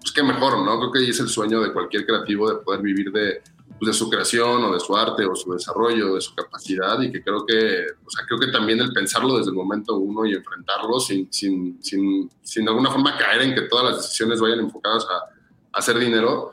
pues 0.00 0.12
qué 0.14 0.22
mejor, 0.22 0.58
¿no? 0.58 0.78
Creo 0.78 0.92
que 0.92 1.08
es 1.08 1.20
el 1.20 1.28
sueño 1.28 1.60
de 1.60 1.72
cualquier 1.72 2.04
creativo 2.04 2.50
de 2.50 2.56
poder 2.56 2.82
vivir 2.82 3.10
de, 3.10 3.42
pues, 3.78 3.92
de 3.92 3.94
su 3.94 4.10
creación 4.10 4.62
o 4.62 4.74
de 4.74 4.80
su 4.80 4.94
arte 4.94 5.24
o 5.24 5.34
su 5.34 5.52
desarrollo, 5.52 6.14
de 6.14 6.20
su 6.20 6.34
capacidad 6.34 7.00
y 7.00 7.10
que 7.10 7.22
creo 7.22 7.46
que, 7.46 7.86
o 8.04 8.10
sea, 8.10 8.26
creo 8.26 8.38
que 8.38 8.48
también 8.48 8.80
el 8.80 8.92
pensarlo 8.92 9.38
desde 9.38 9.50
el 9.50 9.56
momento 9.56 9.96
uno 9.96 10.26
y 10.26 10.34
enfrentarlo 10.34 11.00
sin, 11.00 11.32
sin, 11.32 11.82
sin, 11.82 12.30
sin 12.42 12.64
de 12.64 12.70
alguna 12.70 12.90
forma 12.90 13.16
caer 13.16 13.42
en 13.42 13.54
que 13.54 13.62
todas 13.62 13.86
las 13.86 13.96
decisiones 14.02 14.40
vayan 14.40 14.60
enfocadas 14.60 15.06
a 15.06 15.39
hacer 15.72 15.98
dinero, 15.98 16.52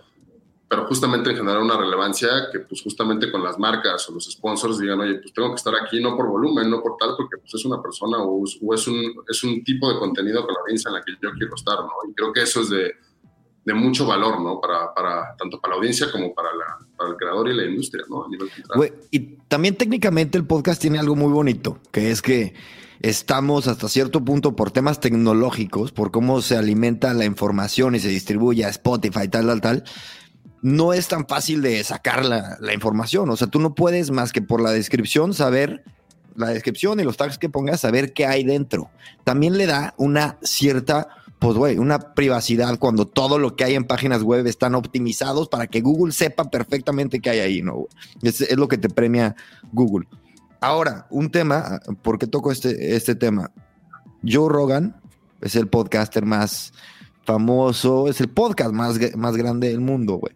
pero 0.69 0.85
justamente 0.85 1.29
en 1.29 1.37
generar 1.37 1.61
una 1.61 1.77
relevancia 1.77 2.49
que 2.51 2.59
pues 2.59 2.81
justamente 2.81 3.31
con 3.31 3.41
las 3.41 3.57
marcas 3.57 4.07
o 4.09 4.13
los 4.13 4.25
sponsors 4.25 4.77
digan, 4.79 4.99
oye, 4.99 5.15
pues 5.15 5.33
tengo 5.33 5.49
que 5.49 5.55
estar 5.55 5.73
aquí 5.81 6.01
no 6.01 6.15
por 6.17 6.27
volumen, 6.27 6.69
no 6.69 6.81
por 6.81 6.97
tal, 6.97 7.15
porque 7.15 7.37
pues 7.37 7.53
es 7.53 7.65
una 7.65 7.81
persona 7.81 8.17
o, 8.19 8.43
es, 8.43 8.87
un, 8.87 9.15
es 9.29 9.43
un 9.43 9.63
tipo 9.63 9.91
de 9.91 9.97
contenido 9.97 10.45
con 10.45 10.53
la 10.53 10.61
audiencia 10.61 10.89
en 10.89 10.95
la 10.95 11.01
que 11.01 11.13
yo 11.21 11.31
quiero 11.37 11.55
estar, 11.55 11.77
¿no? 11.79 11.91
Y 12.09 12.13
creo 12.13 12.33
que 12.33 12.41
eso 12.41 12.61
es 12.61 12.69
de, 12.69 12.95
de 13.63 13.73
mucho 13.73 14.05
valor, 14.05 14.41
¿no? 14.41 14.59
Para, 14.59 14.93
para, 14.93 15.35
tanto 15.37 15.61
para 15.61 15.73
la 15.73 15.77
audiencia 15.77 16.11
como 16.11 16.33
para 16.33 16.49
la, 16.53 16.85
para 16.97 17.11
el 17.11 17.15
creador 17.15 17.49
y 17.49 17.53
la 17.53 17.65
industria, 17.65 18.03
¿no? 18.09 18.25
A 18.25 18.29
nivel. 18.29 18.49
Güey, 18.75 18.93
y 19.09 19.19
también 19.47 19.75
técnicamente 19.75 20.37
el 20.37 20.45
podcast 20.45 20.81
tiene 20.81 20.99
algo 20.99 21.15
muy 21.15 21.31
bonito, 21.31 21.79
que 21.91 22.11
es 22.11 22.21
que 22.21 22.53
estamos 23.01 23.67
hasta 23.67 23.89
cierto 23.89 24.23
punto 24.23 24.55
por 24.55 24.71
temas 24.71 24.99
tecnológicos, 24.99 25.91
por 25.91 26.11
cómo 26.11 26.41
se 26.41 26.57
alimenta 26.57 27.13
la 27.13 27.25
información 27.25 27.95
y 27.95 27.99
se 27.99 28.09
distribuye 28.09 28.65
a 28.65 28.69
Spotify, 28.69 29.27
tal, 29.27 29.47
tal, 29.47 29.61
tal. 29.61 29.83
No 30.61 30.93
es 30.93 31.07
tan 31.07 31.27
fácil 31.27 31.61
de 31.61 31.83
sacar 31.83 32.25
la, 32.25 32.57
la 32.59 32.73
información. 32.73 33.29
O 33.29 33.37
sea, 33.37 33.47
tú 33.47 33.59
no 33.59 33.75
puedes 33.75 34.11
más 34.11 34.33
que 34.33 34.41
por 34.41 34.61
la 34.61 34.71
descripción 34.71 35.33
saber 35.33 35.83
la 36.37 36.49
descripción 36.49 36.99
y 36.99 37.03
los 37.03 37.17
tags 37.17 37.37
que 37.37 37.49
pongas, 37.49 37.81
saber 37.81 38.13
qué 38.13 38.25
hay 38.25 38.43
dentro. 38.43 38.89
También 39.23 39.57
le 39.57 39.65
da 39.65 39.95
una 39.97 40.37
cierta, 40.43 41.09
pues, 41.39 41.57
güey, 41.57 41.77
una 41.77 42.13
privacidad 42.13 42.77
cuando 42.79 43.07
todo 43.07 43.39
lo 43.39 43.55
que 43.55 43.63
hay 43.63 43.73
en 43.73 43.85
páginas 43.85 44.21
web 44.21 44.45
están 44.45 44.75
optimizados 44.75 45.49
para 45.49 45.67
que 45.67 45.81
Google 45.81 46.13
sepa 46.13 46.49
perfectamente 46.49 47.19
qué 47.19 47.31
hay 47.31 47.39
ahí, 47.39 47.61
¿no? 47.61 47.87
Es, 48.21 48.41
es 48.41 48.55
lo 48.55 48.67
que 48.67 48.77
te 48.77 48.87
premia 48.87 49.35
Google. 49.73 50.07
Ahora, 50.61 51.07
un 51.09 51.29
tema, 51.29 51.79
¿por 52.01 52.17
qué 52.17 52.27
toco 52.27 52.51
este, 52.51 52.95
este 52.95 53.15
tema? 53.15 53.51
Joe 54.23 54.49
Rogan 54.49 54.99
es 55.41 55.55
el 55.55 55.67
podcaster 55.67 56.25
más 56.25 56.73
famoso, 57.23 58.07
es 58.07 58.21
el 58.21 58.29
podcast 58.29 58.71
más, 58.71 58.97
más 59.15 59.37
grande 59.37 59.69
del 59.69 59.81
mundo, 59.81 60.15
güey. 60.15 60.33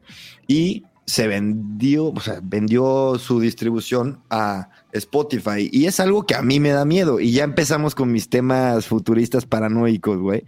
Y 0.48 0.84
se 1.06 1.28
vendió, 1.28 2.10
o 2.10 2.20
sea, 2.20 2.40
vendió 2.44 3.18
su 3.18 3.40
distribución 3.40 4.22
a 4.30 4.70
Spotify. 4.92 5.70
Y 5.72 5.86
es 5.86 6.00
algo 6.00 6.26
que 6.26 6.36
a 6.36 6.42
mí 6.42 6.60
me 6.60 6.70
da 6.70 6.86
miedo. 6.86 7.20
Y 7.20 7.32
ya 7.32 7.44
empezamos 7.44 7.96
con 7.96 8.12
mis 8.12 8.30
temas 8.30 8.86
futuristas 8.86 9.46
paranoicos, 9.46 10.18
güey. 10.20 10.46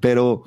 Pero 0.00 0.44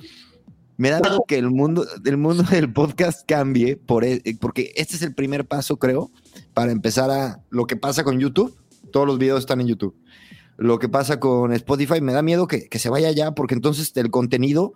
me 0.77 0.89
da 0.89 1.01
miedo 1.01 1.23
que 1.27 1.37
el 1.37 1.49
mundo, 1.51 1.85
el 2.05 2.17
mundo 2.17 2.43
del 2.43 2.71
podcast 2.71 3.27
cambie 3.27 3.75
por, 3.75 4.05
e, 4.05 4.21
porque 4.39 4.71
este 4.75 4.95
es 4.95 5.01
el 5.01 5.13
primer 5.13 5.45
paso, 5.45 5.77
creo, 5.77 6.09
para 6.53 6.71
empezar 6.71 7.11
a 7.11 7.43
lo 7.49 7.67
que 7.67 7.75
pasa 7.75 8.03
con 8.03 8.19
YouTube. 8.19 8.55
Todos 8.91 9.07
los 9.07 9.17
videos 9.17 9.39
están 9.39 9.61
en 9.61 9.67
YouTube. 9.67 9.95
Lo 10.57 10.77
que 10.77 10.89
pasa 10.89 11.19
con 11.19 11.53
Spotify, 11.53 12.01
me 12.01 12.13
da 12.13 12.21
miedo 12.21 12.47
que, 12.47 12.67
que 12.67 12.79
se 12.79 12.89
vaya 12.89 13.11
ya, 13.11 13.31
porque 13.31 13.55
entonces 13.55 13.95
el 13.95 14.11
contenido 14.11 14.73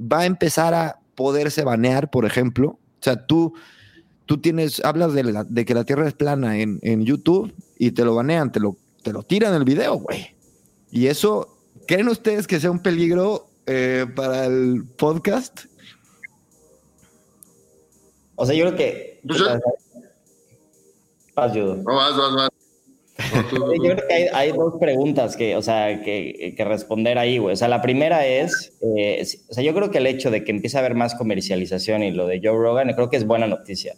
va 0.00 0.20
a 0.20 0.26
empezar 0.26 0.74
a 0.74 1.00
poderse 1.14 1.64
banear, 1.64 2.10
por 2.10 2.26
ejemplo. 2.26 2.78
O 3.00 3.02
sea, 3.02 3.26
tú, 3.26 3.54
tú 4.26 4.38
tienes, 4.38 4.84
hablas 4.84 5.14
de, 5.14 5.24
la, 5.24 5.44
de 5.44 5.64
que 5.64 5.74
la 5.74 5.84
Tierra 5.84 6.06
es 6.06 6.14
plana 6.14 6.58
en, 6.58 6.78
en, 6.82 7.04
YouTube 7.04 7.54
y 7.78 7.92
te 7.92 8.04
lo 8.04 8.14
banean, 8.14 8.52
te 8.52 8.60
lo, 8.60 8.76
te 9.02 9.12
lo 9.12 9.22
tiran 9.22 9.54
el 9.54 9.64
video, 9.64 9.94
güey. 9.94 10.34
Y 10.90 11.06
eso, 11.06 11.56
¿creen 11.86 12.08
ustedes 12.08 12.46
que 12.46 12.60
sea 12.60 12.70
un 12.70 12.80
peligro 12.80 13.48
eh, 13.66 14.06
para 14.14 14.46
el 14.46 14.84
podcast? 14.96 15.66
O 18.36 18.44
sea, 18.46 18.54
yo 18.54 18.66
creo 18.66 18.76
que... 18.76 19.20
Pues 19.26 19.38
yo- 19.38 19.46
Vas. 21.34 21.52
No, 21.54 21.82
vas, 21.84 22.16
vas, 22.16 22.34
vas. 22.34 22.50
Yo 23.52 23.94
creo 23.94 24.06
que 24.08 24.14
hay, 24.14 24.26
hay 24.32 24.52
dos 24.52 24.74
preguntas 24.80 25.36
que, 25.36 25.56
o 25.56 25.62
sea, 25.62 26.02
que, 26.02 26.54
que 26.56 26.64
responder 26.64 27.18
ahí, 27.18 27.38
güey. 27.38 27.54
O 27.54 27.56
sea, 27.56 27.68
la 27.68 27.82
primera 27.82 28.26
es, 28.26 28.72
eh, 28.80 29.24
o 29.48 29.54
sea, 29.54 29.62
yo 29.62 29.74
creo 29.74 29.90
que 29.90 29.98
el 29.98 30.06
hecho 30.06 30.30
de 30.30 30.44
que 30.44 30.50
empiece 30.50 30.76
a 30.76 30.80
haber 30.80 30.94
más 30.94 31.14
comercialización 31.14 32.02
y 32.02 32.10
lo 32.10 32.26
de 32.26 32.40
Joe 32.42 32.56
Rogan, 32.56 32.92
creo 32.94 33.10
que 33.10 33.16
es 33.16 33.26
buena 33.26 33.46
noticia. 33.46 33.94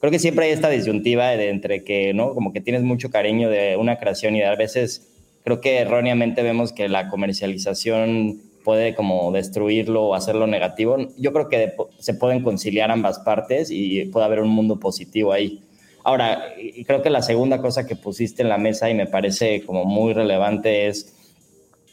Creo 0.00 0.10
que 0.10 0.18
siempre 0.18 0.46
hay 0.46 0.52
esta 0.52 0.68
disyuntiva 0.68 1.30
de 1.30 1.48
entre 1.48 1.82
que, 1.82 2.12
¿no? 2.14 2.34
Como 2.34 2.52
que 2.52 2.60
tienes 2.60 2.82
mucho 2.82 3.10
cariño 3.10 3.48
de 3.48 3.76
una 3.76 3.98
creación 3.98 4.36
y 4.36 4.42
a 4.42 4.54
veces 4.54 5.08
creo 5.44 5.60
que 5.60 5.78
erróneamente 5.78 6.42
vemos 6.42 6.72
que 6.72 6.88
la 6.88 7.08
comercialización 7.08 8.40
puede 8.66 8.94
como 8.94 9.30
destruirlo 9.30 10.02
o 10.02 10.14
hacerlo 10.14 10.46
negativo. 10.46 10.96
Yo 11.16 11.32
creo 11.32 11.48
que 11.48 11.74
se 11.98 12.14
pueden 12.14 12.42
conciliar 12.42 12.90
ambas 12.90 13.20
partes 13.20 13.70
y 13.70 14.06
puede 14.06 14.26
haber 14.26 14.40
un 14.40 14.48
mundo 14.48 14.80
positivo 14.80 15.32
ahí. 15.32 15.62
Ahora, 16.06 16.54
y 16.56 16.84
creo 16.84 17.02
que 17.02 17.10
la 17.10 17.20
segunda 17.20 17.60
cosa 17.60 17.84
que 17.84 17.96
pusiste 17.96 18.40
en 18.40 18.48
la 18.48 18.58
mesa 18.58 18.88
y 18.88 18.94
me 18.94 19.08
parece 19.08 19.64
como 19.66 19.84
muy 19.84 20.12
relevante 20.12 20.86
es 20.86 21.12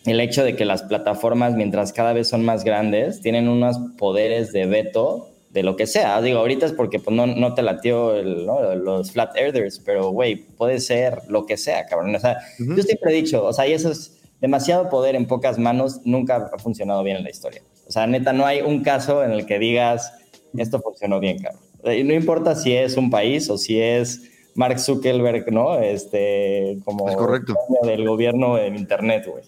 el 0.05 0.19
hecho 0.19 0.43
de 0.43 0.55
que 0.55 0.65
las 0.65 0.83
plataformas, 0.83 1.55
mientras 1.55 1.93
cada 1.93 2.13
vez 2.13 2.27
son 2.27 2.45
más 2.45 2.63
grandes, 2.63 3.21
tienen 3.21 3.49
unos 3.49 3.79
poderes 3.97 4.53
de 4.53 4.67
veto 4.67 5.31
de 5.49 5.63
lo 5.63 5.75
que 5.75 5.87
sea. 5.87 6.21
Digo, 6.21 6.37
ahorita 6.37 6.67
es 6.67 6.73
porque 6.73 6.99
pues, 6.99 7.15
no, 7.15 7.25
no 7.25 7.55
te 7.55 7.63
latió 7.63 8.13
el, 8.13 8.45
¿no? 8.45 8.75
los 8.75 9.13
flat 9.13 9.35
earthers, 9.35 9.81
pero 9.83 10.11
güey, 10.11 10.35
puede 10.35 10.79
ser 10.79 11.23
lo 11.27 11.47
que 11.47 11.57
sea, 11.57 11.87
cabrón. 11.87 12.15
O 12.15 12.19
sea, 12.19 12.37
yo 12.59 12.83
siempre 12.83 13.13
he 13.13 13.15
dicho, 13.15 13.43
o 13.43 13.51
sea, 13.51 13.67
y 13.67 13.73
eso 13.73 13.89
es 13.89 14.21
demasiado 14.39 14.89
poder 14.89 15.15
en 15.15 15.25
pocas 15.25 15.57
manos, 15.57 16.01
nunca 16.05 16.51
ha 16.53 16.59
funcionado 16.59 17.01
bien 17.01 17.17
en 17.17 17.23
la 17.23 17.31
historia. 17.31 17.63
O 17.87 17.91
sea, 17.91 18.05
neta, 18.05 18.31
no 18.31 18.45
hay 18.45 18.61
un 18.61 18.83
caso 18.83 19.23
en 19.23 19.31
el 19.31 19.47
que 19.47 19.57
digas, 19.57 20.13
esto 20.55 20.79
funcionó 20.81 21.19
bien, 21.19 21.39
cabrón. 21.39 21.72
Y 21.85 22.03
no 22.03 22.13
importa 22.13 22.55
si 22.55 22.73
es 22.73 22.95
un 22.97 23.09
país 23.09 23.49
o 23.49 23.57
si 23.57 23.79
es 23.79 24.21
Mark 24.55 24.79
Zuckerberg, 24.79 25.51
¿no? 25.51 25.79
Este, 25.79 26.79
como 26.85 27.09
Es 27.09 27.15
correcto. 27.15 27.55
del 27.83 28.07
gobierno 28.07 28.57
en 28.57 28.75
Internet, 28.75 29.25
güey. 29.27 29.43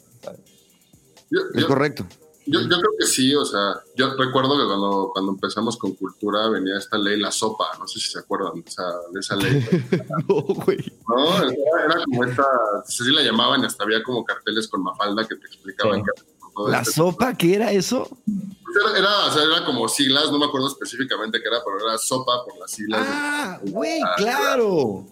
Yo, 1.31 1.39
Es 1.53 1.65
correcto. 1.65 2.05
yo- 2.45 2.61
yo 2.61 2.67
creo 2.67 2.91
que 2.99 3.05
sí, 3.07 3.33
o 3.33 3.43
sea, 3.45 3.75
yo 3.95 4.13
recuerdo 4.15 4.57
que 4.57 4.65
cuando, 4.65 5.09
cuando 5.13 5.31
empezamos 5.31 5.77
con 5.77 5.93
cultura 5.95 6.47
venía 6.49 6.77
esta 6.77 6.97
ley, 6.97 7.19
la 7.19 7.31
sopa, 7.31 7.65
no 7.79 7.87
sé 7.87 7.99
si 7.99 8.11
se 8.11 8.19
acuerdan 8.19 8.61
de 8.61 8.69
esa, 8.69 8.83
de 9.11 9.19
esa 9.19 9.35
ley. 9.35 9.63
No, 10.27 10.41
güey. 10.43 10.77
No, 11.07 11.37
era, 11.37 11.51
era 11.85 12.03
como 12.05 12.23
esta, 12.23 12.43
así 12.83 13.11
la 13.11 13.21
llamaban, 13.23 13.61
y 13.63 13.65
hasta 13.65 13.83
había 13.83 14.03
como 14.03 14.23
carteles 14.23 14.67
con 14.67 14.83
mafalda 14.83 15.27
que 15.27 15.35
te 15.35 15.45
explicaban 15.47 15.99
Sí. 15.99 16.05
que 16.05 16.21
¿La 16.67 16.79
este- 16.79 16.93
sopa 16.93 17.33
qué 17.35 17.55
era 17.55 17.71
eso? 17.71 18.07
Pues 18.25 18.75
Era, 18.85 18.97
era, 18.99 19.25
o 19.27 19.31
sea, 19.31 19.43
era 19.43 19.65
como 19.65 19.87
siglas, 19.87 20.31
no 20.31 20.39
me 20.39 20.45
acuerdo 20.45 20.67
específicamente 20.67 21.39
qué 21.41 21.47
era, 21.47 21.59
pero 21.63 21.87
era 21.87 21.97
sopa 21.97 22.43
por 22.43 22.57
las 22.59 22.71
siglas. 22.71 23.01
Ah, 23.09 23.59
güey, 23.63 24.01
claro. 24.17 25.05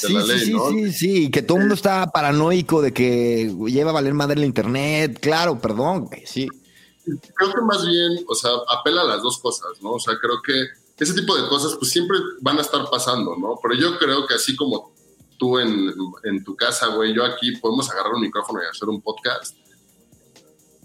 de 0.00 0.08
Sí, 0.08 0.12
la 0.12 0.22
sí, 0.22 0.28
ley, 0.28 0.40
sí, 0.40 0.52
¿no? 0.52 0.68
sí, 0.70 0.92
sí, 0.92 1.30
que 1.30 1.42
todo 1.42 1.56
el 1.58 1.62
mundo 1.64 1.74
está 1.76 2.06
paranoico 2.08 2.82
de 2.82 2.92
que 2.92 3.52
lleva 3.66 3.90
a 3.90 3.94
valer 3.94 4.14
madre 4.14 4.40
el 4.40 4.44
internet. 4.46 5.18
Claro, 5.20 5.58
perdón, 5.60 6.06
güey, 6.06 6.26
sí. 6.26 6.48
Creo 7.04 7.52
que 7.52 7.60
más 7.62 7.86
bien, 7.86 8.24
o 8.28 8.34
sea, 8.34 8.50
apela 8.68 9.02
a 9.02 9.04
las 9.04 9.22
dos 9.22 9.38
cosas, 9.38 9.70
¿no? 9.82 9.92
O 9.92 10.00
sea, 10.00 10.14
creo 10.18 10.40
que 10.42 10.64
ese 10.98 11.14
tipo 11.14 11.36
de 11.36 11.48
cosas 11.48 11.76
pues 11.78 11.90
siempre 11.92 12.16
van 12.40 12.58
a 12.58 12.62
estar 12.62 12.88
pasando, 12.90 13.36
¿no? 13.36 13.58
Pero 13.62 13.74
yo 13.74 13.98
creo 13.98 14.26
que 14.26 14.34
así 14.34 14.56
como 14.56 14.92
tú 15.38 15.58
en, 15.58 15.92
en 16.24 16.42
tu 16.44 16.56
casa, 16.56 16.86
güey, 16.88 17.14
yo 17.14 17.24
aquí 17.24 17.56
podemos 17.56 17.90
agarrar 17.90 18.14
un 18.14 18.22
micrófono 18.22 18.60
y 18.62 18.66
hacer 18.70 18.88
un 18.88 19.00
podcast. 19.00 19.56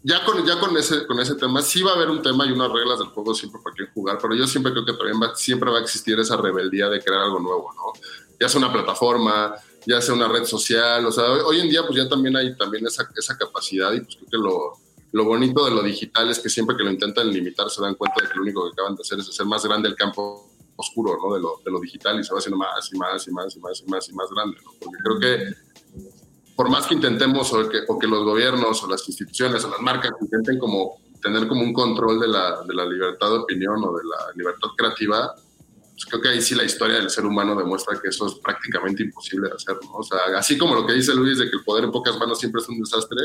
Ya 0.03 0.23
con, 0.23 0.45
ya 0.45 0.59
con, 0.59 0.75
ese, 0.77 1.05
con 1.05 1.19
ese 1.19 1.35
tema, 1.35 1.61
sí 1.61 1.83
va 1.83 1.91
a 1.91 1.95
haber 1.95 2.09
un 2.09 2.21
tema 2.21 2.45
y 2.45 2.51
unas 2.51 2.71
reglas 2.71 2.99
del 2.99 3.09
juego 3.09 3.33
siempre 3.33 3.59
para 3.61 3.75
quien 3.75 3.89
jugar, 3.93 4.17
pero 4.21 4.33
yo 4.33 4.47
siempre 4.47 4.71
creo 4.71 4.85
que 4.85 4.93
también 4.93 5.19
va, 5.21 5.35
siempre 5.35 5.69
va 5.69 5.79
a 5.79 5.81
existir 5.81 6.17
esa 6.19 6.37
rebeldía 6.37 6.87
de 6.87 7.01
crear 7.01 7.21
algo 7.21 7.39
nuevo, 7.39 7.73
¿no? 7.73 7.99
Ya 8.39 8.47
sea 8.47 8.59
una 8.59 8.71
plataforma, 8.71 9.55
ya 9.85 10.01
sea 10.01 10.13
una 10.13 10.29
red 10.29 10.45
social, 10.45 11.05
o 11.05 11.11
sea, 11.11 11.25
hoy, 11.31 11.41
hoy 11.45 11.59
en 11.59 11.69
día 11.69 11.81
pues 11.85 11.97
ya 11.97 12.07
también 12.07 12.35
hay 12.37 12.55
también 12.55 12.87
esa, 12.87 13.09
esa 13.15 13.37
capacidad 13.37 13.91
y 13.91 13.99
pues 13.99 14.15
creo 14.15 14.29
que 14.29 14.37
lo, 14.37 14.73
lo 15.11 15.25
bonito 15.25 15.65
de 15.65 15.71
lo 15.71 15.81
digital 15.81 16.29
es 16.29 16.39
que 16.39 16.49
siempre 16.49 16.77
que 16.77 16.83
lo 16.83 16.91
intentan 16.91 17.29
limitar 17.29 17.69
se 17.69 17.81
dan 17.81 17.95
cuenta 17.95 18.21
de 18.21 18.29
que 18.29 18.35
lo 18.35 18.43
único 18.43 18.65
que 18.65 18.73
acaban 18.73 18.95
de 18.95 19.01
hacer 19.01 19.19
es 19.19 19.27
hacer 19.27 19.45
más 19.45 19.65
grande 19.65 19.89
el 19.89 19.95
campo 19.95 20.49
oscuro 20.75 21.17
¿no? 21.21 21.33
de, 21.33 21.41
lo, 21.41 21.61
de 21.63 21.71
lo 21.71 21.79
digital 21.79 22.19
y 22.19 22.23
se 22.23 22.31
va 22.31 22.39
haciendo 22.39 22.57
más 22.57 22.89
y 22.93 22.97
más 22.97 23.27
y 23.27 23.31
más 23.31 23.55
y 23.55 23.59
más 23.59 23.81
y 23.81 23.89
más 23.89 24.09
y 24.09 24.13
más 24.13 24.29
grande. 24.29 24.57
¿no? 24.63 24.71
Porque 24.79 24.97
creo 25.03 25.19
que 25.19 25.55
por 26.59 26.69
más 26.69 26.87
que 26.87 26.95
intentemos 26.95 27.53
o 27.53 27.69
que, 27.69 27.83
o 27.87 27.97
que 27.97 28.05
los 28.05 28.21
gobiernos 28.25 28.83
o 28.83 28.89
las 28.89 29.07
instituciones 29.07 29.63
o 29.63 29.69
las 29.69 29.79
marcas 29.79 30.11
intenten 30.19 30.59
como 30.59 30.99
tener 31.21 31.47
como 31.47 31.61
un 31.61 31.71
control 31.71 32.19
de 32.19 32.27
la, 32.27 32.63
de 32.67 32.73
la 32.73 32.85
libertad 32.85 33.29
de 33.29 33.37
opinión 33.37 33.81
o 33.81 33.97
de 33.97 34.03
la 34.03 34.33
libertad 34.35 34.67
creativa, 34.75 35.33
pues 35.35 36.05
creo 36.05 36.21
que 36.21 36.27
ahí 36.27 36.41
sí 36.41 36.55
la 36.55 36.65
historia 36.65 36.97
del 36.97 37.09
ser 37.09 37.25
humano 37.25 37.55
demuestra 37.55 37.97
que 38.01 38.09
eso 38.09 38.27
es 38.27 38.33
prácticamente 38.43 39.03
imposible 39.03 39.47
de 39.47 39.55
hacer. 39.55 39.77
¿no? 39.85 39.99
O 39.99 40.03
sea, 40.03 40.19
así 40.35 40.57
como 40.57 40.75
lo 40.75 40.85
que 40.85 40.91
dice 40.91 41.15
Luis 41.15 41.37
de 41.37 41.49
que 41.49 41.55
el 41.55 41.63
poder 41.63 41.85
en 41.85 41.91
pocas 41.91 42.19
manos 42.19 42.37
siempre 42.37 42.61
es 42.61 42.67
un 42.67 42.81
desastre, 42.81 43.21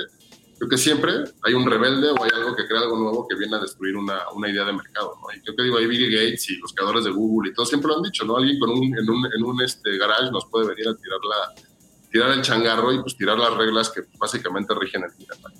creo 0.57 0.69
que 0.69 0.79
siempre 0.79 1.25
hay 1.43 1.55
un 1.55 1.69
rebelde 1.69 2.11
o 2.11 2.23
hay 2.23 2.31
algo 2.33 2.55
que 2.55 2.69
crea 2.69 2.83
algo 2.83 2.97
nuevo 2.97 3.27
que 3.27 3.35
viene 3.35 3.57
a 3.57 3.59
destruir 3.59 3.97
una, 3.97 4.31
una 4.33 4.49
idea 4.49 4.65
de 4.65 4.75
mercado, 4.75 5.19
¿no? 5.21 5.37
Y 5.37 5.41
creo 5.41 5.57
que 5.57 5.63
digo, 5.65 5.79
ahí 5.79 5.89
Bill 5.89 6.09
Gates 6.09 6.51
y 6.51 6.59
los 6.59 6.73
creadores 6.73 7.03
de 7.03 7.11
Google 7.11 7.51
y 7.51 7.53
todo 7.53 7.67
siempre 7.67 7.89
lo 7.89 7.97
han 7.97 8.03
dicho, 8.05 8.25
¿no? 8.25 8.37
Alguien 8.37 8.61
con 8.61 8.71
un, 8.71 8.97
en 8.97 9.11
un, 9.11 9.27
en 9.27 9.43
un 9.43 9.61
este, 9.61 9.99
garage 9.99 10.31
nos 10.31 10.47
puede 10.47 10.69
venir 10.69 10.87
a 10.87 10.95
tirar, 10.95 11.19
la, 11.29 11.74
tirar 12.15 12.31
el 12.31 12.43
changarro 12.43 12.93
y 12.93 13.01
pues 13.01 13.17
tirar 13.17 13.37
las 13.37 13.53
reglas 13.57 13.91
que 13.91 14.03
básicamente 14.21 14.73
rigen 14.81 15.03
el 15.03 15.11
internet. 15.19 15.53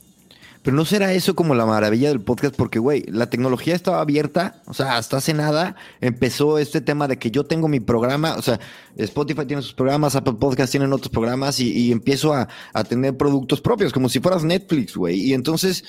Pero 0.63 0.77
no 0.77 0.85
será 0.85 1.13
eso 1.13 1.35
como 1.35 1.53
la 1.57 1.67
maravilla 1.67 2.11
del 2.11 2.21
podcast, 2.21 2.55
porque, 2.55 2.79
güey, 2.79 3.03
la 3.09 3.29
tecnología 3.29 3.75
estaba 3.75 4.01
abierta, 4.01 4.63
o 4.67 4.73
sea, 4.73 4.97
hasta 4.97 5.17
hace 5.17 5.35
nada 5.35 5.75
empezó 6.01 6.59
este 6.59 6.81
tema 6.81 7.09
de 7.09 7.19
que 7.19 7.33
yo 7.33 7.43
tengo 7.43 7.67
mi 7.67 7.81
programa, 7.81 8.37
o 8.37 8.43
sea, 8.43 8.61
Spotify 8.97 9.47
tiene 9.47 9.63
sus 9.63 9.75
programas, 9.75 10.15
Apple 10.15 10.35
Podcast 10.35 10.71
tienen 10.71 10.93
otros 10.93 11.09
programas 11.11 11.59
y, 11.59 11.73
y 11.73 11.91
empiezo 11.91 12.33
a, 12.33 12.47
a 12.73 12.85
tener 12.85 13.17
productos 13.17 13.61
propios, 13.61 13.93
como 13.93 14.09
si 14.09 14.21
fueras 14.21 14.45
Netflix, 14.45 14.97
güey. 14.97 15.21
Y 15.21 15.35
entonces, 15.35 15.83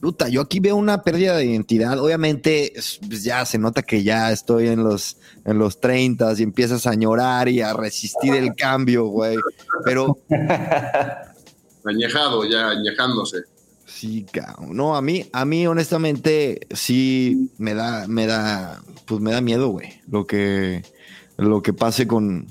puta, 0.00 0.28
yo 0.28 0.40
aquí 0.42 0.60
veo 0.60 0.76
una 0.76 1.02
pérdida 1.02 1.36
de 1.36 1.46
identidad. 1.46 1.98
Obviamente, 1.98 2.78
es- 2.78 2.98
pues 3.06 3.24
ya 3.24 3.44
se 3.46 3.58
nota 3.58 3.82
que 3.82 4.02
ya 4.02 4.30
estoy 4.32 4.68
en 4.68 4.82
los, 4.84 5.16
en 5.44 5.58
los 5.58 5.80
30 5.80 6.32
y 6.38 6.42
empiezas 6.42 6.86
a 6.86 6.94
llorar 6.94 7.48
y 7.48 7.60
a 7.60 7.72
resistir 7.72 8.34
el 8.34 8.54
cambio, 8.54 9.06
güey. 9.06 9.36
Pero 9.84 10.18
Añejado, 11.84 12.44
ya 12.44 12.70
añejándose. 12.70 13.38
Sí, 13.86 14.26
cabrón. 14.32 14.76
No, 14.76 14.96
a 14.96 15.02
mí, 15.02 15.26
a 15.32 15.44
mí, 15.44 15.66
honestamente, 15.66 16.66
sí 16.74 17.50
me 17.58 17.74
da, 17.74 18.06
me 18.08 18.26
da, 18.26 18.82
pues 19.06 19.20
me 19.20 19.30
da 19.30 19.40
miedo, 19.40 19.68
güey. 19.68 20.00
Lo 20.10 20.26
que, 20.26 20.82
lo 21.36 21.62
que 21.62 21.72
pase 21.72 22.06
con, 22.08 22.48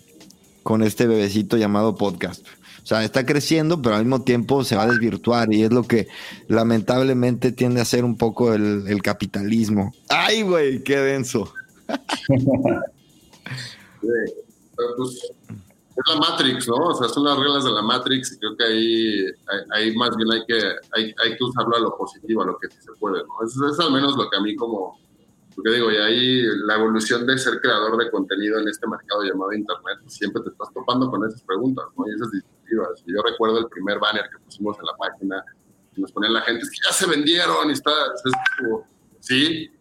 con 0.63 0.81
este 0.81 1.05
bebecito 1.07 1.57
llamado 1.57 1.95
podcast. 1.97 2.45
O 2.85 2.87
sea, 2.87 3.03
está 3.03 3.25
creciendo, 3.25 3.81
pero 3.81 3.95
al 3.95 4.05
mismo 4.05 4.21
tiempo 4.21 4.63
se 4.63 4.75
va 4.75 4.83
a 4.83 4.87
desvirtuar 4.87 5.51
y 5.51 5.63
es 5.63 5.73
lo 5.73 5.81
que 5.81 6.07
lamentablemente 6.47 7.51
tiende 7.51 7.81
a 7.81 7.85
ser 7.85 8.05
un 8.05 8.15
poco 8.15 8.53
el, 8.53 9.01
capitalismo. 9.01 9.91
¡Ay, 10.07 10.43
güey! 10.43 10.83
¡Qué 10.83 10.95
denso! 10.99 11.51
pues, 13.97 15.31
es 15.95 16.13
la 16.13 16.19
Matrix, 16.19 16.67
¿no? 16.67 16.75
O 16.75 16.93
sea, 16.93 17.09
son 17.09 17.23
las 17.23 17.39
reglas 17.39 17.63
de 17.63 17.71
la 17.71 17.81
Matrix 17.81 18.33
y 18.33 18.37
creo 18.37 18.55
que 18.55 18.63
ahí, 18.65 19.25
ahí, 19.71 19.95
más 19.95 20.15
bien 20.15 20.31
hay 20.31 20.45
que, 20.45 20.61
hay, 20.91 21.11
hay, 21.23 21.35
que 21.35 21.43
usarlo 21.43 21.75
a 21.77 21.79
lo 21.79 21.97
positivo, 21.97 22.43
a 22.43 22.45
lo 22.45 22.59
que 22.59 22.67
se 22.69 22.91
puede, 22.99 23.17
¿no? 23.17 23.47
Eso 23.47 23.67
es 23.67 23.79
al 23.79 23.93
menos 23.93 24.15
lo 24.15 24.29
que 24.29 24.37
a 24.37 24.41
mí 24.41 24.55
como, 24.55 24.99
porque 25.55 25.71
digo, 25.71 25.91
y 25.91 25.97
ahí 25.97 26.43
la 26.67 26.75
evolución 26.75 27.25
de 27.25 27.35
ser 27.39 27.59
creador 27.61 27.97
de 27.97 28.11
contenido 28.11 28.59
en 28.59 28.67
este 28.67 28.85
mercado 28.87 29.23
llamado 29.23 29.53
Internet, 29.53 29.97
pues 30.03 30.13
siempre 30.13 30.43
te 30.43 30.49
estás 30.49 30.71
topando 30.71 31.09
con 31.09 31.27
esas 31.27 31.41
preguntas, 31.41 31.85
¿no? 31.97 32.05
Y 32.07 32.13
esas 32.13 32.29
yo 33.05 33.21
recuerdo 33.23 33.59
el 33.59 33.67
primer 33.67 33.99
banner 33.99 34.29
que 34.31 34.43
pusimos 34.43 34.77
en 34.79 34.85
la 34.85 34.93
página 34.97 35.43
y 35.95 36.01
nos 36.01 36.11
ponían 36.11 36.33
la 36.33 36.41
gente, 36.41 36.63
es 36.63 36.69
que 36.69 36.77
ya 36.85 36.93
se 36.93 37.07
vendieron 37.07 37.69
y 37.69 37.73
está, 37.73 37.91
es 37.91 38.31
sí, 39.19 39.71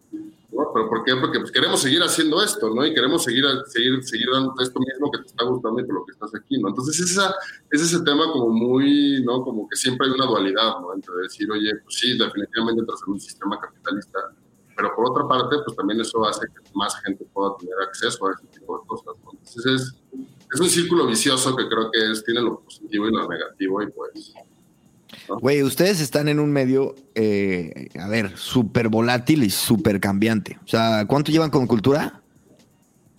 ¿Pero 0.73 0.89
por 0.89 1.03
qué? 1.03 1.15
Porque 1.15 1.39
pues, 1.39 1.51
queremos 1.51 1.81
seguir 1.81 2.01
haciendo 2.01 2.41
esto, 2.41 2.69
¿no? 2.73 2.85
Y 2.85 2.93
queremos 2.93 3.23
seguir, 3.23 3.43
seguir, 3.67 4.01
seguir 4.03 4.27
dando 4.31 4.53
esto 4.61 4.79
mismo 4.79 5.11
que 5.11 5.19
te 5.19 5.25
está 5.25 5.43
gustando 5.43 5.81
y 5.81 5.85
por 5.85 5.95
lo 5.95 6.05
que 6.05 6.13
estás 6.13 6.33
aquí. 6.33 6.55
Entonces 6.55 6.99
esa, 6.99 7.35
es 7.71 7.81
ese 7.81 8.01
tema 8.03 8.31
como 8.31 8.49
muy, 8.49 9.21
¿no? 9.25 9.41
Como 9.43 9.67
que 9.67 9.75
siempre 9.75 10.07
hay 10.07 10.13
una 10.13 10.25
dualidad, 10.25 10.79
¿no? 10.79 10.93
Entre 10.93 11.13
decir, 11.23 11.51
oye, 11.51 11.71
pues 11.83 11.95
sí, 11.95 12.17
definitivamente 12.17 12.79
entras 12.81 13.01
en 13.05 13.13
un 13.13 13.19
sistema 13.19 13.59
capitalista, 13.59 14.19
pero 14.75 14.95
por 14.95 15.11
otra 15.11 15.27
parte, 15.27 15.57
pues 15.65 15.75
también 15.75 15.99
eso 15.99 16.25
hace 16.25 16.47
que 16.47 16.71
más 16.73 16.95
gente 17.01 17.25
pueda 17.33 17.55
tener 17.57 17.75
acceso 17.87 18.27
a 18.27 18.33
ese 18.33 18.47
tipo 18.47 18.79
de 18.79 18.87
cosas. 18.87 19.15
Entonces 19.31 19.65
es, 19.65 19.95
es 20.53 20.59
un 20.59 20.69
círculo 20.69 21.07
vicioso 21.07 21.55
que 21.55 21.67
creo 21.67 21.91
que 21.91 22.11
es, 22.11 22.23
tiene 22.23 22.41
lo 22.41 22.59
positivo 22.61 23.07
y 23.07 23.11
lo 23.11 23.27
negativo 23.27 23.81
y 23.81 23.87
pues 23.91 24.33
Güey, 25.27 25.63
ustedes 25.63 26.01
están 26.01 26.27
en 26.27 26.39
un 26.39 26.51
medio, 26.51 26.95
eh, 27.15 27.87
a 27.99 28.07
ver, 28.07 28.37
súper 28.37 28.89
volátil 28.89 29.43
y 29.43 29.49
súper 29.49 29.99
cambiante. 29.99 30.57
O 30.63 30.67
sea, 30.67 31.05
¿cuánto 31.07 31.31
llevan 31.31 31.49
con 31.49 31.67
cultura? 31.67 32.21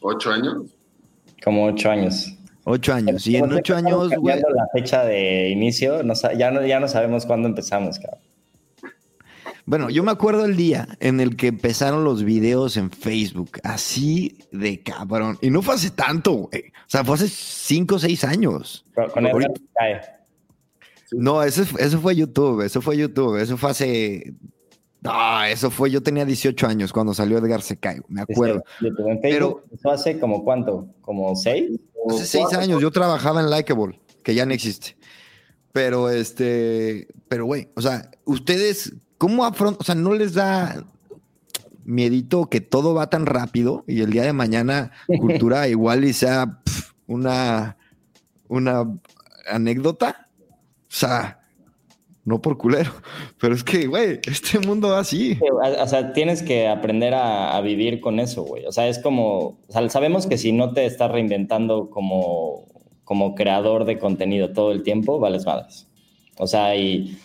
Ocho 0.00 0.30
años. 0.30 0.76
Como 1.42 1.66
ocho 1.66 1.90
años. 1.90 2.32
Ocho 2.64 2.92
años. 2.92 3.26
Y 3.26 3.36
en 3.36 3.52
ocho 3.52 3.76
años, 3.76 4.10
güey. 4.18 4.40
La 4.40 4.68
fecha 4.72 5.04
de 5.04 5.50
inicio, 5.50 6.02
ya, 6.36 6.50
no, 6.50 6.66
ya 6.66 6.80
no 6.80 6.88
sabemos 6.88 7.26
cuándo 7.26 7.48
empezamos, 7.48 7.98
cabrón. 7.98 8.20
Bueno, 9.66 9.90
yo 9.90 10.04
me 10.04 10.12
acuerdo 10.12 10.44
el 10.44 10.56
día 10.56 10.86
en 11.00 11.18
el 11.18 11.36
que 11.36 11.48
empezaron 11.48 12.04
los 12.04 12.22
videos 12.22 12.76
en 12.76 12.90
Facebook, 12.90 13.58
así 13.64 14.38
de 14.52 14.80
cabrón. 14.80 15.38
Y 15.42 15.50
no 15.50 15.60
fue 15.60 15.74
hace 15.74 15.90
tanto, 15.90 16.32
güey. 16.32 16.68
O 16.68 16.88
sea, 16.88 17.04
fue 17.04 17.16
hace 17.16 17.28
cinco 17.28 17.96
o 17.96 17.98
seis 17.98 18.22
años. 18.22 18.84
con 19.12 19.26
el 19.26 19.32
cae. 19.74 20.00
No, 21.12 21.42
eso, 21.42 21.64
eso 21.78 22.00
fue 22.00 22.14
YouTube, 22.14 22.62
eso 22.62 22.80
fue 22.80 22.96
YouTube, 22.96 23.36
eso 23.40 23.56
fue 23.56 23.70
hace... 23.70 24.34
No, 25.02 25.44
eso 25.44 25.70
fue, 25.70 25.90
yo 25.90 26.02
tenía 26.02 26.24
18 26.24 26.66
años 26.66 26.92
cuando 26.92 27.14
salió 27.14 27.38
Edgar 27.38 27.62
Se 27.62 27.78
me 28.08 28.22
acuerdo. 28.22 28.64
Pero, 29.22 29.62
¿Eso 29.72 29.90
hace 29.90 30.18
como 30.18 30.42
cuánto? 30.44 30.88
¿Como 31.00 31.34
seis? 31.36 31.78
Hace 32.08 32.24
seis 32.24 32.52
años, 32.54 32.80
yo 32.80 32.90
trabajaba 32.90 33.40
en 33.40 33.50
Likeable, 33.50 34.00
que 34.22 34.34
ya 34.34 34.46
no 34.46 34.54
existe. 34.54 34.96
Pero 35.72 36.08
este, 36.10 37.06
pero 37.28 37.44
güey, 37.44 37.68
o 37.76 37.82
sea, 37.82 38.10
ustedes, 38.24 38.94
¿cómo 39.18 39.44
afrontan? 39.44 39.80
O 39.80 39.84
sea, 39.84 39.94
¿no 39.94 40.14
les 40.14 40.34
da 40.34 40.84
miedito 41.84 42.46
que 42.46 42.60
todo 42.60 42.94
va 42.94 43.08
tan 43.08 43.26
rápido 43.26 43.84
y 43.86 44.00
el 44.00 44.10
día 44.10 44.24
de 44.24 44.32
mañana 44.32 44.92
cultura 45.20 45.68
igual 45.68 46.04
y 46.04 46.12
sea 46.12 46.60
una, 47.06 47.76
una 48.48 48.86
anécdota? 49.48 50.26
O 50.88 50.98
sea, 50.98 51.40
no 52.24 52.42
por 52.42 52.58
culero, 52.58 52.90
pero 53.40 53.54
es 53.54 53.64
que, 53.64 53.86
güey, 53.86 54.20
este 54.26 54.58
mundo 54.58 54.90
va 54.90 54.98
así. 55.00 55.38
O 55.80 55.86
sea, 55.86 56.12
tienes 56.12 56.42
que 56.42 56.68
aprender 56.68 57.14
a, 57.14 57.58
vivir 57.60 58.00
con 58.00 58.20
eso, 58.20 58.42
güey. 58.42 58.66
O 58.66 58.72
sea, 58.72 58.88
es 58.88 58.98
como, 58.98 59.58
o 59.68 59.72
sea, 59.72 59.88
sabemos 59.88 60.26
que 60.26 60.36
si 60.36 60.52
no 60.52 60.72
te 60.72 60.84
estás 60.86 61.10
reinventando 61.10 61.88
como, 61.88 62.64
como 63.04 63.34
creador 63.34 63.84
de 63.84 63.98
contenido 63.98 64.52
todo 64.52 64.72
el 64.72 64.82
tiempo, 64.82 65.18
vales 65.18 65.46
madres. 65.46 65.86
O 66.38 66.46
sea, 66.46 66.76
y, 66.76 67.16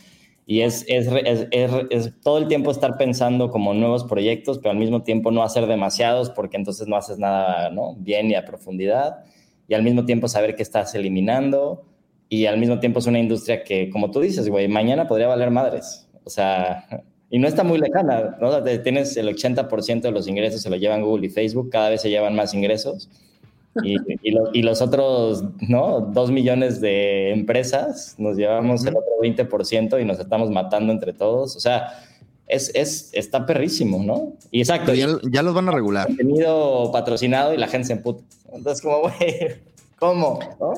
y 0.52 0.64
es, 0.64 0.84
es, 0.89 1.08
es, 1.52 2.12
todo 2.20 2.38
el 2.38 2.49
tiempo 2.49 2.72
estar 2.72 2.97
pensando 2.97 3.52
como 3.52 3.74
nuevos 3.74 4.04
proyectos, 4.04 4.58
pero 4.58 4.72
al 4.72 4.78
mismo 4.78 5.02
tiempo 5.02 5.32
no 5.32 5.43
hacer 5.43 5.66
demasiados 5.66 6.30
porque 6.30 6.58
entonces 6.58 6.89
no 6.89 6.97
haces 6.97 7.20
nada, 7.20 7.70
¿no? 7.70 7.95
Bien 7.95 8.30
y 8.30 8.36
a 8.36 8.43
profundidad. 8.43 9.24
Y 9.70 9.76
al 9.76 9.84
mismo 9.84 10.04
tiempo 10.04 10.28
saber 10.28 10.58
que 10.58 10.64
estás 10.64 10.93
eliminando 10.93 11.86
y 12.28 12.47
al 12.47 12.58
mismo 12.58 12.82
tiempo 12.82 12.99
es 12.99 13.08
una 13.08 13.20
industria 13.20 13.64
que, 13.64 13.89
como 13.89 14.12
tú 14.12 14.20
dices, 14.20 14.49
güey, 14.49 14.68
mañana 14.68 15.08
podría 15.08 15.30
valer 15.30 15.52
madres. 15.52 16.10
O 16.26 16.30
sea, 16.30 16.86
y 17.30 17.39
no 17.39 17.47
está 17.47 17.64
muy 17.64 17.80
lejana, 17.80 18.36
¿no? 18.41 18.49
O 18.49 18.52
sea, 18.52 18.84
tienes 18.84 19.16
el 19.16 19.30
80% 19.30 20.02
de 20.02 20.12
los 20.12 20.28
ingresos 20.28 20.62
se 20.62 20.70
lo 20.70 20.76
llevan 20.76 21.02
Google 21.02 21.28
y 21.28 21.30
Facebook, 21.30 21.70
cada 21.70 21.91
vez 21.91 22.02
se 22.02 22.10
llevan 22.10 22.36
más 22.36 22.54
ingresos. 22.54 23.10
Y, 23.84 23.95
y, 24.22 24.61
los 24.63 24.82
otros, 24.82 25.45
¿no? 25.61 26.01
Dos 26.01 26.30
millones 26.30 26.82
de 26.82 27.32
empresas, 27.32 28.15
nos 28.17 28.36
llevamos 28.36 28.86
el 28.86 28.97
otro 28.97 29.13
20% 29.22 30.01
y 30.01 30.05
nos 30.05 30.19
estamos 30.19 30.49
matando 30.49 30.91
entre 30.91 31.13
todos. 31.13 31.55
O 31.55 31.59
sea, 31.61 32.03
es, 32.47 32.69
es, 32.76 33.09
está 33.13 33.45
perrísimo, 33.45 34.03
¿no? 34.03 34.34
Y 34.51 34.59
exacto. 34.59 34.93
Ya, 34.93 35.07
ya, 35.32 35.41
los 35.41 35.53
van 35.53 35.69
a 35.69 35.72
regular. 35.72 36.07
Tenido 36.17 36.91
patrocinado 36.91 37.53
y 37.53 37.57
la 37.57 37.67
gente 37.67 37.88
se 37.88 37.93
emputa. 37.93 38.24
Entonces, 38.51 38.82
como, 38.82 38.99
güey, 39.01 39.55
¿cómo? 39.97 40.39
¿No? 40.59 40.74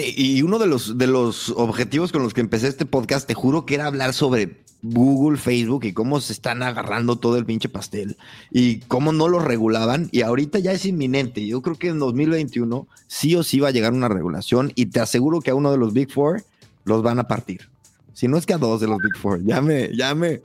y 0.00 0.42
uno 0.42 0.58
de 0.58 0.66
los, 0.66 0.98
de 0.98 1.06
los 1.06 1.48
objetivos 1.50 2.12
con 2.12 2.22
los 2.22 2.34
que 2.34 2.42
empecé 2.42 2.68
este 2.68 2.84
podcast, 2.84 3.26
te 3.26 3.32
juro 3.32 3.64
que 3.64 3.76
era 3.76 3.86
hablar 3.86 4.12
sobre 4.12 4.58
Google, 4.82 5.38
Facebook 5.38 5.84
y 5.84 5.92
cómo 5.92 6.20
se 6.20 6.32
están 6.32 6.62
agarrando 6.62 7.16
todo 7.16 7.36
el 7.36 7.44
pinche 7.44 7.68
pastel 7.68 8.16
y 8.50 8.80
cómo 8.80 9.12
no 9.12 9.28
lo 9.28 9.38
regulaban. 9.38 10.08
Y 10.12 10.22
ahorita 10.22 10.58
ya 10.58 10.72
es 10.72 10.86
inminente. 10.86 11.46
Yo 11.46 11.62
creo 11.62 11.76
que 11.76 11.88
en 11.88 11.98
2021 11.98 12.86
sí 13.06 13.34
o 13.34 13.42
sí 13.42 13.60
va 13.60 13.68
a 13.68 13.72
llegar 13.72 13.92
una 13.92 14.08
regulación 14.08 14.72
y 14.74 14.86
te 14.86 15.00
aseguro 15.00 15.40
que 15.40 15.50
a 15.50 15.54
uno 15.54 15.72
de 15.72 15.78
los 15.78 15.92
Big 15.92 16.12
Four 16.12 16.44
los 16.84 17.02
van 17.02 17.18
a 17.18 17.28
partir. 17.28 17.68
Si 18.14 18.28
no 18.28 18.36
es 18.36 18.46
que 18.46 18.54
a 18.54 18.58
dos 18.58 18.80
de 18.80 18.88
los 18.88 18.98
Big 18.98 19.16
Four, 19.16 19.44
ya 19.44 19.60
me, 19.60 19.96
ya 19.96 20.14
me, 20.14 20.40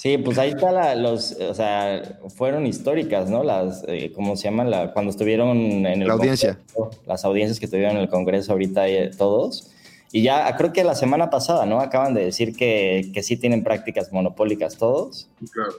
Sí, 0.00 0.16
pues 0.16 0.38
ahí 0.38 0.48
está 0.48 0.72
la, 0.72 0.94
los, 0.94 1.32
o 1.32 1.52
sea, 1.52 2.00
fueron 2.34 2.66
históricas, 2.66 3.28
¿no? 3.28 3.44
Las, 3.44 3.84
eh, 3.86 4.10
¿cómo 4.14 4.34
se 4.34 4.44
llaman? 4.44 4.70
La, 4.70 4.94
cuando 4.94 5.10
estuvieron 5.10 5.58
en 5.58 6.00
el 6.00 6.08
la 6.08 6.14
audiencia. 6.14 6.58
las 7.06 7.22
audiencias 7.26 7.58
que 7.58 7.66
estuvieron 7.66 7.96
en 7.96 8.04
el 8.04 8.08
Congreso 8.08 8.52
ahorita 8.52 8.88
eh, 8.88 9.10
todos. 9.10 9.70
Y 10.12 10.22
ya 10.22 10.56
creo 10.56 10.72
que 10.72 10.82
la 10.84 10.94
semana 10.94 11.30
pasada, 11.30 11.66
¿no? 11.66 11.80
Acaban 11.80 12.14
de 12.14 12.24
decir 12.24 12.56
que, 12.56 13.10
que 13.14 13.22
sí 13.22 13.36
tienen 13.36 13.62
prácticas 13.62 14.12
monopólicas 14.12 14.76
todos. 14.76 15.28
Claro. 15.52 15.72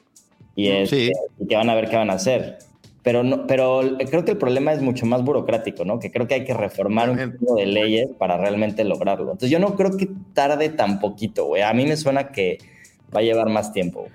Y, 0.56 0.86
que 1.48 1.56
van 1.56 1.70
a 1.70 1.76
ver 1.76 1.90
qué 1.90 1.96
van 1.96 2.10
a 2.10 2.14
hacer. 2.14 2.60
Pero, 3.04 3.24
no, 3.24 3.48
pero 3.48 3.82
creo 4.10 4.24
que 4.24 4.32
el 4.32 4.38
problema 4.38 4.74
es 4.74 4.82
mucho 4.82 5.06
más 5.06 5.24
burocrático, 5.24 5.86
¿no? 5.86 6.00
Que 6.00 6.12
creo 6.12 6.28
que 6.28 6.36
hay 6.36 6.46
que 6.46 6.54
reformar 6.54 7.10
un 7.10 7.38
poco 7.38 7.56
de 7.56 7.66
leyes 7.66 8.10
para 8.18 8.38
realmente 8.38 8.84
lograrlo. 8.84 9.32
Entonces 9.32 9.50
yo 9.50 9.60
no 9.60 9.76
creo 9.76 9.98
que 9.98 10.08
tarde 10.34 10.70
tan 10.70 11.00
poquito, 11.00 11.46
güey. 11.46 11.64
A 11.64 11.74
mí 11.74 11.86
me 11.86 11.98
suena 11.98 12.32
que 12.32 12.60
va 13.14 13.22
a 13.22 13.24
llevar 13.24 13.50
más 13.50 13.74
tiempo. 13.74 14.08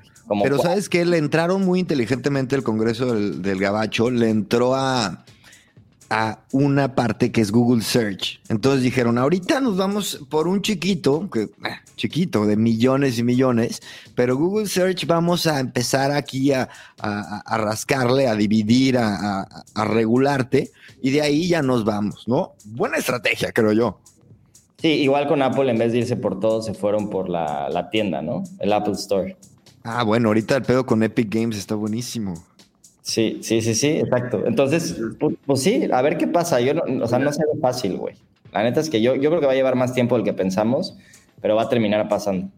Pero 0.43 0.59
sabes 0.59 0.89
que 0.89 1.05
le 1.05 1.19
entraron 1.19 1.65
muy 1.65 1.81
inteligentemente 1.81 2.57
el 2.57 2.63
Congreso 2.63 3.15
del, 3.15 3.61
Gabacho, 3.61 4.11
le 4.11 4.29
entró 4.29 4.75
a, 4.75 5.25
a 6.11 6.39
una 6.53 6.95
parte 6.95 7.33
que 7.33 7.41
es 7.41 7.51
Google 7.51 7.83
Search. 7.83 8.41
Entonces 8.49 8.83
dijeron, 8.83 9.19
ahorita 9.19 9.61
nos 9.61 9.77
vamos 9.77 10.25
por 10.29 10.47
un 10.47 10.63
chiquito, 10.63 11.29
que, 11.31 11.43
eh, 11.43 11.49
chiquito, 11.97 12.47
de 12.47 12.57
millones 12.57 13.19
y 13.19 13.23
millones, 13.23 13.83
pero 14.15 14.37
Google 14.37 14.67
Search 14.67 15.07
vamos 15.07 15.47
a 15.47 15.61
empezar 15.61 16.13
aquí 16.13 16.53
a, 16.53 16.69
rascarle, 17.47 18.29
a 18.29 18.35
dividir, 18.35 18.99
a, 18.99 19.47
regularte, 19.75 20.71
y 21.03 21.11
de 21.11 21.23
ahí 21.23 21.49
ya 21.49 21.63
nos 21.63 21.85
vamos, 21.85 22.27
¿no? 22.27 22.55
Buena 22.65 22.99
estrategia, 22.99 23.53
creo 23.53 23.73
yo. 23.73 24.01
Sí, 24.79 24.89
igual 24.89 25.27
con 25.27 25.43
Apple, 25.43 25.71
en 25.71 25.79
vez 25.79 25.93
de 25.93 25.99
irse 25.99 26.17
por 26.17 26.39
todo, 26.39 26.63
se 26.63 26.75
fueron 26.75 27.11
por 27.11 27.29
la, 27.29 27.89
tienda, 27.91 28.23
¿no? 28.23 28.45
El 28.59 28.73
Apple 28.73 28.93
Store. 28.93 29.37
Ah, 29.83 30.03
bueno, 30.03 30.29
ahorita 30.29 30.57
el 30.57 30.63
pedo 30.63 30.85
con 30.85 31.03
Epic 31.03 31.33
Games 31.33 31.57
está 31.57 31.75
buenísimo. 31.75 32.35
Sí, 33.07 33.39
sí, 33.41 33.63
sí, 33.63 33.77
sí, 33.77 33.87
exacto. 33.87 34.43
Entonces, 34.49 35.01
pues, 35.21 35.37
pues 35.47 35.63
sí, 35.63 35.89
a 35.93 36.03
ver 36.03 36.19
qué 36.19 36.27
pasa. 36.27 36.61
Yo, 36.61 36.75
no, 36.75 37.05
o 37.05 37.07
sea, 37.07 37.21
no 37.21 37.33
se 37.33 37.45
ve 37.45 37.61
fácil, 37.61 37.97
güey. 37.99 38.17
La 38.53 38.65
neta 38.65 38.81
es 38.81 38.91
que 38.91 39.01
yo, 39.01 39.15
yo 39.15 39.31
creo 39.31 39.41
que 39.41 39.47
va 39.47 39.53
a 39.53 39.55
llevar 39.55 39.77
más 39.77 39.95
tiempo 39.95 40.17
del 40.17 40.25
que 40.25 40.33
pensamos, 40.33 40.99
pero 41.41 41.55
va 41.55 41.63
a 41.63 41.69
terminar 41.69 42.09
pasando. 42.09 42.49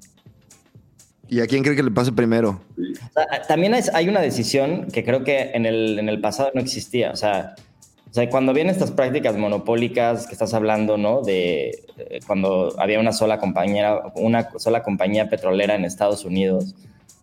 ¿Y 1.29 1.41
a 1.41 1.47
quién 1.47 1.63
cree 1.63 1.77
que 1.77 1.83
le 1.83 1.91
pase 1.91 2.13
primero? 2.13 2.63
también 3.47 3.75
hay 3.93 4.09
una 4.09 4.23
decisión 4.23 4.87
que 4.91 5.05
creo 5.05 5.23
que 5.23 5.51
en 5.53 5.67
el, 5.67 5.99
en 5.99 6.09
el 6.09 6.19
pasado 6.19 6.51
no 6.55 6.63
existía. 6.63 7.11
O 7.11 7.17
sea, 7.17 7.55
o 8.11 8.15
sea, 8.15 8.31
cuando 8.31 8.55
vienen 8.55 8.73
estas 8.73 8.91
prácticas 8.91 9.37
monopólicas 9.37 10.27
que 10.27 10.33
estás 10.33 10.55
hablando, 10.55 10.97
¿no? 10.97 11.21
De, 11.21 11.79
cuando 12.27 12.75
había 12.79 13.01
una 13.01 13.13
sola 13.13 13.39
compañía, 13.39 14.01
una 14.15 14.49
sola 14.59 14.83
compañía 14.83 15.29
petrolera 15.29 15.75
en 15.75 15.85
Estados 15.85 16.25
Unidos, 16.25 16.75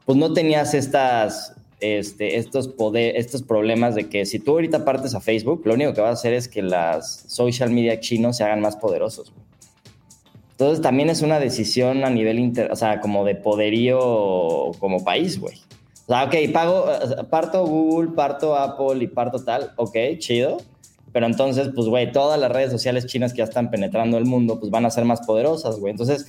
pues 0.06 0.16
no 0.16 0.32
tenías 0.34 0.76
estas 0.76 1.56
este, 1.80 2.38
estos, 2.38 2.68
poder, 2.68 3.16
estos 3.18 3.44
problemas 3.44 3.96
de 3.96 4.10
que 4.10 4.26
si 4.26 4.40
tú 4.40 4.52
ahorita 4.52 4.86
partes 4.86 5.16
a 5.16 5.20
Facebook, 5.20 5.62
lo 5.66 5.74
único 5.74 5.94
que 5.94 6.02
va 6.02 6.10
a 6.10 6.14
hacer 6.14 6.34
es 6.34 6.48
que 6.48 6.62
las 6.62 7.26
social 7.28 7.70
media 7.70 8.00
chinos 8.00 8.38
se 8.38 8.44
hagan 8.44 8.62
más 8.62 8.76
poderosos. 8.76 9.34
Entonces 10.52 10.82
también 10.82 11.10
es 11.10 11.22
una 11.22 11.40
decisión 11.40 12.06
a 12.06 12.10
nivel 12.10 12.40
inter, 12.40 12.72
o 12.72 12.76
sea, 12.76 13.02
como 13.02 13.26
de 13.26 13.36
poderío 13.36 14.72
como 14.80 15.04
país, 15.04 15.40
güey. 15.40 15.58
O 16.08 16.14
sea, 16.14 16.24
ok, 16.26 16.36
pago, 16.54 16.86
parto 17.30 17.66
Google, 17.66 18.12
parto 18.12 18.56
Apple 18.56 19.04
y 19.04 19.08
parto 19.08 19.44
tal, 19.44 19.74
ok, 19.76 19.98
chido. 20.20 20.58
Pero 21.12 21.26
entonces, 21.26 21.70
pues, 21.74 21.88
güey, 21.88 22.12
todas 22.12 22.40
las 22.40 22.52
redes 22.52 22.72
sociales 22.72 23.06
chinas 23.06 23.32
que 23.32 23.38
ya 23.40 23.46
están 23.46 23.72
penetrando 23.72 24.18
el 24.18 24.26
mundo, 24.26 24.60
pues 24.60 24.70
van 24.70 24.86
a 24.86 24.90
ser 24.90 25.06
más 25.06 25.26
poderosas, 25.26 25.80
güey. 25.80 25.92
Entonces, 25.92 26.26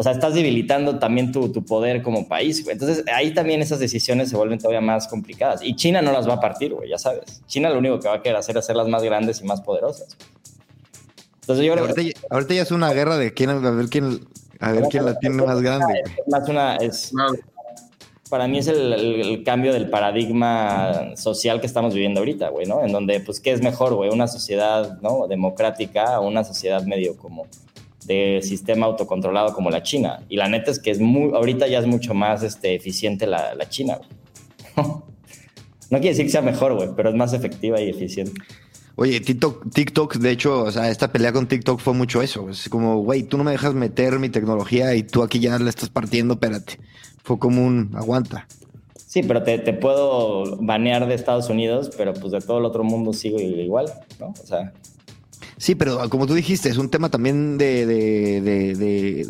o 0.00 0.02
sea, 0.04 0.12
estás 0.12 0.32
debilitando 0.32 1.00
también 1.00 1.32
tu, 1.32 1.50
tu 1.50 1.64
poder 1.64 2.02
como 2.02 2.28
país, 2.28 2.62
güey. 2.62 2.74
Entonces, 2.74 3.04
ahí 3.12 3.34
también 3.34 3.60
esas 3.62 3.80
decisiones 3.80 4.30
se 4.30 4.36
vuelven 4.36 4.60
todavía 4.60 4.80
más 4.80 5.08
complicadas. 5.08 5.60
Y 5.60 5.74
China 5.74 6.00
no 6.00 6.12
las 6.12 6.28
va 6.28 6.34
a 6.34 6.40
partir, 6.40 6.72
güey, 6.72 6.88
ya 6.88 6.98
sabes. 6.98 7.42
China 7.48 7.68
lo 7.68 7.80
único 7.80 7.98
que 7.98 8.06
va 8.06 8.14
a 8.14 8.22
querer 8.22 8.36
hacer 8.36 8.56
es 8.56 8.64
hacerlas 8.64 8.86
más 8.86 9.02
grandes 9.02 9.40
y 9.40 9.44
más 9.44 9.60
poderosas. 9.60 10.16
Entonces, 11.40 11.66
yo 11.66 11.74
ahorita, 11.74 12.00
ya, 12.00 12.12
ahorita 12.30 12.54
ya 12.54 12.62
es 12.62 12.70
una 12.70 12.92
guerra 12.92 13.16
de 13.18 13.34
quién, 13.34 13.50
a 13.50 13.58
ver 13.58 13.88
quién, 13.88 14.20
a 14.60 14.70
ver 14.70 14.84
quién 14.88 15.04
la 15.04 15.18
tiene 15.18 15.42
más 15.42 15.60
grande. 15.60 16.02
Es 16.04 16.28
más 16.28 16.48
una, 16.48 16.76
es, 16.76 17.12
para 18.30 18.46
mí 18.46 18.58
es 18.58 18.68
el, 18.68 18.92
el, 18.92 19.42
cambio 19.42 19.72
del 19.72 19.90
paradigma 19.90 21.16
social 21.16 21.60
que 21.60 21.66
estamos 21.66 21.92
viviendo 21.92 22.20
ahorita, 22.20 22.50
güey, 22.50 22.66
¿no? 22.66 22.84
En 22.84 22.92
donde, 22.92 23.18
pues, 23.18 23.40
¿qué 23.40 23.50
es 23.50 23.62
mejor, 23.62 23.94
güey? 23.94 24.10
Una 24.10 24.28
sociedad, 24.28 25.00
¿no? 25.00 25.26
Democrática 25.26 26.20
o 26.20 26.28
una 26.28 26.44
sociedad 26.44 26.84
medio 26.84 27.16
como 27.16 27.48
de 28.08 28.40
sistema 28.42 28.86
autocontrolado 28.86 29.52
como 29.52 29.70
la 29.70 29.82
China. 29.82 30.24
Y 30.28 30.36
la 30.36 30.48
neta 30.48 30.70
es 30.70 30.80
que 30.80 30.90
es 30.90 30.98
muy, 30.98 31.32
ahorita 31.34 31.68
ya 31.68 31.78
es 31.78 31.86
mucho 31.86 32.14
más 32.14 32.42
este, 32.42 32.74
eficiente 32.74 33.26
la, 33.26 33.54
la 33.54 33.68
China. 33.68 34.00
no 34.76 35.04
quiere 35.90 36.08
decir 36.08 36.24
que 36.24 36.32
sea 36.32 36.42
mejor, 36.42 36.74
güey, 36.74 36.88
pero 36.96 37.10
es 37.10 37.14
más 37.14 37.34
efectiva 37.34 37.80
y 37.80 37.90
eficiente. 37.90 38.32
Oye, 38.96 39.20
TikTok, 39.20 39.72
TikTok, 39.72 40.16
de 40.16 40.30
hecho, 40.32 40.64
o 40.64 40.72
sea, 40.72 40.90
esta 40.90 41.12
pelea 41.12 41.32
con 41.32 41.46
TikTok 41.46 41.78
fue 41.78 41.94
mucho 41.94 42.20
eso. 42.20 42.50
Es 42.50 42.68
como, 42.68 42.98
güey, 43.02 43.22
tú 43.22 43.38
no 43.38 43.44
me 43.44 43.52
dejas 43.52 43.74
meter 43.74 44.18
mi 44.18 44.28
tecnología 44.28 44.94
y 44.96 45.04
tú 45.04 45.22
aquí 45.22 45.38
ya 45.38 45.56
la 45.58 45.70
estás 45.70 45.90
partiendo, 45.90 46.34
espérate. 46.34 46.80
Fue 47.22 47.38
como 47.38 47.64
un 47.64 47.92
aguanta. 47.94 48.48
Sí, 49.06 49.22
pero 49.22 49.42
te, 49.44 49.58
te, 49.58 49.72
puedo 49.72 50.56
banear 50.56 51.06
de 51.06 51.14
Estados 51.14 51.48
Unidos, 51.48 51.90
pero 51.96 52.12
pues 52.14 52.32
de 52.32 52.40
todo 52.40 52.58
el 52.58 52.64
otro 52.64 52.82
mundo 52.82 53.12
sigo 53.12 53.38
igual, 53.38 53.86
¿no? 54.18 54.34
O 54.42 54.46
sea. 54.46 54.72
Sí, 55.58 55.74
pero 55.74 56.08
como 56.08 56.26
tú 56.26 56.34
dijiste, 56.34 56.68
es 56.68 56.78
un 56.78 56.88
tema 56.88 57.10
también 57.10 57.58
de, 57.58 57.84
de, 57.84 58.40
de, 58.40 58.74
de 58.74 59.28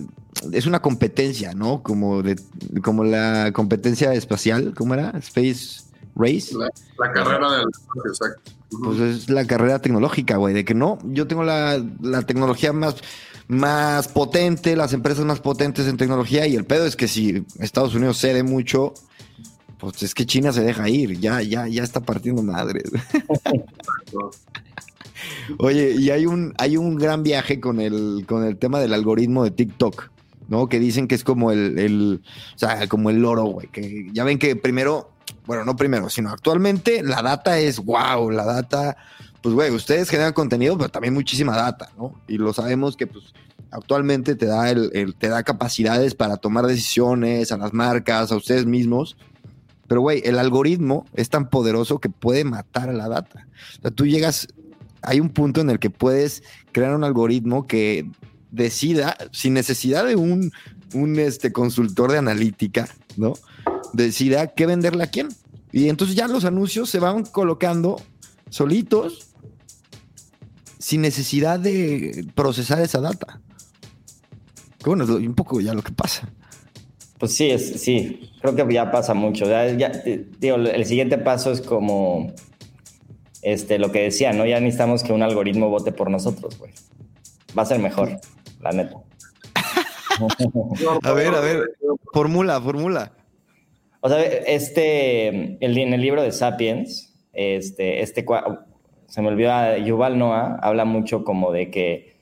es 0.53 0.67
una 0.67 0.81
competencia, 0.81 1.55
¿no? 1.55 1.83
Como 1.83 2.23
de, 2.23 2.39
como 2.83 3.03
la 3.03 3.51
competencia 3.53 4.13
espacial, 4.15 4.75
¿cómo 4.77 4.95
era? 4.95 5.11
Space 5.19 5.83
Race. 6.15 6.55
La, 6.55 6.69
la 6.99 7.13
carrera 7.13 7.51
del 7.53 7.67
exacto. 8.07 8.53
Pues 8.85 9.01
es 9.01 9.31
la 9.31 9.47
carrera 9.47 9.81
tecnológica, 9.81 10.37
güey, 10.37 10.53
de 10.53 10.65
que 10.65 10.75
no, 10.75 10.99
yo 11.05 11.27
tengo 11.27 11.43
la, 11.43 11.83
la, 12.03 12.23
tecnología 12.23 12.75
más, 12.75 12.97
más 13.49 14.09
potente, 14.09 14.77
las 14.77 14.93
empresas 14.93 15.25
más 15.25 15.41
potentes 15.41 15.87
en 15.87 15.97
tecnología, 15.97 16.47
y 16.47 16.55
el 16.55 16.67
pedo 16.67 16.85
es 16.85 16.95
que 16.95 17.09
si 17.09 17.47
Estados 17.61 17.95
Unidos 17.95 18.19
cede 18.19 18.43
mucho, 18.43 18.93
pues 19.79 20.03
es 20.03 20.15
que 20.15 20.27
China 20.27 20.53
se 20.53 20.63
deja 20.63 20.87
ir, 20.91 21.19
ya, 21.19 21.41
ya, 21.41 21.67
ya 21.67 21.83
está 21.83 22.01
partiendo 22.01 22.43
madre. 22.43 22.83
Oye, 25.59 25.95
y 25.99 26.11
hay 26.11 26.27
un, 26.27 26.55
hay 26.59 26.77
un 26.77 26.97
gran 26.97 27.23
viaje 27.23 27.61
con 27.61 27.81
el, 27.81 28.25
con 28.27 28.45
el 28.45 28.57
tema 28.57 28.81
del 28.81 28.95
algoritmo 28.95 29.45
de 29.45 29.51
TikTok, 29.51 30.11
¿no? 30.49 30.69
Que 30.69 30.79
dicen 30.79 31.09
que 31.09 31.15
es 31.15 31.25
como 31.25 31.53
el, 31.53 31.79
el 31.79 32.21
o 32.55 32.59
sea, 32.59 32.87
como 32.89 33.11
el 33.11 33.21
loro, 33.21 33.45
güey. 33.45 33.69
Que 33.69 34.09
ya 34.13 34.25
ven 34.25 34.39
que 34.39 34.57
primero, 34.57 35.11
bueno, 35.47 35.65
no 35.65 35.77
primero, 35.77 36.11
sino 36.11 36.31
actualmente 36.31 37.03
la 37.03 37.23
data 37.23 37.59
es 37.59 37.79
wow, 37.79 38.31
la 38.31 38.45
data, 38.45 38.97
pues 39.43 39.55
güey, 39.55 39.71
ustedes 39.71 40.09
generan 40.09 40.33
contenido, 40.33 40.77
pero 40.77 40.91
también 40.91 41.15
muchísima 41.15 41.57
data, 41.57 41.91
¿no? 41.97 42.15
Y 42.29 42.39
lo 42.39 42.53
sabemos 42.53 42.97
que 42.97 43.07
pues 43.07 43.35
actualmente 43.71 44.35
te 44.35 44.47
da 44.47 44.71
el, 44.71 45.15
te 45.19 45.29
da 45.29 45.43
capacidades 45.43 46.15
para 46.15 46.37
tomar 46.37 46.67
decisiones 46.67 47.53
a 47.53 47.57
las 47.57 47.73
marcas, 47.73 48.33
a 48.33 48.37
ustedes 48.37 48.67
mismos. 48.67 49.17
Pero, 49.87 50.03
güey, 50.03 50.23
el 50.25 50.39
algoritmo 50.39 51.07
es 51.15 51.31
tan 51.31 51.49
poderoso 51.49 51.99
que 51.99 52.11
puede 52.11 52.45
matar 52.45 52.91
a 52.91 52.93
la 52.93 53.09
data. 53.09 53.47
O 53.79 53.83
sea, 53.83 53.91
tú 53.91 54.07
llegas, 54.07 54.49
hay 55.03 55.21
un 55.21 55.31
punto 55.31 55.61
en 55.61 55.71
el 55.71 55.79
que 55.79 55.91
puedes 55.91 56.43
crear 56.73 56.95
un 56.95 57.05
algoritmo 57.05 57.67
que 57.67 58.07
decida, 58.51 59.17
sin 59.33 59.55
necesidad 59.55 60.07
de 60.07 60.17
un, 60.17 60.53
un 60.95 61.19
este, 61.19 61.53
consultor 61.53 62.13
de 62.13 62.19
analítica, 62.19 62.89
¿no? 63.17 63.35
Decida 63.93 64.49
qué 64.49 64.67
venderle 64.67 65.05
a 65.05 65.09
quién. 65.09 65.29
Y 65.73 65.89
entonces 65.89 66.17
ya 66.17 66.29
los 66.29 66.45
anuncios 66.45 66.89
se 66.89 66.99
van 66.99 67.25
colocando 67.25 68.01
solitos, 68.49 69.29
sin 70.79 71.03
necesidad 71.03 71.61
de 71.61 72.27
procesar 72.35 72.81
esa 72.81 73.01
data. 73.01 73.41
Que 74.79 74.85
bueno, 74.87 75.05
es 75.05 75.11
un 75.11 75.35
poco 75.35 75.61
ya 75.61 75.75
lo 75.75 75.83
que 75.83 75.93
pasa. 75.93 76.33
Pues 77.19 77.35
sí, 77.35 77.51
es, 77.51 77.81
sí, 77.81 78.31
creo 78.41 78.55
que 78.55 78.73
ya 78.73 78.91
pasa 78.91 79.13
mucho. 79.13 79.45
Ya, 79.45 79.71
ya, 79.77 79.91
digo, 80.39 80.57
el 80.57 80.85
siguiente 80.87 81.19
paso 81.19 81.51
es 81.51 81.61
como 81.61 82.33
este, 83.53 83.79
lo 83.79 83.93
que 83.93 84.03
decía, 84.03 84.33
¿no? 84.33 84.47
Ya 84.47 84.61
necesitamos 84.61 85.03
que 85.03 85.13
un 85.13 85.23
algoritmo 85.23 85.69
vote 85.71 85.93
por 85.93 86.11
nosotros, 86.11 86.59
güey. 86.59 86.73
Va 87.57 87.63
a 87.63 87.67
ser 87.67 87.79
mejor, 87.79 88.21
la 88.61 88.73
neta. 88.73 88.97
a 91.03 91.13
ver, 91.13 91.35
a 91.35 91.41
ver, 91.41 91.63
formula, 92.13 92.61
formula. 92.61 93.13
O 94.01 94.09
sea, 94.09 94.23
este, 94.23 95.29
el, 95.65 95.79
en 95.79 95.95
el 95.95 96.01
libro 96.01 96.23
de 96.23 96.33
Sapiens, 96.33 97.15
este, 97.33 98.03
este, 98.03 98.25
se 99.07 99.23
me 99.23 99.29
olvidó, 99.29 99.77
Yuval 99.79 100.19
Noah 100.19 100.59
habla 100.63 100.85
mucho 100.85 101.25
como 101.25 101.53
de 101.53 101.71
que, 101.71 102.17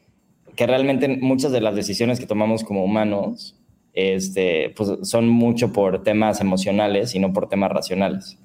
que 0.54 0.66
realmente 0.66 1.08
muchas 1.08 1.52
de 1.52 1.60
las 1.60 1.74
decisiones 1.74 2.20
que 2.20 2.26
tomamos 2.26 2.64
como 2.64 2.84
humanos 2.84 3.56
este, 3.96 4.74
pues 4.76 4.90
son 5.08 5.26
mucho 5.28 5.72
por 5.72 6.02
temas 6.02 6.40
emocionales 6.40 7.14
y 7.14 7.18
no 7.18 7.32
por 7.32 7.48
temas 7.48 7.72
racionales. 7.72 8.38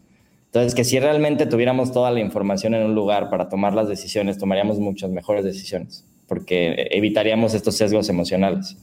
Entonces, 0.52 0.76
que 0.76 0.84
si 0.84 1.00
realmente 1.00 1.46
tuviéramos 1.46 1.94
toda 1.94 2.12
la 2.12 2.20
información 2.20 2.74
en 2.74 2.84
un 2.84 2.94
lugar 2.94 3.30
para 3.30 3.48
tomar 3.48 3.74
las 3.74 3.88
decisiones, 3.88 4.38
tomaríamos 4.38 4.80
muchas 4.80 5.10
mejores 5.10 5.46
decisiones, 5.46 6.06
porque 6.28 6.90
evitaríamos 6.92 7.54
estos 7.54 7.78
sesgos 7.78 8.10
emocionales. 8.10 8.76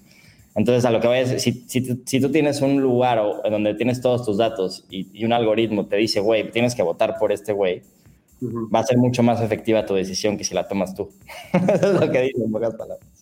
Entonces, 0.54 0.86
a 0.86 0.90
lo 0.90 0.98
que 0.98 1.08
voy 1.08 1.18
a 1.18 1.26
decir, 1.26 1.40
si, 1.40 1.64
si, 1.66 2.02
si 2.06 2.20
tú 2.20 2.32
tienes 2.32 2.62
un 2.62 2.80
lugar 2.80 3.18
o, 3.18 3.44
en 3.44 3.52
donde 3.52 3.74
tienes 3.74 4.00
todos 4.00 4.24
tus 4.24 4.38
datos 4.38 4.86
y, 4.88 5.08
y 5.12 5.26
un 5.26 5.34
algoritmo 5.34 5.84
te 5.86 5.96
dice, 5.96 6.20
güey, 6.20 6.50
tienes 6.50 6.74
que 6.74 6.82
votar 6.82 7.16
por 7.18 7.32
este 7.32 7.52
güey, 7.52 7.82
uh 8.40 8.46
-huh. 8.46 8.74
va 8.74 8.80
a 8.80 8.84
ser 8.84 8.96
mucho 8.96 9.22
más 9.22 9.42
efectiva 9.42 9.84
tu 9.84 9.92
decisión 9.92 10.38
que 10.38 10.44
si 10.44 10.54
la 10.54 10.66
tomas 10.66 10.94
tú. 10.94 11.10
Eso 11.52 11.92
es 11.92 12.00
lo 12.00 12.10
que 12.10 12.32
en 12.34 12.50
pocas 12.50 12.74
palabras. 12.76 13.17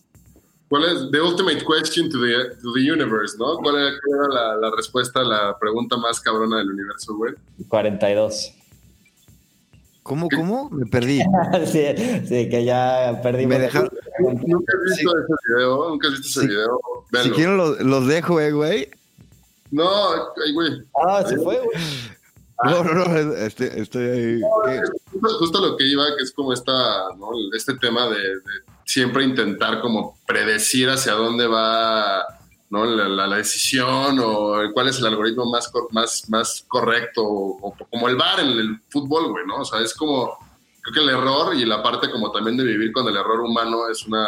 ¿Cuál 0.69 0.83
es 0.83 1.11
the 1.11 1.21
ultimate 1.21 1.63
question 1.63 2.09
to 2.09 2.19
the, 2.19 2.55
to 2.61 2.73
the 2.73 2.81
universe, 2.81 3.37
no? 3.37 3.57
¿Cuál 3.57 3.75
era, 3.75 3.91
cuál 4.03 4.19
era 4.19 4.27
la, 4.27 4.55
la, 4.57 4.75
respuesta 4.75 5.21
a 5.21 5.23
la 5.23 5.57
pregunta 5.57 5.95
más 5.95 6.19
cabrona 6.19 6.57
del 6.57 6.71
universo, 6.71 7.15
güey? 7.15 7.33
42. 7.69 8.53
¿Cómo, 10.03 10.27
cómo? 10.29 10.69
Me 10.69 10.85
perdí. 10.85 11.21
sí, 11.65 11.83
sí, 12.27 12.49
que 12.49 12.65
ya 12.65 13.19
perdí. 13.23 13.45
Me 13.45 13.59
dejaron... 13.59 13.89
¿Nunca 14.19 14.73
has 14.73 14.97
visto 14.97 15.11
sí. 15.11 15.17
ese 15.23 15.53
video? 15.53 15.89
¿Nunca 15.89 16.07
has 16.07 16.13
visto 16.13 16.27
ese 16.27 16.41
sí. 16.41 16.47
video? 16.47 16.79
Velo. 17.11 17.23
Si 17.23 17.31
quieren 17.31 17.57
los, 17.57 17.79
los 17.81 18.07
dejo, 18.07 18.39
eh, 18.41 18.51
güey. 18.51 18.89
No, 19.71 19.87
ay, 20.13 20.53
güey. 20.53 20.83
Ah, 21.05 21.23
se 21.25 21.37
fue, 21.37 21.59
güey. 21.59 21.77
No, 22.63 22.83
no, 22.83 22.91
no, 22.95 23.35
este, 23.35 23.79
estoy 23.79 24.03
ahí. 24.03 24.39
No, 24.39 24.47
justo, 25.11 25.37
justo, 25.37 25.61
lo 25.61 25.77
que 25.77 25.85
iba, 25.85 26.03
que 26.17 26.23
es 26.23 26.31
como 26.31 26.51
esta, 26.51 26.71
¿no? 27.15 27.29
este 27.55 27.75
tema 27.77 28.07
de, 28.07 28.17
de 28.17 28.41
siempre 28.87 29.25
intentar 29.25 29.81
como 29.81 30.17
predecir 30.25 30.89
hacia 30.89 31.11
dónde 31.11 31.45
va 31.45 32.25
¿no? 32.69 32.85
la, 32.85 33.35
decisión 33.35 34.17
o 34.19 34.55
cuál 34.73 34.87
es 34.87 34.99
el 34.99 35.07
algoritmo 35.07 35.45
más, 35.45 35.69
más, 35.91 36.29
más 36.29 36.65
correcto 36.67 37.21
o, 37.21 37.75
como 37.91 38.07
el 38.07 38.15
bar 38.15 38.39
en 38.39 38.47
el 38.47 38.79
fútbol, 38.89 39.29
güey, 39.29 39.45
¿no? 39.45 39.57
O 39.57 39.65
sea, 39.65 39.81
es 39.81 39.93
como, 39.93 40.37
creo 40.81 40.93
que 40.93 40.99
el 41.01 41.09
error 41.09 41.53
y 41.53 41.65
la 41.65 41.83
parte 41.83 42.09
como 42.09 42.31
también 42.31 42.55
de 42.55 42.63
vivir 42.63 42.93
con 42.93 43.05
el 43.07 43.17
error 43.17 43.41
humano 43.41 43.89
es 43.89 44.05
una, 44.05 44.25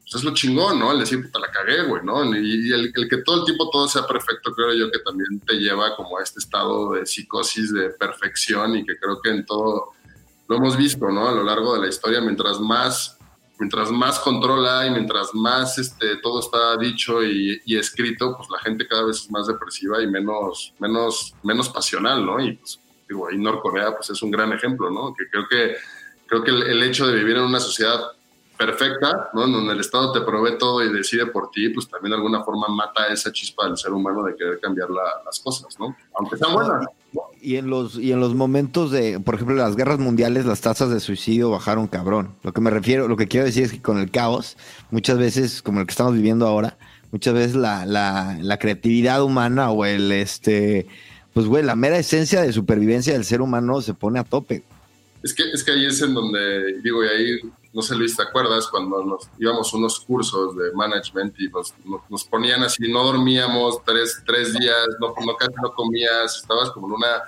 pues 0.00 0.16
es 0.16 0.24
lo 0.24 0.34
chingón, 0.34 0.80
¿no? 0.80 0.90
El 0.90 0.98
decir, 0.98 1.22
puta, 1.22 1.38
la 1.38 1.52
cagué, 1.52 1.84
güey, 1.84 2.02
¿no? 2.04 2.24
Y, 2.36 2.68
y 2.68 2.72
el, 2.72 2.92
el, 2.92 3.08
que 3.08 3.18
todo 3.18 3.40
el 3.40 3.44
tiempo 3.44 3.70
todo 3.70 3.86
sea 3.86 4.04
perfecto, 4.08 4.52
creo 4.52 4.74
yo 4.74 4.90
que 4.90 4.98
también 4.98 5.38
te 5.38 5.54
lleva 5.54 5.94
como 5.94 6.18
a 6.18 6.22
este 6.22 6.40
estado 6.40 6.94
de 6.94 7.06
psicosis, 7.06 7.72
de 7.72 7.90
perfección 7.90 8.76
y 8.76 8.84
que 8.84 8.96
creo 8.98 9.20
que 9.22 9.30
en 9.30 9.46
todo 9.46 9.92
lo 10.48 10.56
hemos 10.56 10.76
visto, 10.76 11.08
¿no? 11.10 11.28
A 11.28 11.32
lo 11.32 11.44
largo 11.44 11.74
de 11.74 11.82
la 11.82 11.88
historia, 11.88 12.20
mientras 12.20 12.58
más 12.58 13.18
mientras 13.58 13.90
más 13.90 14.18
control 14.18 14.66
hay, 14.66 14.90
mientras 14.90 15.34
más 15.34 15.78
este, 15.78 16.16
todo 16.16 16.40
está 16.40 16.76
dicho 16.76 17.22
y, 17.22 17.60
y, 17.64 17.76
escrito, 17.76 18.36
pues 18.36 18.48
la 18.50 18.58
gente 18.58 18.86
cada 18.86 19.04
vez 19.04 19.18
es 19.22 19.30
más 19.30 19.46
depresiva 19.46 20.02
y 20.02 20.06
menos, 20.06 20.74
menos, 20.78 21.34
menos 21.42 21.68
pasional, 21.68 22.24
¿no? 22.24 22.40
Y 22.40 22.52
pues, 22.54 22.80
digo, 23.08 23.28
ahí 23.28 23.38
Norcorea 23.38 23.94
pues 23.94 24.10
es 24.10 24.22
un 24.22 24.30
gran 24.30 24.52
ejemplo, 24.52 24.90
¿no? 24.90 25.14
Que 25.14 25.28
creo 25.28 25.46
que, 25.48 25.76
creo 26.26 26.42
que 26.42 26.50
el, 26.50 26.62
el 26.64 26.82
hecho 26.82 27.06
de 27.06 27.14
vivir 27.14 27.36
en 27.36 27.44
una 27.44 27.60
sociedad 27.60 28.00
perfecta, 28.56 29.30
¿no? 29.32 29.44
En 29.44 29.52
donde 29.52 29.72
el 29.74 29.80
Estado 29.80 30.12
te 30.12 30.20
provee 30.20 30.58
todo 30.58 30.82
y 30.82 30.92
decide 30.92 31.26
por 31.26 31.50
ti, 31.50 31.68
pues 31.70 31.88
también 31.88 32.10
de 32.10 32.16
alguna 32.16 32.42
forma 32.44 32.68
mata 32.68 33.08
esa 33.08 33.32
chispa 33.32 33.66
del 33.66 33.76
ser 33.76 33.92
humano 33.92 34.22
de 34.22 34.36
querer 34.36 34.60
cambiar 34.60 34.90
la, 34.90 35.22
las 35.24 35.40
cosas, 35.40 35.78
¿no? 35.78 35.96
Aunque 36.14 36.36
sean 36.36 36.52
buenas, 36.52 36.86
¿no? 37.12 37.21
Y 37.44 37.56
en 37.56 37.68
los, 37.68 37.98
y 37.98 38.12
en 38.12 38.20
los 38.20 38.36
momentos 38.36 38.92
de, 38.92 39.18
por 39.18 39.34
ejemplo, 39.34 39.56
las 39.56 39.74
guerras 39.74 39.98
mundiales, 39.98 40.46
las 40.46 40.60
tasas 40.60 40.90
de 40.90 41.00
suicidio 41.00 41.50
bajaron 41.50 41.88
cabrón. 41.88 42.36
Lo 42.44 42.52
que 42.52 42.60
me 42.60 42.70
refiero, 42.70 43.08
lo 43.08 43.16
que 43.16 43.26
quiero 43.26 43.44
decir 43.44 43.64
es 43.64 43.72
que 43.72 43.82
con 43.82 43.98
el 43.98 44.12
caos, 44.12 44.56
muchas 44.92 45.18
veces, 45.18 45.60
como 45.60 45.80
el 45.80 45.86
que 45.86 45.90
estamos 45.90 46.14
viviendo 46.14 46.46
ahora, 46.46 46.78
muchas 47.10 47.34
veces 47.34 47.56
la, 47.56 47.84
la, 47.84 48.38
la 48.40 48.58
creatividad 48.58 49.24
humana 49.24 49.72
o 49.72 49.84
el 49.84 50.12
este, 50.12 50.86
pues 51.34 51.46
güey, 51.46 51.64
la 51.64 51.74
mera 51.74 51.98
esencia 51.98 52.42
de 52.42 52.52
supervivencia 52.52 53.12
del 53.12 53.24
ser 53.24 53.40
humano 53.40 53.80
se 53.80 53.94
pone 53.94 54.20
a 54.20 54.24
tope. 54.24 54.62
Es 55.24 55.34
que, 55.34 55.42
es 55.52 55.64
que 55.64 55.72
ahí 55.72 55.86
es 55.86 56.00
en 56.00 56.14
donde, 56.14 56.80
digo, 56.82 57.04
y 57.04 57.08
ahí, 57.08 57.40
no 57.72 57.80
sé 57.80 57.94
Luis, 57.94 58.16
¿te 58.16 58.22
acuerdas 58.22 58.68
cuando 58.68 59.02
nos 59.04 59.28
íbamos 59.38 59.72
unos 59.72 60.00
cursos 60.00 60.56
de 60.56 60.72
management 60.72 61.34
y 61.40 61.48
nos, 61.48 61.74
nos, 62.10 62.24
ponían 62.24 62.62
así, 62.62 62.90
no 62.90 63.04
dormíamos 63.04 63.82
tres, 63.84 64.22
tres 64.26 64.52
días, 64.52 64.86
no, 65.00 65.14
casi 65.36 65.54
no 65.62 65.72
comías, 65.72 66.36
estabas 66.36 66.70
como 66.70 66.88
en 66.88 66.92
una, 66.94 67.22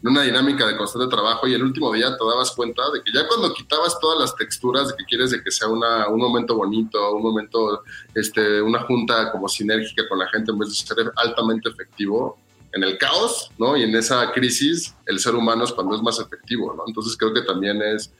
en 0.00 0.08
una 0.08 0.22
dinámica 0.22 0.64
de 0.66 0.76
constante 0.76 1.08
trabajo 1.08 1.48
y 1.48 1.54
el 1.54 1.62
último 1.64 1.92
día 1.92 2.16
te 2.16 2.24
dabas 2.24 2.52
cuenta 2.52 2.82
de 2.92 3.02
que 3.02 3.10
ya 3.12 3.26
cuando 3.26 3.52
quitabas 3.52 3.98
todas 3.98 4.20
las 4.20 4.36
texturas 4.36 4.88
de 4.88 4.94
que 4.96 5.04
quieres 5.04 5.30
de 5.30 5.42
que 5.42 5.50
sea 5.50 5.66
una, 5.66 6.08
un 6.08 6.20
momento 6.20 6.54
bonito, 6.56 7.12
un 7.14 7.22
momento, 7.22 7.82
este, 8.14 8.62
una 8.62 8.82
junta 8.84 9.32
como 9.32 9.48
sinérgica 9.48 10.08
con 10.08 10.20
la 10.20 10.28
gente 10.28 10.52
en 10.52 10.58
vez 10.58 10.68
de 10.68 10.74
ser 10.76 11.12
altamente 11.16 11.68
efectivo, 11.68 12.38
en 12.72 12.84
el 12.84 12.98
caos, 12.98 13.50
¿no? 13.58 13.76
Y 13.76 13.82
en 13.82 13.94
esa 13.96 14.30
crisis, 14.32 14.94
el 15.06 15.18
ser 15.18 15.34
humano 15.34 15.64
es 15.64 15.72
cuando 15.72 15.96
es 15.96 16.02
más 16.02 16.20
efectivo, 16.20 16.72
¿no? 16.74 16.84
Entonces 16.86 17.16
creo 17.16 17.34
que 17.34 17.42
también 17.42 17.82
es, 17.82 18.12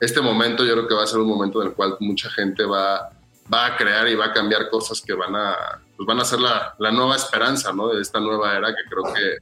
este 0.00 0.20
momento 0.20 0.64
yo 0.64 0.74
creo 0.74 0.88
que 0.88 0.94
va 0.94 1.04
a 1.04 1.06
ser 1.06 1.20
un 1.20 1.28
momento 1.28 1.62
en 1.62 1.68
el 1.68 1.74
cual 1.74 1.96
mucha 2.00 2.30
gente 2.30 2.64
va, 2.64 3.10
va 3.52 3.66
a 3.66 3.76
crear 3.76 4.08
y 4.08 4.14
va 4.14 4.26
a 4.26 4.32
cambiar 4.32 4.68
cosas 4.70 5.00
que 5.00 5.12
van 5.14 5.34
a, 5.34 5.54
pues 5.96 6.06
van 6.06 6.20
a 6.20 6.24
ser 6.24 6.40
la, 6.40 6.74
la 6.78 6.90
nueva 6.90 7.16
esperanza, 7.16 7.72
¿no? 7.72 7.88
De 7.88 8.00
esta 8.00 8.20
nueva 8.20 8.56
era 8.56 8.68
que 8.68 8.82
creo 8.88 9.14
que 9.14 9.38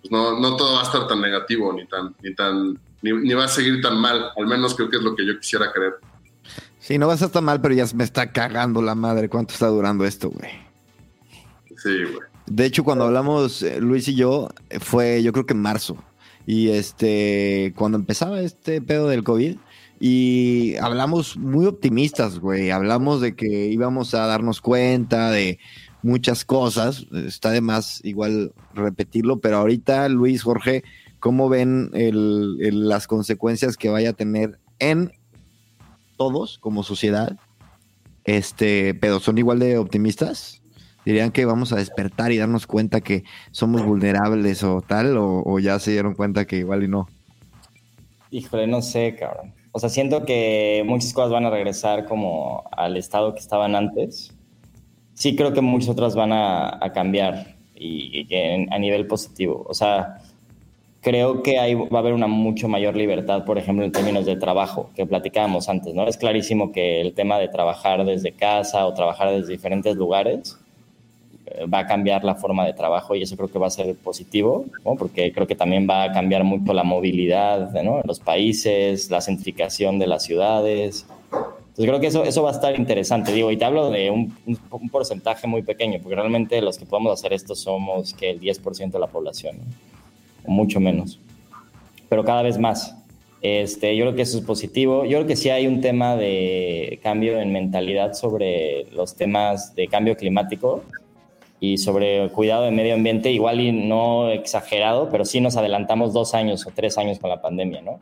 pues 0.00 0.10
no, 0.10 0.38
no 0.38 0.56
todo 0.56 0.74
va 0.74 0.80
a 0.80 0.84
estar 0.84 1.06
tan 1.06 1.20
negativo 1.20 1.72
ni 1.72 1.86
tan, 1.86 2.14
ni 2.22 2.34
tan, 2.34 2.78
ni, 3.02 3.12
ni 3.12 3.34
va 3.34 3.44
a 3.44 3.48
seguir 3.48 3.80
tan 3.80 3.98
mal, 3.98 4.30
al 4.36 4.46
menos 4.46 4.74
creo 4.74 4.88
que 4.88 4.96
es 4.96 5.02
lo 5.02 5.14
que 5.14 5.26
yo 5.26 5.38
quisiera 5.38 5.72
creer. 5.72 5.94
Sí, 6.82 6.98
no 6.98 7.06
va 7.06 7.12
a 7.12 7.14
estar 7.14 7.30
tan 7.30 7.44
mal, 7.44 7.60
pero 7.60 7.74
ya 7.74 7.86
me 7.94 8.02
está 8.02 8.32
cagando 8.32 8.82
la 8.82 8.96
madre. 8.96 9.28
¿Cuánto 9.28 9.54
está 9.54 9.68
durando 9.68 10.04
esto, 10.04 10.30
güey? 10.30 10.50
Sí, 11.76 12.02
güey. 12.02 12.32
De 12.46 12.64
hecho, 12.64 12.82
cuando 12.82 13.04
hablamos 13.04 13.62
eh, 13.62 13.80
Luis 13.80 14.08
y 14.08 14.16
yo, 14.16 14.48
fue 14.80 15.22
yo 15.22 15.32
creo 15.32 15.46
que 15.46 15.52
en 15.52 15.62
marzo. 15.62 15.96
Y 16.44 16.70
este, 16.70 17.72
cuando 17.76 17.98
empezaba 17.98 18.40
este 18.40 18.82
pedo 18.82 19.06
del 19.06 19.22
COVID, 19.22 19.58
y 20.04 20.74
hablamos 20.78 21.36
muy 21.36 21.64
optimistas, 21.64 22.40
güey. 22.40 22.72
Hablamos 22.72 23.20
de 23.20 23.36
que 23.36 23.68
íbamos 23.68 24.14
a 24.14 24.26
darnos 24.26 24.60
cuenta 24.60 25.30
de 25.30 25.60
muchas 26.02 26.44
cosas. 26.44 27.06
Está 27.12 27.52
de 27.52 27.60
más 27.60 28.00
igual 28.02 28.52
repetirlo, 28.74 29.38
pero 29.38 29.58
ahorita, 29.58 30.08
Luis, 30.08 30.42
Jorge, 30.42 30.82
¿cómo 31.20 31.48
ven 31.48 31.92
las 31.92 33.06
consecuencias 33.06 33.76
que 33.76 33.90
vaya 33.90 34.10
a 34.10 34.14
tener 34.14 34.58
en 34.80 35.12
todos 36.16 36.58
como 36.58 36.82
sociedad? 36.82 37.38
Este, 38.24 38.94
pero 38.94 39.20
son 39.20 39.38
igual 39.38 39.60
de 39.60 39.78
optimistas 39.78 40.62
dirían 41.04 41.30
que 41.30 41.44
vamos 41.44 41.72
a 41.72 41.76
despertar 41.76 42.32
y 42.32 42.38
darnos 42.38 42.66
cuenta 42.66 43.00
que 43.00 43.22
somos 43.52 43.84
vulnerables 43.84 44.64
o 44.64 44.80
tal, 44.80 45.16
o, 45.16 45.44
o, 45.44 45.58
ya 45.60 45.78
se 45.78 45.92
dieron 45.92 46.14
cuenta 46.14 46.44
que 46.44 46.58
igual 46.58 46.82
y 46.82 46.88
no. 46.88 47.08
Híjole, 48.30 48.66
no 48.66 48.82
sé, 48.82 49.16
cabrón. 49.16 49.61
O 49.72 49.78
sea, 49.78 49.88
siento 49.88 50.24
que 50.24 50.82
muchas 50.86 51.12
cosas 51.12 51.32
van 51.32 51.46
a 51.46 51.50
regresar 51.50 52.04
como 52.04 52.64
al 52.70 52.96
estado 52.96 53.32
que 53.32 53.40
estaban 53.40 53.74
antes. 53.74 54.34
Sí 55.14 55.34
creo 55.34 55.52
que 55.52 55.62
muchas 55.62 55.88
otras 55.90 56.14
van 56.14 56.32
a, 56.32 56.84
a 56.84 56.92
cambiar 56.92 57.56
y, 57.74 58.26
y 58.30 58.34
en, 58.34 58.72
a 58.72 58.78
nivel 58.78 59.06
positivo. 59.06 59.64
O 59.66 59.74
sea, 59.74 60.18
creo 61.00 61.42
que 61.42 61.58
ahí 61.58 61.74
va 61.74 61.98
a 61.98 61.98
haber 61.98 62.12
una 62.12 62.26
mucho 62.26 62.68
mayor 62.68 62.96
libertad, 62.96 63.44
por 63.44 63.58
ejemplo, 63.58 63.84
en 63.84 63.92
términos 63.92 64.26
de 64.26 64.36
trabajo, 64.36 64.90
que 64.94 65.06
platicábamos 65.06 65.68
antes, 65.68 65.94
¿no? 65.94 66.06
Es 66.06 66.16
clarísimo 66.16 66.70
que 66.70 67.00
el 67.00 67.14
tema 67.14 67.38
de 67.38 67.48
trabajar 67.48 68.04
desde 68.04 68.32
casa 68.32 68.86
o 68.86 68.94
trabajar 68.94 69.30
desde 69.30 69.52
diferentes 69.52 69.96
lugares 69.96 70.58
va 71.72 71.80
a 71.80 71.86
cambiar 71.86 72.24
la 72.24 72.34
forma 72.34 72.64
de 72.64 72.72
trabajo 72.72 73.14
y 73.14 73.22
eso 73.22 73.36
creo 73.36 73.48
que 73.48 73.58
va 73.58 73.66
a 73.66 73.70
ser 73.70 73.94
positivo, 73.96 74.66
porque 74.98 75.32
creo 75.32 75.46
que 75.46 75.54
también 75.54 75.86
va 75.88 76.04
a 76.04 76.12
cambiar 76.12 76.44
mucho 76.44 76.72
la 76.72 76.84
movilidad 76.84 77.72
¿no? 77.82 78.00
los 78.04 78.20
países, 78.20 79.10
la 79.10 79.20
centrificación 79.20 79.98
de 79.98 80.06
las 80.06 80.22
ciudades. 80.22 81.06
Entonces 81.30 81.86
creo 81.86 82.00
que 82.00 82.06
eso, 82.08 82.24
eso 82.24 82.42
va 82.42 82.50
a 82.50 82.52
estar 82.52 82.78
interesante, 82.78 83.32
digo, 83.32 83.50
y 83.50 83.56
te 83.56 83.64
hablo 83.64 83.90
de 83.90 84.10
un, 84.10 84.36
porcentaje 84.90 85.46
muy 85.46 85.62
pequeño, 85.62 85.98
porque 86.02 86.14
realmente 86.14 86.60
los 86.60 86.78
que 86.78 86.84
podemos 86.84 87.12
hacer 87.12 87.32
esto 87.32 87.54
somos 87.54 88.12
que 88.14 88.30
el 88.30 88.40
10% 88.40 88.90
de 88.90 88.98
la 88.98 89.06
población, 89.06 89.56
o 90.44 90.50
mucho 90.50 90.80
menos, 90.80 91.18
pero 92.08 92.24
cada 92.24 92.42
vez 92.42 92.58
más. 92.58 92.96
Este, 93.40 93.96
yo 93.96 94.04
creo 94.04 94.14
que 94.14 94.22
eso 94.22 94.38
es 94.38 94.44
positivo. 94.44 95.04
Yo 95.04 95.18
creo 95.18 95.26
que 95.26 95.34
sí 95.34 95.50
hay 95.50 95.66
un 95.66 95.80
tema 95.80 96.14
de 96.14 97.00
cambio 97.02 97.40
en 97.40 97.50
mentalidad 97.50 98.12
sobre 98.12 98.84
los 98.92 99.16
temas 99.16 99.74
de 99.74 99.88
cambio 99.88 100.16
climático 100.16 100.84
y 101.62 101.78
sobre 101.78 102.28
cuidado 102.30 102.64
de 102.64 102.72
medio 102.72 102.94
ambiente, 102.94 103.30
igual 103.30 103.60
y 103.60 103.70
no 103.70 104.30
exagerado, 104.30 105.08
pero 105.10 105.24
sí 105.24 105.40
nos 105.40 105.56
adelantamos 105.56 106.12
dos 106.12 106.34
años 106.34 106.66
o 106.66 106.72
tres 106.74 106.98
años 106.98 107.20
con 107.20 107.30
la 107.30 107.40
pandemia, 107.40 107.80
¿no? 107.82 108.00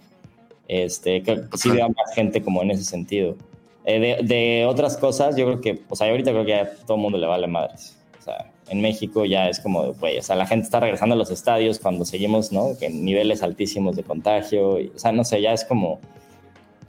Este, 0.67 1.23
que 1.23 1.43
sí 1.59 1.69
veo 1.69 1.91
más 1.91 2.15
gente 2.15 2.43
como 2.43 2.63
en 2.63 2.71
ese 2.71 2.85
sentido. 2.85 3.37
Eh, 3.85 4.01
de, 4.23 4.27
de, 4.27 4.65
otras 4.65 4.97
cosas, 4.97 5.37
yo 5.37 5.45
creo 5.45 5.61
que, 5.61 5.83
o 5.91 5.95
sea, 5.95 6.09
ahorita 6.09 6.31
creo 6.31 6.47
que 6.47 6.55
a 6.55 6.75
todo 6.87 6.97
el 6.97 7.03
mundo 7.03 7.19
le 7.19 7.27
vale 7.27 7.47
madres. 7.49 7.99
O 8.19 8.23
sea, 8.23 8.51
en 8.71 8.81
México 8.81 9.27
ya 9.27 9.51
es 9.51 9.61
como, 9.61 9.93
güey, 9.93 10.17
o 10.17 10.23
sea, 10.23 10.37
la 10.37 10.47
gente 10.47 10.65
está 10.65 10.81
regresando 10.81 11.15
a 11.15 11.19
los 11.19 11.31
estadios 11.31 11.79
cuando 11.79 12.07
seguimos, 12.07 12.53
¿no? 12.53 12.71
En 12.81 13.05
niveles 13.05 13.43
altísimos 13.43 13.95
de 13.95 14.05
contagio, 14.05 14.81
y, 14.81 14.91
o 14.97 14.99
sea, 14.99 15.13
no 15.13 15.23
sé, 15.23 15.43
ya 15.43 15.53
es 15.53 15.67
como 15.67 16.01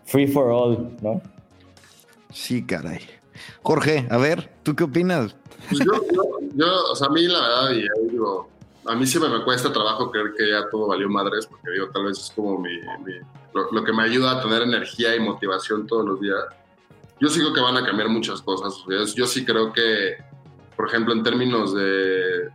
free 0.05 0.27
for 0.27 0.49
all, 0.51 0.95
¿no? 1.01 1.21
Sí, 2.31 2.65
caray. 2.65 2.99
Jorge, 3.63 4.07
a 4.09 4.17
ver, 4.17 4.51
¿tú 4.63 4.75
qué 4.75 4.83
opinas? 4.83 5.35
Pues 5.69 5.79
yo, 5.85 5.93
yo, 6.13 6.23
yo, 6.55 6.83
o 6.91 6.95
sea, 6.95 7.07
a 7.07 7.11
mí 7.11 7.27
la 7.27 7.41
verdad, 7.41 7.71
y 7.71 8.09
digo, 8.09 8.49
a 8.85 8.95
mí 8.95 9.05
siempre 9.05 9.29
me 9.29 9.43
cuesta 9.43 9.71
trabajo 9.71 10.09
creer 10.11 10.33
que 10.35 10.49
ya 10.49 10.69
todo 10.69 10.87
valió 10.87 11.07
madres, 11.09 11.45
porque 11.45 11.71
digo, 11.71 11.89
tal 11.89 12.05
vez 12.05 12.19
es 12.19 12.31
como 12.35 12.59
mi, 12.59 12.79
lo, 13.53 13.83
que 13.83 13.93
me 13.93 14.03
ayuda 14.03 14.31
a 14.31 14.41
tener 14.41 14.63
energía 14.63 15.15
y 15.15 15.19
motivación 15.19 15.85
todos 15.85 16.05
los 16.05 16.21
días. 16.21 16.39
Yo 17.19 17.29
sigo 17.29 17.53
que 17.53 17.61
van 17.61 17.77
a 17.77 17.85
cambiar 17.85 18.09
muchas 18.09 18.41
cosas. 18.41 18.73
Yo 19.15 19.27
sí 19.27 19.45
creo 19.45 19.71
que, 19.71 20.17
por 20.75 20.87
ejemplo, 20.87 21.13
en 21.13 21.21
términos 21.21 21.75
de, 21.75 22.49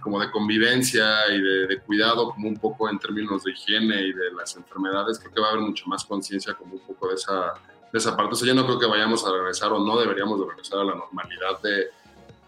como 0.00 0.18
de 0.18 0.30
convivencia 0.30 1.28
y 1.30 1.42
de, 1.42 1.66
de, 1.66 1.80
cuidado, 1.80 2.30
como 2.30 2.48
un 2.48 2.56
poco 2.56 2.88
en 2.88 2.98
términos 2.98 3.44
de 3.44 3.52
higiene 3.52 4.00
y 4.00 4.12
de 4.14 4.32
las 4.32 4.56
enfermedades, 4.56 5.18
creo 5.18 5.34
que 5.34 5.40
va 5.42 5.48
a 5.48 5.50
haber 5.50 5.62
mucho 5.62 5.84
más 5.86 6.04
conciencia 6.04 6.54
como 6.54 6.74
un 6.74 6.80
poco 6.80 7.08
de 7.08 7.14
esa, 7.16 7.52
esa 7.92 8.16
parte. 8.16 8.32
O 8.32 8.36
sea, 8.36 8.48
yo 8.48 8.54
no 8.54 8.64
creo 8.64 8.78
que 8.78 8.86
vayamos 8.86 9.26
a 9.26 9.32
regresar 9.32 9.72
o 9.72 9.78
no 9.78 9.98
deberíamos 9.98 10.40
de 10.40 10.46
regresar 10.46 10.80
a 10.80 10.84
la 10.84 10.94
normalidad 10.94 11.60
de, 11.62 11.88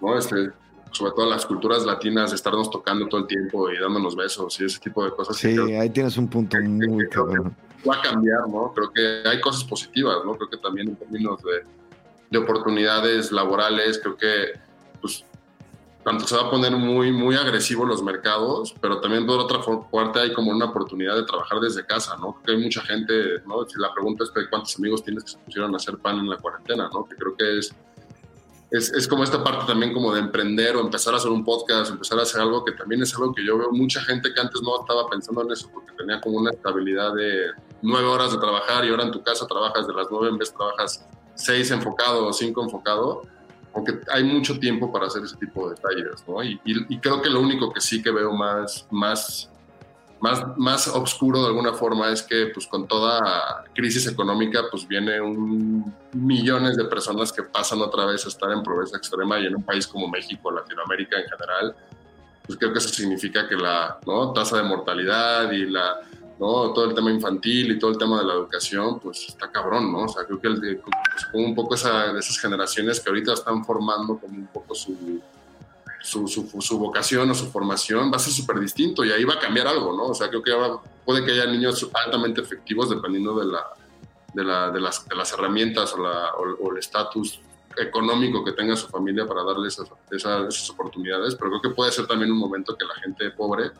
¿no? 0.01 0.17
Este, 0.17 0.51
sobre 0.91 1.13
todo 1.13 1.29
las 1.29 1.45
culturas 1.45 1.85
latinas, 1.85 2.31
de 2.31 2.37
estarnos 2.37 2.71
tocando 2.71 3.07
todo 3.09 3.23
el 3.23 3.27
tiempo 3.27 3.71
y 3.71 3.79
dándonos 3.79 4.15
besos 4.15 4.59
y 4.61 4.65
ese 4.65 4.79
tipo 4.79 5.05
de 5.05 5.11
cosas. 5.11 5.37
Sí, 5.37 5.55
creo, 5.55 5.81
ahí 5.81 5.91
tienes 5.91 6.17
un 6.17 6.29
punto 6.29 6.57
que, 6.57 6.65
muy 6.65 7.09
cabrón. 7.09 7.55
Va 7.89 7.97
a 7.97 8.01
cambiar, 8.01 8.49
¿no? 8.49 8.73
Creo 8.75 8.91
que 8.93 9.29
hay 9.29 9.41
cosas 9.41 9.65
positivas, 9.65 10.19
¿no? 10.25 10.35
Creo 10.37 10.49
que 10.49 10.57
también 10.57 10.89
en 10.89 10.97
términos 10.97 11.43
de, 11.43 11.65
de 12.31 12.39
oportunidades 12.39 13.31
laborales, 13.33 13.99
creo 13.99 14.17
que, 14.17 14.59
pues, 15.01 15.25
tanto 16.05 16.27
se 16.27 16.37
va 16.37 16.43
a 16.43 16.51
poner 16.51 16.73
muy, 16.73 17.11
muy 17.11 17.35
agresivo 17.35 17.87
los 17.87 18.03
mercados, 18.03 18.75
pero 18.81 19.01
también 19.01 19.27
por 19.27 19.41
otra 19.41 19.61
parte 19.91 20.21
hay 20.21 20.35
como 20.35 20.51
una 20.51 20.67
oportunidad 20.67 21.17
de 21.17 21.23
trabajar 21.23 21.61
desde 21.61 21.85
casa, 21.87 22.17
¿no? 22.19 22.33
Porque 22.35 22.53
hay 22.53 22.59
mucha 22.59 22.83
gente, 22.83 23.43
¿no? 23.47 23.67
Si 23.67 23.81
la 23.81 23.93
pregunta 23.93 24.25
es 24.25 24.31
cuántos 24.51 24.77
amigos 24.77 25.03
tienes 25.03 25.25
que 25.25 25.31
se 25.31 25.39
pusieron 25.39 25.73
a 25.73 25.79
hacer 25.79 25.97
pan 25.97 26.19
en 26.19 26.29
la 26.29 26.37
cuarentena, 26.37 26.91
¿no? 26.93 27.07
Que 27.07 27.17
creo 27.17 27.35
que 27.35 27.59
es, 27.59 27.75
es, 28.71 28.93
es, 28.93 29.09
como 29.09 29.25
esta 29.25 29.43
parte 29.43 29.65
también 29.67 29.95
como 29.95 30.13
de 30.13 30.21
emprender 30.21 30.77
o 30.77 30.81
empezar 30.81 31.15
a 31.15 31.17
hacer 31.17 31.31
un 31.31 31.43
podcast, 31.43 31.93
empezar 31.93 32.19
a 32.19 32.23
hacer 32.23 32.43
algo 32.43 32.65
que 32.65 32.73
también 32.73 33.03
es 33.03 33.15
algo 33.15 33.33
que 33.33 33.45
yo 33.45 33.57
veo 33.57 33.73
mucha 33.73 34.03
gente 34.03 34.35
que 34.35 34.41
antes 34.41 34.61
no 34.63 34.81
estaba 34.81 35.09
pensando 35.09 35.43
en 35.43 35.53
eso 35.53 35.71
porque 35.73 35.93
tenía 35.97 36.21
como 36.21 36.37
una 36.37 36.51
estabilidad 36.51 37.15
de 37.15 37.47
nueve 37.81 38.09
horas 38.09 38.31
de 38.33 38.39
trabajar 38.39 38.85
y 38.85 38.91
ahora 38.91 39.05
en 39.05 39.11
tu 39.11 39.23
casa 39.23 39.47
trabajas 39.47 39.87
de 39.87 39.95
las 39.95 40.09
nueve 40.11 40.29
en 40.29 40.39
vez 40.39 40.53
trabajas 40.53 41.07
seis 41.35 41.71
enfocado 41.71 42.27
o 42.27 42.33
cinco 42.33 42.63
enfocado 42.63 43.23
aunque 43.75 44.01
hay 44.12 44.25
mucho 44.25 44.59
tiempo 44.59 44.93
para 44.93 45.07
hacer 45.07 45.25
ese 45.25 45.37
tipo 45.37 45.68
de 45.68 45.75
detalles, 45.75 46.25
¿no? 46.27 46.43
Y, 46.43 46.61
y, 46.64 46.95
y, 46.95 46.99
creo 46.99 47.20
que 47.20 47.29
lo 47.29 47.41
único 47.41 47.72
que 47.72 47.81
sí 47.81 48.03
que 48.03 48.11
veo 48.11 48.33
más, 48.33 48.87
más, 48.91 49.51
más, 50.20 50.45
más 50.57 50.89
oscuro 50.89 51.41
de 51.43 51.49
alguna 51.49 51.72
forma 51.72 52.11
es 52.11 52.22
que, 52.22 52.47
pues, 52.55 52.66
con 52.66 52.87
toda 52.87 53.64
crisis 53.75 54.07
económica, 54.07 54.62
pues, 54.70 54.87
viene 54.87 55.20
un, 55.20 55.93
millones 56.12 56.77
de 56.77 56.85
personas 56.85 57.33
que 57.33 57.43
pasan 57.43 57.81
otra 57.81 58.07
vez 58.07 58.25
a 58.25 58.29
estar 58.29 58.51
en 58.53 58.62
pobreza 58.62 58.97
extrema 58.97 59.41
y 59.41 59.47
en 59.47 59.57
un 59.57 59.62
país 59.64 59.87
como 59.87 60.09
México, 60.09 60.51
Latinoamérica 60.51 61.18
en 61.18 61.25
general, 61.29 61.77
pues 62.47 62.59
creo 62.59 62.72
que 62.72 62.79
eso 62.79 62.91
significa 62.91 63.49
que 63.49 63.57
la 63.57 63.99
¿no? 64.07 64.33
tasa 64.33 64.59
de 64.59 64.64
mortalidad 64.64 65.51
y 65.51 65.64
la, 65.64 66.01
¿no? 66.39 66.72
todo 66.72 66.87
el 66.87 66.95
tema 66.95 67.11
infantil 67.11 67.72
y 67.72 67.78
todo 67.78 67.91
el 67.91 67.99
tema 67.99 68.18
de 68.18 68.26
la 68.26 68.35
educación, 68.35 68.99
pues 69.01 69.28
está 69.28 69.51
cabrón, 69.51 69.93
¿no? 69.93 70.05
O 70.05 70.09
sea, 70.09 70.24
creo 70.24 70.41
que 70.41 70.49
el, 70.49 70.78
pues, 70.78 71.26
un 71.32 71.55
poco 71.55 71.74
esas 71.74 72.39
generaciones 72.39 73.01
que 73.01 73.09
ahorita 73.09 73.35
están 73.35 73.64
formando 73.64 74.18
como 74.18 74.37
un 74.37 74.47
poco 74.49 74.74
su, 74.74 75.20
su, 76.05 76.28
su, 76.28 76.78
vocación 76.78 77.30
o 77.30 77.35
su 77.35 77.47
formación 77.51 78.12
va 78.12 78.16
a 78.16 78.18
ser 78.18 78.32
súper 78.32 78.61
distinto 78.61 79.05
y 79.05 79.11
ahí 79.11 79.24
va 79.24 79.35
a 79.35 79.39
cambiar 79.39 79.66
algo, 79.66 79.97
¿no? 79.97 80.09
O 80.09 80.14
sea, 80.14 80.28
creo 80.28 80.43
que 80.43 80.53
ahora 80.53 80.76
puede 81.05 81.24
que 81.24 81.32
haya 81.32 81.47
niños 81.47 81.89
altamente 81.95 82.43
efectivos 82.43 82.91
dependiendo 82.91 83.39
de, 83.39 83.47
la, 83.47 83.64
de, 84.35 84.45
la, 84.45 84.70
de, 84.70 84.80
las, 84.80 85.09
de 85.09 85.16
las, 85.16 85.32
herramientas 85.32 85.95
o, 85.95 86.70
el 86.72 86.78
estatus 86.78 87.41
económico 87.78 88.45
que 88.45 88.53
tenga 88.53 88.76
su 88.76 88.87
familia 88.89 89.26
para 89.26 89.43
darle 89.45 89.68
esas, 89.68 89.89
esas, 90.11 90.70
oportunidades, 90.70 91.35
pero 91.37 91.51
creo 91.51 91.62
que 91.62 91.70
puede 91.70 91.91
ser 91.91 92.07
también 92.07 92.30
un 92.30 92.39
momento 92.39 92.76
que 92.76 92.85
la 92.85 92.95
gente 92.97 93.30
pobre 93.30 93.70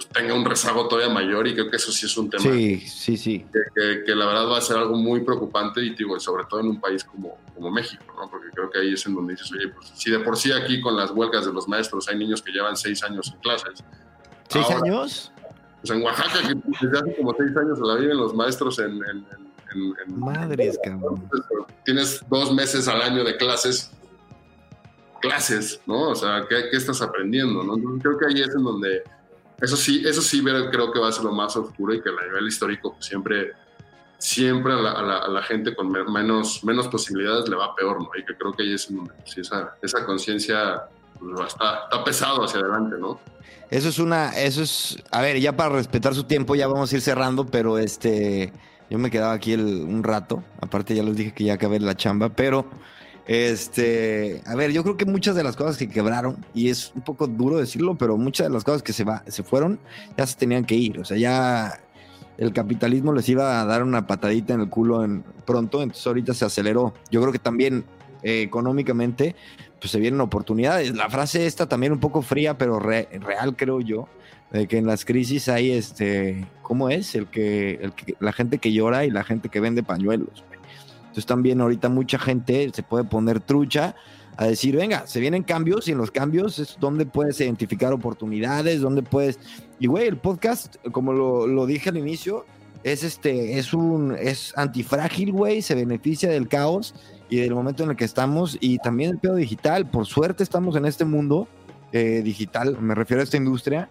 pues, 0.00 0.08
tenga 0.14 0.34
un 0.34 0.46
rezago 0.46 0.88
todavía 0.88 1.12
mayor 1.12 1.46
y 1.46 1.52
creo 1.52 1.70
que 1.70 1.76
eso 1.76 1.92
sí 1.92 2.06
es 2.06 2.16
un 2.16 2.30
tema. 2.30 2.42
Sí, 2.42 2.80
sí, 2.80 3.16
sí. 3.18 3.46
Que, 3.74 4.02
que, 4.04 4.14
la 4.14 4.26
verdad 4.26 4.48
va 4.48 4.56
a 4.56 4.60
ser 4.62 4.78
algo 4.78 4.96
muy 4.96 5.20
preocupante 5.20 5.82
y 5.82 5.94
digo, 5.94 6.18
sobre 6.18 6.44
todo 6.44 6.60
en 6.60 6.68
un 6.68 6.80
país 6.80 7.04
como, 7.04 7.36
como 7.54 7.70
México, 7.70 8.02
¿no? 8.16 8.30
Porque 8.30 8.48
creo 8.54 8.70
que 8.70 8.78
ahí 8.78 8.94
es 8.94 9.04
en 9.04 9.14
donde 9.14 9.34
dices, 9.34 9.52
oye, 9.52 9.68
pues 9.68 9.92
si 9.94 10.10
de 10.10 10.20
por 10.20 10.38
sí 10.38 10.52
aquí 10.52 10.80
con 10.80 10.96
las 10.96 11.10
huelgas 11.10 11.44
de 11.44 11.52
los 11.52 11.68
maestros 11.68 12.08
hay 12.08 12.18
niños 12.18 12.40
que 12.40 12.50
llevan 12.50 12.76
seis 12.76 13.02
años 13.02 13.30
en 13.34 13.40
clases. 13.40 13.84
¿Seis 14.48 14.70
años? 14.70 15.32
Pues 15.82 15.90
en 15.90 16.02
Oaxaca, 16.02 16.48
que 16.48 16.54
desde 16.80 16.98
hace 16.98 17.16
como 17.16 17.34
seis 17.36 17.56
años 17.56 17.78
se 17.78 17.84
la 17.84 17.94
viven 17.96 18.16
los 18.16 18.34
maestros 18.34 18.78
en... 18.78 18.92
en, 19.04 19.26
en, 19.72 20.18
Madres, 20.18 20.78
cabrón. 20.82 21.28
Tienes 21.84 22.24
dos 22.28 22.52
meses 22.52 22.88
al 22.88 23.02
año 23.02 23.22
de 23.22 23.36
clases 23.36 23.92
clases, 25.20 25.80
¿no? 25.86 26.10
O 26.10 26.14
sea, 26.14 26.46
¿qué, 26.48 26.70
qué 26.70 26.76
estás 26.78 27.02
aprendiendo? 27.02 27.62
¿no? 27.62 27.76
creo 27.98 28.16
que 28.16 28.26
ahí 28.26 28.40
es 28.40 28.54
en 28.54 28.64
donde 28.64 29.02
eso 29.60 29.76
sí, 29.76 30.02
eso 30.06 30.22
sí 30.22 30.42
creo 30.42 30.92
que 30.92 30.98
va 30.98 31.08
a 31.08 31.12
ser 31.12 31.24
lo 31.24 31.32
más 31.32 31.56
oscuro 31.56 31.94
y 31.94 32.00
que 32.00 32.08
a 32.08 32.26
nivel 32.26 32.48
histórico 32.48 32.92
pues, 32.92 33.06
siempre, 33.06 33.52
siempre 34.18 34.72
a 34.72 34.76
la, 34.76 35.42
gente 35.42 35.74
con 35.74 35.90
menos, 35.90 36.64
menos 36.64 36.88
posibilidades 36.88 37.48
le 37.48 37.56
va 37.56 37.74
peor, 37.74 38.00
¿no? 38.00 38.10
Y 38.18 38.24
que 38.24 38.36
creo 38.36 38.52
que 38.52 38.62
ahí 38.62 38.74
es 38.74 38.92
donde 38.92 39.12
pues, 39.14 39.38
esa, 39.38 39.76
esa 39.82 40.04
conciencia 40.06 40.84
pues, 41.18 41.48
está, 41.48 41.84
está 41.84 42.04
pesado 42.04 42.44
hacia 42.44 42.60
adelante, 42.60 42.96
¿no? 42.98 43.20
Eso 43.70 43.88
es 43.88 43.98
una, 43.98 44.30
eso 44.30 44.62
es, 44.62 44.96
a 45.12 45.20
ver, 45.20 45.38
ya 45.38 45.56
para 45.56 45.76
respetar 45.76 46.14
su 46.14 46.24
tiempo 46.24 46.56
ya 46.56 46.66
vamos 46.66 46.92
a 46.92 46.96
ir 46.96 47.02
cerrando, 47.02 47.46
pero 47.46 47.78
este, 47.78 48.52
yo 48.88 48.98
me 48.98 49.10
quedaba 49.10 49.32
aquí 49.32 49.54
un 49.54 50.02
rato, 50.02 50.42
aparte 50.60 50.94
ya 50.94 51.04
les 51.04 51.16
dije 51.16 51.32
que 51.32 51.44
ya 51.44 51.54
acabé 51.54 51.78
la 51.78 51.96
chamba, 51.96 52.30
pero 52.30 52.66
este, 53.30 54.42
a 54.44 54.56
ver, 54.56 54.72
yo 54.72 54.82
creo 54.82 54.96
que 54.96 55.04
muchas 55.04 55.36
de 55.36 55.44
las 55.44 55.54
cosas 55.54 55.76
que 55.76 55.88
quebraron, 55.88 56.44
y 56.52 56.68
es 56.68 56.90
un 56.96 57.02
poco 57.02 57.28
duro 57.28 57.58
decirlo, 57.58 57.96
pero 57.96 58.16
muchas 58.16 58.48
de 58.48 58.52
las 58.52 58.64
cosas 58.64 58.82
que 58.82 58.92
se, 58.92 59.04
va, 59.04 59.22
se 59.28 59.44
fueron 59.44 59.78
ya 60.18 60.26
se 60.26 60.36
tenían 60.36 60.64
que 60.64 60.74
ir. 60.74 60.98
O 60.98 61.04
sea, 61.04 61.16
ya 61.16 61.80
el 62.38 62.52
capitalismo 62.52 63.12
les 63.12 63.28
iba 63.28 63.60
a 63.60 63.64
dar 63.66 63.84
una 63.84 64.04
patadita 64.08 64.54
en 64.54 64.62
el 64.62 64.68
culo 64.68 65.04
en, 65.04 65.22
pronto, 65.46 65.80
entonces 65.80 66.04
ahorita 66.08 66.34
se 66.34 66.44
aceleró. 66.44 66.92
Yo 67.12 67.20
creo 67.20 67.32
que 67.32 67.38
también 67.38 67.84
eh, 68.24 68.42
económicamente, 68.42 69.36
pues 69.78 69.92
se 69.92 70.00
vienen 70.00 70.20
oportunidades. 70.20 70.92
La 70.96 71.08
frase 71.08 71.46
esta 71.46 71.68
también 71.68 71.92
un 71.92 72.00
poco 72.00 72.22
fría, 72.22 72.58
pero 72.58 72.80
real 72.80 73.54
creo 73.56 73.80
yo, 73.80 74.08
de 74.50 74.66
que 74.66 74.76
en 74.76 74.86
las 74.86 75.04
crisis 75.04 75.48
hay 75.48 75.70
este, 75.70 76.48
¿cómo 76.62 76.90
es? 76.90 77.14
El 77.14 77.28
que, 77.28 77.78
el 77.80 77.92
que, 77.92 78.16
la 78.18 78.32
gente 78.32 78.58
que 78.58 78.72
llora 78.72 79.04
y 79.04 79.10
la 79.10 79.22
gente 79.22 79.50
que 79.50 79.60
vende 79.60 79.84
pañuelos. 79.84 80.42
Entonces 81.10 81.26
también 81.26 81.60
ahorita 81.60 81.88
mucha 81.88 82.20
gente 82.20 82.70
se 82.72 82.84
puede 82.84 83.02
poner 83.02 83.40
trucha 83.40 83.96
a 84.36 84.46
decir, 84.46 84.76
venga, 84.76 85.08
se 85.08 85.18
vienen 85.18 85.42
cambios 85.42 85.88
y 85.88 85.92
en 85.92 85.98
los 85.98 86.12
cambios 86.12 86.60
es 86.60 86.76
donde 86.78 87.04
puedes 87.04 87.40
identificar 87.40 87.92
oportunidades, 87.92 88.80
donde 88.80 89.02
puedes... 89.02 89.40
Y 89.80 89.88
güey, 89.88 90.06
el 90.06 90.18
podcast, 90.18 90.76
como 90.92 91.12
lo, 91.12 91.66
dije 91.66 91.88
al 91.88 91.96
inicio, 91.96 92.46
es 92.84 93.02
este, 93.02 93.58
es 93.58 93.74
un, 93.74 94.16
es 94.16 94.56
antifrágil, 94.56 95.32
güey, 95.32 95.62
se 95.62 95.74
beneficia 95.74 96.30
del 96.30 96.46
caos 96.46 96.94
y 97.28 97.38
del 97.38 97.54
momento 97.54 97.82
en 97.82 97.90
el 97.90 97.96
que 97.96 98.04
estamos 98.04 98.56
y 98.60 98.78
también 98.78 99.10
el 99.10 99.18
pedo 99.18 99.34
digital. 99.34 99.90
Por 99.90 100.06
suerte 100.06 100.44
estamos 100.44 100.76
en 100.76 100.86
este 100.86 101.04
mundo 101.04 101.48
eh, 101.92 102.22
digital, 102.22 102.80
me 102.80 102.94
refiero 102.94 103.20
a 103.20 103.24
esta 103.24 103.36
industria. 103.36 103.90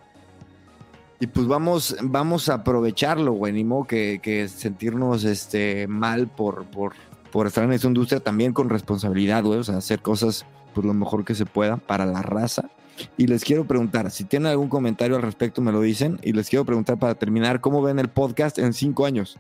Y 1.20 1.28
pues 1.28 1.48
vamos, 1.48 1.98
vamos 2.02 2.48
a 2.48 2.56
aprovecharlo, 2.56 3.34
güey, 3.34 3.52
ni 3.52 3.66
modo 3.66 3.84
que, 3.84 4.20
que 4.24 4.48
sentirnos 4.48 5.26
este, 5.26 5.86
mal 5.86 6.28
por, 6.28 6.64
por, 6.66 6.94
por 7.32 7.48
estar 7.48 7.64
en 7.64 7.74
esta 7.74 7.88
industria 7.88 8.20
también 8.20 8.54
con 8.54 8.70
responsabilidad, 8.70 9.44
güey, 9.44 9.60
o 9.60 9.64
sea, 9.64 9.78
hacer 9.78 10.02
cosas 10.02 10.46
pues 10.74 10.86
lo 10.86 10.94
mejor 10.94 11.26
que 11.26 11.36
se 11.36 11.46
pueda 11.46 11.78
para 11.78 12.06
la 12.06 12.22
raza. 12.22 12.70
Y 13.18 13.28
les 13.28 13.44
quiero 13.44 13.66
preguntar, 13.66 14.12
si 14.12 14.26
tienen 14.26 14.48
algún 14.48 14.68
comentario 14.68 15.16
al 15.16 15.22
respecto, 15.22 15.62
me 15.62 15.72
lo 15.72 15.82
dicen. 15.82 16.20
Y 16.22 16.34
les 16.34 16.50
quiero 16.50 16.66
preguntar 16.66 17.00
para 17.00 17.16
terminar, 17.16 17.62
¿cómo 17.62 17.82
ven 17.82 17.98
el 18.00 18.10
podcast 18.10 18.60
en 18.60 18.74
cinco 18.74 19.06
años? 19.06 19.38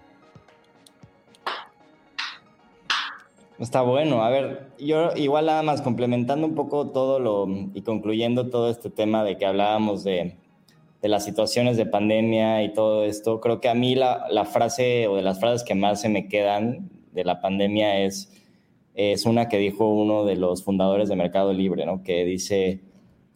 Está 3.59 3.81
bueno. 3.81 4.23
A 4.23 4.29
ver, 4.29 4.69
yo 4.79 5.11
igual 5.15 5.47
nada 5.47 5.61
más 5.63 5.81
complementando 5.81 6.47
un 6.47 6.55
poco 6.55 6.87
todo 6.87 7.19
lo 7.19 7.47
y 7.73 7.81
concluyendo 7.81 8.49
todo 8.49 8.69
este 8.69 8.89
tema 8.89 9.25
de 9.25 9.37
que 9.37 9.45
hablábamos 9.45 10.05
de, 10.05 10.37
de 11.01 11.09
las 11.09 11.25
situaciones 11.25 11.75
de 11.75 11.85
pandemia 11.85 12.63
y 12.63 12.73
todo 12.73 13.03
esto, 13.03 13.41
creo 13.41 13.59
que 13.59 13.67
a 13.67 13.73
mí 13.73 13.95
la, 13.95 14.27
la 14.29 14.45
frase 14.45 15.07
o 15.07 15.17
de 15.17 15.23
las 15.23 15.41
frases 15.41 15.63
que 15.63 15.75
más 15.75 15.99
se 15.99 16.07
me 16.07 16.29
quedan 16.29 16.89
de 17.11 17.23
la 17.23 17.41
pandemia 17.41 17.99
es, 17.99 18.31
es 18.93 19.25
una 19.25 19.47
que 19.49 19.57
dijo 19.57 19.89
uno 19.89 20.25
de 20.25 20.35
los 20.35 20.63
fundadores 20.63 21.09
de 21.09 21.15
Mercado 21.15 21.53
Libre, 21.53 21.85
¿no? 21.85 22.03
que 22.03 22.25
dice, 22.25 22.81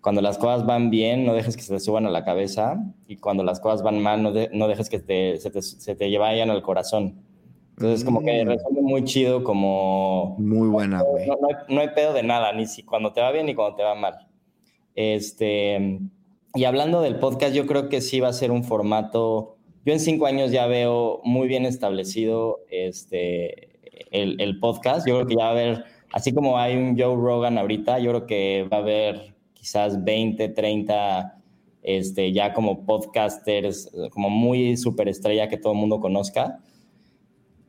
cuando 0.02 0.22
las 0.22 0.38
cosas 0.38 0.66
van 0.66 0.90
bien, 0.90 1.26
no 1.26 1.34
dejes 1.34 1.56
que 1.56 1.64
se 1.64 1.74
te 1.74 1.80
suban 1.80 2.06
a 2.06 2.12
la 2.12 2.26
cabeza 2.26 2.84
y 3.08 3.18
cuando 3.18 3.44
las 3.44 3.60
cosas 3.60 3.84
van 3.84 4.02
mal, 4.02 4.22
no, 4.22 4.32
no 4.52 4.68
dejes 4.68 4.90
que 4.90 5.00
se, 5.00 5.50
te, 5.50 5.62
se 5.62 5.96
te 5.96 6.18
vayan 6.18 6.50
al 6.50 6.62
corazón. 6.62 7.24
Entonces, 7.78 8.04
como 8.04 8.22
que 8.22 8.46
mm. 8.46 8.48
resuelve 8.48 8.82
muy 8.82 9.04
chido, 9.04 9.44
como... 9.44 10.36
Muy 10.38 10.68
buena, 10.68 11.02
güey. 11.02 11.28
No, 11.28 11.38
no, 11.70 11.82
hay, 11.82 11.90
pedo 11.90 12.14
de 12.14 12.22
nada, 12.22 12.54
ni 12.54 12.68
si 12.68 12.84
cuando 12.84 13.14
te 13.14 13.22
va 13.22 13.32
bien 13.32 13.48
ni 13.48 13.56
cuando 13.56 13.76
te 13.76 13.84
va 13.84 13.96
mal. 13.96 14.28
Este, 14.96 16.00
y 16.54 16.64
hablando 16.66 17.02
del 17.02 17.18
podcast, 17.18 17.56
yo 17.56 17.66
creo 17.66 17.90
que 17.90 18.02
sí 18.02 18.20
va 18.20 18.28
a 18.28 18.34
ser 18.34 18.52
un 18.52 18.64
formato 18.64 19.58
yo 19.86 19.94
en 19.94 20.00
cinco 20.00 20.26
años 20.26 20.52
ya 20.52 20.68
veo 20.68 21.22
muy 21.24 21.48
bien 21.48 21.66
establecido 21.66 22.60
este, 22.70 23.70
el, 24.12 24.60
podcast. 24.60 25.08
Yo 25.08 25.16
creo 25.16 25.28
que 25.28 25.36
ya 25.36 25.44
va 25.44 25.50
a 25.50 25.52
haber, 25.52 25.84
así 26.12 26.34
como 26.34 26.58
hay 26.58 26.78
un 26.78 26.98
Joe 26.98 27.16
Rogan 27.16 27.58
ahorita, 27.58 28.00
yo 28.00 28.12
creo 28.12 28.26
que 28.26 28.68
va 28.72 28.78
a 28.78 28.80
haber 28.82 29.34
quizás 29.54 30.04
20, 30.04 30.50
30 30.50 31.38
este, 31.84 32.32
ya 32.32 32.54
como 32.54 32.86
podcasters, 32.86 33.92
como 34.12 34.30
muy 34.30 34.78
superestrella 34.78 35.50
que 35.50 35.58
todo 35.58 35.74
el 35.74 35.80
mundo 35.80 36.00
conozca. 36.00 36.60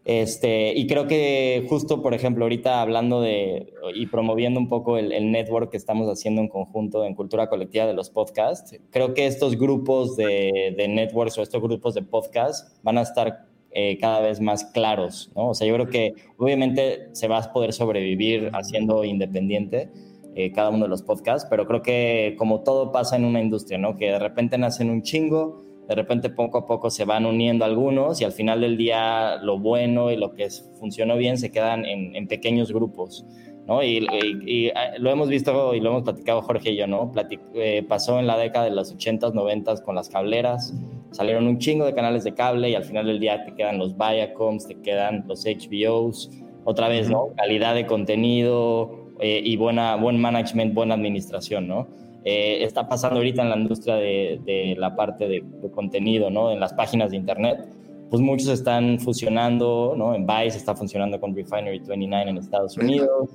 Este, 0.05 0.75
y 0.75 0.87
creo 0.87 1.07
que 1.07 1.65
justo, 1.69 2.03
por 2.03 2.13
ejemplo, 2.13 2.45
ahorita 2.45 2.83
hablando 2.83 3.23
de 3.23 3.73
y 3.95 4.07
promoviendo 4.07 4.61
un 4.61 4.69
poco 4.69 4.99
el, 4.99 5.33
network 5.33 5.71
que 5.71 5.79
estamos 5.79 6.09
haciendo 6.09 6.43
en 6.43 6.49
conjunto 6.49 7.05
en 7.07 7.15
cultura 7.15 7.49
colectiva 7.49 7.87
de 7.87 7.95
los 7.95 8.11
podcasts, 8.11 8.79
creo 8.91 9.15
que 9.15 9.27
estos 9.27 9.57
grupos 9.57 10.17
de, 10.17 10.75
de 10.77 10.89
networks 10.89 11.39
o 11.39 11.43
estos 11.43 11.63
grupos 11.63 11.95
de 11.95 12.03
podcasts 12.03 12.79
van 12.83 12.99
a 12.99 13.03
estar 13.03 13.47
eh, 13.77 13.99
cada 13.99 14.21
vez 14.21 14.41
más 14.41 14.67
claros, 14.67 15.33
¿no? 15.35 15.49
O 15.49 15.55
sea, 15.55 15.67
yo 15.67 15.75
creo 15.75 15.89
que 15.89 16.15
obviamente 16.37 17.09
se 17.11 17.27
va 17.27 17.39
a 17.39 17.53
poder 17.53 17.73
sobrevivir 17.73 18.51
haciendo 18.53 19.03
independiente 19.03 19.91
eh, 20.37 20.53
cada 20.53 20.71
uno 20.71 20.85
de 20.85 20.89
los 20.89 21.03
podcasts, 21.03 21.49
pero 21.51 21.67
creo 21.67 21.83
que 21.83 22.37
como 22.39 22.61
todo 22.61 22.93
pasa 22.93 23.17
en 23.17 23.25
una 23.25 23.41
industria, 23.41 23.77
¿no? 23.77 23.97
Que 23.97 24.13
de 24.13 24.21
repente 24.21 24.59
nacen 24.59 24.91
un 24.91 25.03
chingo, 25.03 25.63
de 25.89 25.95
repente 25.95 26.31
poco 26.31 26.59
a 26.59 26.67
poco 26.67 26.91
se 26.91 27.05
van 27.05 27.27
uniendo 27.27 27.65
algunos 27.65 28.21
y 28.21 28.25
al 28.25 28.33
final 28.33 28.61
del 28.61 28.77
día 28.77 29.37
lo 29.37 29.59
bueno 29.59 30.11
y 30.11 30.17
lo 30.17 30.33
que 30.35 30.49
funcionó 30.79 31.17
bien 31.17 31.37
se 31.39 31.51
quedan 31.51 31.85
en, 31.85 32.27
pequeños 32.27 32.73
grupos. 32.73 33.27
¿no? 33.67 33.83
Y, 33.83 34.07
ah, 34.75 34.93
lo 34.99 35.11
hemos 35.11 35.29
visto 35.29 35.75
y 35.75 35.81
lo 35.81 35.91
hemos 35.91 36.03
platicado 36.03 36.43
Jorge 36.43 36.73
y 36.73 36.77
yo, 36.77 36.87
¿no? 36.87 37.13
Eh, 37.55 37.83
pasó 37.89 38.19
en 38.19 38.27
la 38.27 38.37
década 38.37 38.67
de 38.67 38.73
los 38.73 38.95
80s, 38.95 39.33
90s 39.33 39.83
con 39.83 39.95
las 39.95 40.09
cableras, 40.09 40.75
salieron 41.13 41.47
un 41.47 41.59
chingo 41.59 41.87
de 41.87 41.95
canales 41.95 42.25
de 42.25 42.35
cable 42.35 42.71
y 42.71 42.75
al 42.75 42.85
final 42.85 43.07
del 43.07 43.21
día 43.21 43.45
te 43.45 43.55
quedan 43.55 43.79
los 43.79 43.97
Viacoms, 43.97 44.67
te 44.67 44.81
quedan 44.81 45.25
los 45.27 45.45
HBOs, 45.47 46.31
otra 46.65 46.89
vez, 46.89 47.09
¿no? 47.09 47.29
Calidad 47.37 47.75
de 47.75 47.87
contenido 47.87 49.13
eh, 49.21 49.41
y 49.45 49.57
buena, 49.57 49.97
buen 49.97 50.21
management, 50.21 50.75
buena 50.75 50.95
administración, 50.95 51.69
¿no? 51.69 51.87
Eh, 52.27 52.65
está 52.65 52.89
pasando 52.89 53.17
ahorita 53.17 53.43
en 53.43 53.51
la 53.51 53.57
industria 53.57 53.97
de, 53.97 54.75
la 54.79 54.97
parte 54.97 55.29
de, 55.29 55.45
contenido, 55.75 56.31
¿no? 56.31 56.51
En 56.51 56.59
las 56.59 56.73
páginas 56.73 57.11
de 57.11 57.19
internet, 57.19 57.69
pues 58.09 58.23
muchos 58.23 58.49
están 58.49 58.99
fusionando, 58.99 59.95
¿no? 59.97 60.15
En 60.15 60.27
Vice 60.27 60.57
está 60.57 60.75
funcionando 60.75 61.21
con 61.21 61.35
Refinery 61.37 61.81
29 61.81 62.31
en 62.31 62.39
Estados 62.39 62.79
Unidos, 62.79 63.29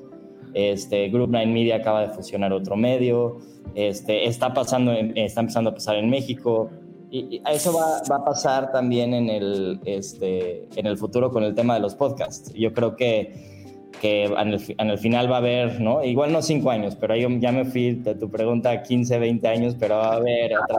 este, 0.55 1.09
Group 1.09 1.29
9 1.31 1.45
Media 1.45 1.75
acaba 1.75 2.01
de 2.01 2.09
fusionar 2.09 2.51
otro 2.51 2.75
medio, 2.75 3.37
este, 3.75 4.27
está, 4.27 4.55
pasando 4.55 4.91
está 4.91 5.41
empezando 5.41 5.69
a 5.69 5.73
pasar 5.75 5.97
en 5.97 6.09
México, 6.09 6.71
y, 7.11 7.41
eso 7.51 7.73
va, 7.73 8.01
va, 8.09 8.23
a 8.23 8.25
pasar 8.25 8.71
también 8.71 9.13
en 9.13 9.29
el, 9.29 9.79
este, 9.85 10.67
en 10.75 10.87
el 10.87 10.97
futuro 10.97 11.31
con 11.31 11.43
el 11.43 11.53
tema 11.53 11.75
de 11.75 11.79
los 11.79 11.93
podcasts. 11.93 12.51
Yo 12.53 12.73
creo 12.73 12.95
que 12.95 13.58
que 13.99 14.25
en 14.25 14.89
el, 14.89 14.97
final 14.97 15.31
va 15.31 15.35
a 15.35 15.39
haber, 15.39 15.81
¿no? 15.81 16.03
Igual 16.03 16.31
no 16.31 16.41
cinco 16.41 16.71
años, 16.71 16.95
pero 16.95 17.13
ahí 17.13 17.25
ya 17.39 17.51
me 17.51 17.65
fui 17.65 17.95
de 17.95 18.15
tu 18.15 18.29
pregunta 18.29 18.81
15, 18.81 19.19
20 19.19 19.47
años, 19.47 19.75
pero 19.79 19.97
va 19.97 20.13
a 20.13 20.15
haber 20.15 20.51
otra 20.57 20.77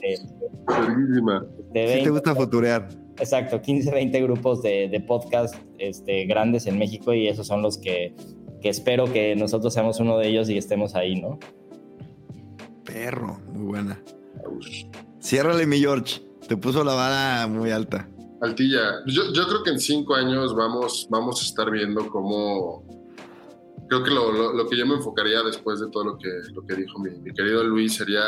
vez. 0.00 0.26
De, 1.72 2.00
te 2.02 2.10
gusta 2.10 2.34
futurear. 2.34 2.88
Exacto, 3.18 3.60
15, 3.60 3.92
20 3.92 4.22
grupos 4.22 4.62
de, 4.62 4.88
de 4.88 5.00
podcast 5.00 5.54
este, 5.78 6.24
grandes 6.24 6.66
en 6.66 6.78
México 6.78 7.12
y 7.12 7.28
esos 7.28 7.46
son 7.46 7.62
los 7.62 7.78
que, 7.78 8.14
que 8.60 8.68
espero 8.70 9.12
que 9.12 9.36
nosotros 9.36 9.74
seamos 9.74 10.00
uno 10.00 10.18
de 10.18 10.28
ellos 10.28 10.48
y 10.48 10.56
estemos 10.56 10.94
ahí, 10.94 11.20
¿no? 11.20 11.38
Perro, 12.84 13.38
muy 13.52 13.64
buena. 13.64 14.00
Ciérrale, 15.20 15.66
mi 15.66 15.78
George. 15.78 16.22
Te 16.48 16.56
puso 16.56 16.84
la 16.84 16.94
vara 16.94 17.46
muy 17.46 17.70
alta. 17.70 18.08
Altilla, 18.44 19.02
yo, 19.06 19.32
yo 19.32 19.46
creo 19.48 19.62
que 19.62 19.70
en 19.70 19.80
cinco 19.80 20.14
años 20.14 20.54
vamos, 20.54 21.06
vamos 21.10 21.40
a 21.40 21.44
estar 21.44 21.70
viendo 21.70 22.08
cómo. 22.08 22.84
Creo 23.88 24.02
que 24.02 24.10
lo, 24.10 24.52
lo, 24.52 24.68
que 24.68 24.76
yo 24.76 24.86
me 24.86 24.94
enfocaría 24.94 25.42
después 25.42 25.80
de 25.80 25.90
todo 25.90 26.04
lo 26.04 26.18
que, 26.18 26.28
lo 26.52 26.66
que 26.66 26.74
dijo 26.74 26.98
mi, 26.98 27.10
mi 27.10 27.32
querido 27.32 27.64
Luis 27.64 27.94
sería. 27.94 28.22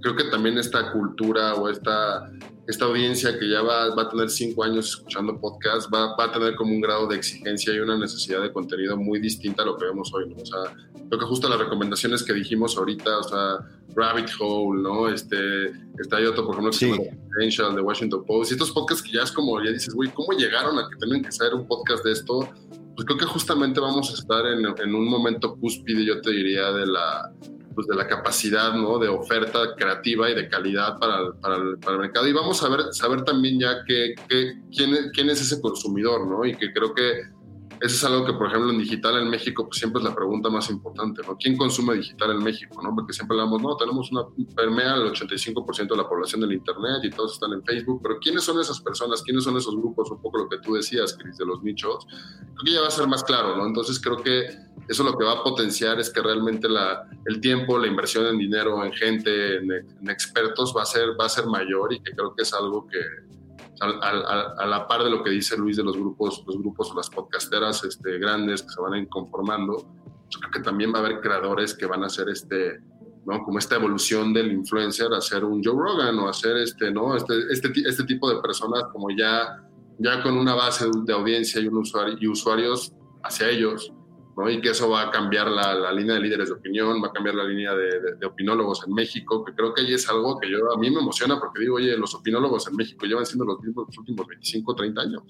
Creo 0.00 0.14
que 0.16 0.24
también 0.24 0.58
esta 0.58 0.92
cultura 0.92 1.54
o 1.54 1.68
esta 1.68 2.30
esta 2.66 2.86
audiencia 2.86 3.38
que 3.38 3.48
ya 3.48 3.62
va, 3.62 3.94
va, 3.94 4.02
a 4.02 4.08
tener 4.08 4.30
cinco 4.30 4.64
años 4.64 4.88
escuchando 4.88 5.38
podcast 5.38 5.92
va, 5.92 6.16
va, 6.16 6.24
a 6.24 6.32
tener 6.32 6.54
como 6.56 6.72
un 6.72 6.80
grado 6.80 7.06
de 7.06 7.16
exigencia 7.16 7.74
y 7.74 7.78
una 7.78 7.98
necesidad 7.98 8.40
de 8.40 8.52
contenido 8.52 8.96
muy 8.96 9.20
distinta 9.20 9.62
a 9.62 9.66
lo 9.66 9.76
que 9.76 9.84
vemos 9.84 10.12
hoy, 10.14 10.30
¿no? 10.30 10.36
O 10.42 10.46
sea, 10.46 10.74
creo 11.08 11.20
que 11.20 11.26
justo 11.26 11.48
las 11.48 11.58
recomendaciones 11.58 12.22
que 12.22 12.32
dijimos 12.32 12.76
ahorita, 12.76 13.18
o 13.18 13.22
sea, 13.22 13.58
Rabbit 13.94 14.28
Hole, 14.38 14.82
¿no? 14.82 15.08
Este, 15.08 15.66
está 15.98 16.16
hay 16.16 16.26
otro, 16.26 16.44
por 16.44 16.54
ejemplo, 16.54 16.70
que 16.70 16.78
sí. 16.78 17.50
se 17.50 17.62
llama 17.62 17.76
The 17.76 17.82
Washington 17.82 18.24
Post, 18.26 18.50
y 18.50 18.54
estos 18.54 18.72
podcasts 18.72 19.02
que 19.02 19.12
ya 19.12 19.22
es 19.22 19.32
como, 19.32 19.62
ya 19.62 19.70
dices, 19.70 19.94
güey, 19.94 20.10
¿cómo 20.10 20.32
llegaron 20.32 20.78
a 20.78 20.88
que 20.88 20.96
tengan 20.96 21.22
que 21.22 21.32
ser 21.32 21.54
un 21.54 21.66
podcast 21.66 22.04
de 22.04 22.12
esto? 22.12 22.48
Pues 22.94 23.06
creo 23.06 23.18
que 23.18 23.26
justamente 23.26 23.80
vamos 23.80 24.10
a 24.10 24.14
estar 24.14 24.46
en, 24.46 24.64
en 24.64 24.94
un 24.94 25.08
momento 25.08 25.56
cúspide, 25.56 26.04
yo 26.04 26.20
te 26.20 26.30
diría, 26.30 26.70
de 26.72 26.86
la 26.86 27.32
pues, 27.74 27.86
de 27.88 27.96
la 27.96 28.06
capacidad 28.06 28.72
¿no? 28.74 28.98
de 28.98 29.08
oferta 29.08 29.74
creativa 29.76 30.30
y 30.30 30.34
de 30.34 30.48
calidad 30.48 30.98
para 30.98 31.32
para 31.40 31.56
el, 31.56 31.78
para 31.78 31.96
el 31.96 32.02
mercado. 32.02 32.28
Y 32.28 32.32
vamos 32.32 32.62
a 32.62 32.68
ver, 32.68 32.92
saber 32.92 33.22
también 33.24 33.58
ya 33.58 33.84
que, 33.84 34.14
que, 34.28 34.60
quién, 34.74 35.10
quién 35.12 35.28
es 35.28 35.40
ese 35.40 35.60
consumidor, 35.60 36.26
¿no? 36.26 36.44
Y 36.44 36.54
que 36.56 36.72
creo 36.72 36.94
que 36.94 37.22
eso 37.84 37.96
es 37.96 38.04
algo 38.04 38.24
que, 38.24 38.32
por 38.32 38.46
ejemplo, 38.46 38.70
en 38.70 38.78
digital 38.78 39.18
en 39.18 39.28
México 39.28 39.66
pues, 39.66 39.78
siempre 39.78 40.00
es 40.00 40.08
la 40.08 40.14
pregunta 40.14 40.48
más 40.48 40.70
importante, 40.70 41.20
¿no? 41.20 41.36
¿Quién 41.36 41.54
consume 41.54 41.96
digital 41.96 42.30
en 42.30 42.38
México, 42.38 42.80
no? 42.82 42.94
Porque 42.94 43.12
siempre 43.12 43.38
hablamos, 43.38 43.60
no, 43.60 43.76
tenemos 43.76 44.10
una, 44.10 44.22
permea 44.56 44.94
el 44.94 45.12
85% 45.12 45.88
de 45.90 45.96
la 45.96 46.08
población 46.08 46.40
del 46.40 46.54
Internet 46.54 47.04
y 47.04 47.10
todos 47.10 47.34
están 47.34 47.52
en 47.52 47.62
Facebook, 47.62 48.00
pero 48.02 48.18
¿quiénes 48.18 48.42
son 48.42 48.58
esas 48.58 48.80
personas? 48.80 49.20
¿Quiénes 49.20 49.44
son 49.44 49.58
esos 49.58 49.76
grupos? 49.76 50.10
Un 50.10 50.22
poco 50.22 50.38
lo 50.38 50.48
que 50.48 50.56
tú 50.60 50.72
decías, 50.72 51.14
Cris, 51.20 51.36
de 51.36 51.44
los 51.44 51.62
nichos. 51.62 52.06
Creo 52.06 52.64
que 52.64 52.72
ya 52.72 52.80
va 52.80 52.88
a 52.88 52.90
ser 52.90 53.06
más 53.06 53.22
claro, 53.22 53.54
¿no? 53.54 53.66
Entonces 53.66 54.00
creo 54.00 54.16
que 54.16 54.46
eso 54.88 55.04
lo 55.04 55.18
que 55.18 55.24
va 55.26 55.32
a 55.32 55.42
potenciar 55.42 56.00
es 56.00 56.08
que 56.08 56.22
realmente 56.22 56.70
la, 56.70 57.06
el 57.26 57.38
tiempo, 57.42 57.76
la 57.76 57.86
inversión 57.86 58.24
en 58.24 58.38
dinero, 58.38 58.82
en 58.82 58.94
gente, 58.94 59.58
en, 59.58 59.70
en 59.70 60.08
expertos 60.08 60.72
va 60.74 60.84
a, 60.84 60.86
ser, 60.86 61.20
va 61.20 61.26
a 61.26 61.28
ser 61.28 61.44
mayor 61.48 61.92
y 61.92 62.00
que 62.00 62.12
creo 62.12 62.34
que 62.34 62.44
es 62.44 62.54
algo 62.54 62.86
que 62.86 62.98
a, 63.80 63.86
a, 63.86 64.54
a, 64.58 64.66
la 64.66 64.86
par 64.86 65.02
de 65.02 65.10
lo 65.10 65.22
que 65.22 65.30
dice 65.30 65.56
Luis 65.56 65.76
de 65.76 65.82
los 65.82 65.96
grupos, 65.96 66.42
los 66.46 66.58
grupos 66.58 66.90
o 66.90 66.94
las 66.94 67.10
podcasteras 67.10 67.84
este, 67.84 68.18
grandes 68.18 68.62
que 68.62 68.68
se 68.68 68.80
van 68.80 68.94
a 68.94 68.98
ir 68.98 69.08
conformando, 69.08 69.78
yo 70.30 70.40
creo 70.40 70.52
que 70.52 70.60
también 70.60 70.92
va 70.92 70.98
a 70.98 71.00
haber 71.00 71.20
creadores 71.20 71.74
que 71.74 71.86
van 71.86 72.02
a 72.02 72.06
hacer 72.06 72.28
este, 72.28 72.80
¿no? 73.26 73.42
Como 73.44 73.58
esta 73.58 73.76
evolución 73.76 74.32
del 74.32 74.52
influencer, 74.52 75.12
hacer 75.12 75.44
un 75.44 75.62
Joe 75.62 75.74
Rogan 75.76 76.18
o 76.18 76.28
hacer 76.28 76.56
este, 76.58 76.90
¿no? 76.90 77.16
Este, 77.16 77.34
este, 77.50 77.72
este 77.86 78.04
tipo 78.04 78.28
de 78.32 78.40
personas 78.40 78.84
como 78.92 79.08
ya, 79.10 79.62
ya 79.98 80.22
con 80.22 80.36
una 80.36 80.54
base 80.54 80.86
de 81.04 81.12
audiencia 81.12 81.60
y, 81.60 81.68
un 81.68 81.78
usuario, 81.78 82.16
y 82.20 82.28
usuarios 82.28 82.92
hacia 83.22 83.48
ellos, 83.48 83.92
¿no? 84.36 84.50
Y 84.50 84.60
que 84.60 84.70
eso 84.70 84.88
va 84.90 85.02
a 85.02 85.10
cambiar 85.10 85.48
la, 85.48 85.74
la, 85.74 85.92
línea 85.92 86.14
de 86.14 86.20
líderes 86.20 86.48
de 86.48 86.54
opinión, 86.54 87.02
va 87.02 87.08
a 87.08 87.12
cambiar 87.12 87.36
la 87.36 87.44
línea 87.44 87.74
de, 87.74 88.00
de, 88.00 88.14
de, 88.18 88.26
opinólogos 88.26 88.84
en 88.86 88.92
México, 88.92 89.44
que 89.44 89.54
creo 89.54 89.72
que 89.72 89.82
ahí 89.82 89.94
es 89.94 90.08
algo 90.08 90.38
que 90.38 90.50
yo 90.50 90.72
a 90.72 90.78
mí 90.78 90.90
me 90.90 91.00
emociona 91.00 91.38
porque 91.38 91.60
digo, 91.60 91.76
oye, 91.76 91.96
los 91.96 92.14
opinólogos 92.14 92.66
en 92.68 92.76
México 92.76 93.06
llevan 93.06 93.26
siendo 93.26 93.44
los 93.44 93.60
mismos 93.60 93.86
los 93.88 93.98
últimos 93.98 94.26
25, 94.26 94.74
30 94.74 95.00
años. 95.00 95.22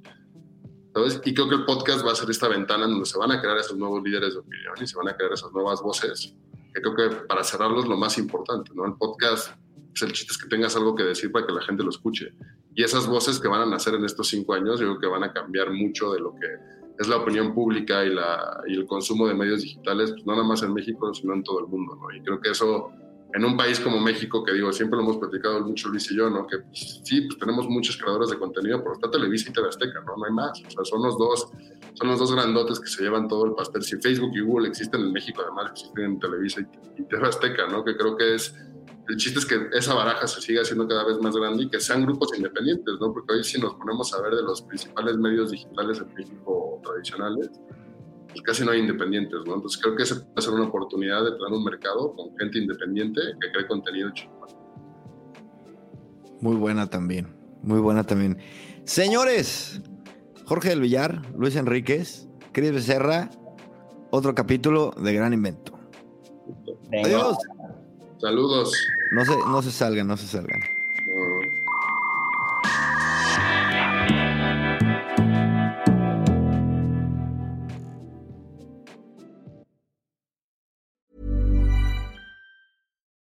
¿Sabes? 0.95 1.21
Y 1.25 1.35
creo 1.35 1.49
que 1.49 1.57
el 1.57 1.65
podcast 1.65 2.07
va 2.07 2.13
a 2.13 2.15
ser 2.15 2.31
esta 2.31 2.49
ventana 2.49 2.85
en 2.85 2.93
donde 2.93 3.07
se 3.07 3.19
van 3.19 3.33
a 3.33 3.41
crear 3.41 3.59
esos 3.59 3.77
nuevos 3.77 4.03
líderes 4.03 4.35
de 4.35 4.41
opinión 4.41 4.75
y 4.81 4.87
se 4.87 4.97
van 4.97 5.09
a 5.09 5.17
crear 5.17 5.33
esas 5.33 5.53
nuevas 5.53 5.83
voces, 5.83 6.35
que 6.73 6.81
creo 6.81 6.95
que 6.95 7.17
para 7.27 7.43
cerrarlo 7.43 7.81
es 7.81 7.89
lo 7.89 7.97
más 7.97 8.17
importante, 8.17 8.71
¿no? 8.75 8.87
El 8.87 8.95
podcast, 8.95 9.57
pues 9.89 10.03
el 10.03 10.13
chiste 10.13 10.33
es 10.33 10.39
que 10.39 10.49
tengas 10.49 10.77
algo 10.77 10.95
que 10.95 11.03
decir 11.03 11.33
para 11.33 11.47
que 11.47 11.53
la 11.53 11.63
gente 11.63 11.83
lo 11.83 11.91
escuche. 11.91 12.33
Y 12.77 12.85
esas 12.85 13.09
voces 13.09 13.41
que 13.41 13.49
van 13.49 13.63
a 13.63 13.67
nacer 13.67 13.95
en 13.95 14.05
estos 14.05 14.29
cinco 14.29 14.55
años, 14.55 14.79
yo 14.79 14.87
creo 14.87 15.01
que 15.01 15.07
van 15.07 15.25
a 15.25 15.33
cambiar 15.33 15.73
mucho 15.73 16.13
de 16.13 16.21
lo 16.21 16.35
que 16.35 16.47
es 16.99 17.09
la 17.09 17.17
opinión 17.17 17.55
pública 17.55 18.05
y, 18.05 18.15
la, 18.15 18.63
y 18.67 18.75
el 18.75 18.87
consumo 18.87 19.27
de 19.27 19.35
medios 19.35 19.63
digitales, 19.63 20.13
pues 20.13 20.25
no 20.27 20.33
nada 20.33 20.47
más 20.47 20.63
en 20.63 20.73
México, 20.73 21.13
sino 21.13 21.35
en 21.35 21.43
todo 21.43 21.61
el 21.61 21.67
mundo, 21.67 21.97
¿no? 21.97 22.15
Y 22.17 22.21
creo 22.23 22.41
que 22.41 22.51
eso, 22.51 22.91
en 23.33 23.45
un 23.45 23.57
país 23.57 23.81
como 23.81 24.01
México, 24.01 24.45
que 24.45 24.53
digo, 24.53 24.73
siempre 24.73 24.97
lo 24.97 25.03
hemos 25.03 25.17
platicado 25.17 25.61
mucho 25.63 25.89
Luis 25.89 26.11
y 26.11 26.17
yo, 26.17 26.31
¿no? 26.31 26.47
Que 26.47 26.59
pues, 26.59 27.01
sí, 27.03 27.23
pues 27.23 27.39
tenemos 27.39 27.69
muchos 27.69 27.97
creadores 27.97 28.31
de 28.31 28.39
contenido, 28.39 28.79
pero 28.79 28.95
está 28.95 29.11
Televisa 29.11 29.51
y 29.51 29.53
TV 29.53 29.69
Azteca, 29.69 30.01
¿no? 30.07 30.17
No 30.17 30.25
hay 30.25 30.33
más. 30.33 30.63
O 30.67 30.71
sea, 30.71 30.85
son 30.85 31.03
los 31.03 31.19
dos, 31.19 31.49
son 31.95 32.09
los 32.09 32.19
dos 32.19 32.33
grandotes 32.33 32.79
que 32.79 32.87
se 32.87 33.03
llevan 33.03 33.27
todo 33.27 33.47
el 33.47 33.55
pastel. 33.55 33.83
Si 33.83 33.97
Facebook 33.97 34.31
y 34.35 34.41
Google 34.41 34.69
existen 34.69 35.01
en 35.01 35.13
México, 35.13 35.43
además 35.45 35.73
existen 35.73 36.05
en 36.05 36.19
Televisa 36.21 36.61
y, 36.61 37.03
y 37.03 37.05
TV 37.07 37.27
Azteca, 37.27 37.67
¿no? 37.67 37.85
Que 37.85 37.97
creo 37.97 38.17
que 38.17 38.37
es 38.37 38.55
el 39.09 39.17
chiste 39.17 39.39
es 39.39 39.47
que 39.47 39.69
esa 39.73 39.95
baraja 39.95 40.27
se 40.27 40.41
siga 40.41 40.63
haciendo 40.63 40.89
cada 40.89 41.05
vez 41.05 41.19
más 41.21 41.37
grande 41.37 41.65
y 41.65 41.69
que 41.69 41.81
sean 41.81 42.05
grupos 42.05 42.37
independientes, 42.37 42.95
¿no? 43.01 43.13
Porque 43.13 43.35
hoy 43.35 43.45
si 43.45 43.61
nos 43.61 43.75
ponemos 43.75 44.13
a 44.15 44.23
ver 44.23 44.35
de 44.35 44.43
los 44.43 44.63
principales 44.63 45.17
medios 45.17 45.51
digitales 45.51 46.01
en 46.01 46.15
México 46.15 46.81
tradicionales, 46.83 47.51
pues 48.29 48.43
casi 48.43 48.65
no 48.65 48.73
hay 48.73 48.81
independientes, 48.81 49.41
¿no? 49.47 49.55
Entonces 49.55 49.81
creo 49.81 49.95
que 49.95 50.05
esa 50.05 50.17
puede 50.17 50.43
ser 50.43 50.55
una 50.55 50.65
oportunidad 50.65 51.25
de 51.25 51.33
tener 51.33 51.53
un 51.53 51.65
mercado 51.65 52.15
con 52.15 52.37
gente 52.39 52.59
independiente 52.59 53.21
que 53.41 53.53
cree 53.53 53.67
contenido 53.67 54.11
chido. 54.13 54.33
Muy 56.41 56.57
buena 56.57 56.89
también, 56.89 57.35
muy 57.63 57.81
buena 57.81 58.05
también. 58.05 58.39
Señores, 58.85 59.81
Jorge 60.47 60.71
del 60.71 60.81
Villar, 60.81 61.23
Luis 61.37 61.57
Enríquez, 61.57 62.29
Cris 62.53 62.73
Becerra, 62.73 63.31
otro 64.11 64.35
capítulo 64.35 64.93
de 64.97 65.13
Gran 65.13 65.33
Invento. 65.33 65.79
Venga. 66.91 67.09
Adiós. 67.09 67.37
Saludos. 68.19 68.73
No 69.13 69.25
se, 69.25 69.37
no 69.37 69.61
se 69.61 69.71
salgan, 69.71 70.07
no 70.07 70.17
se 70.17 70.27
salgan. 70.27 70.63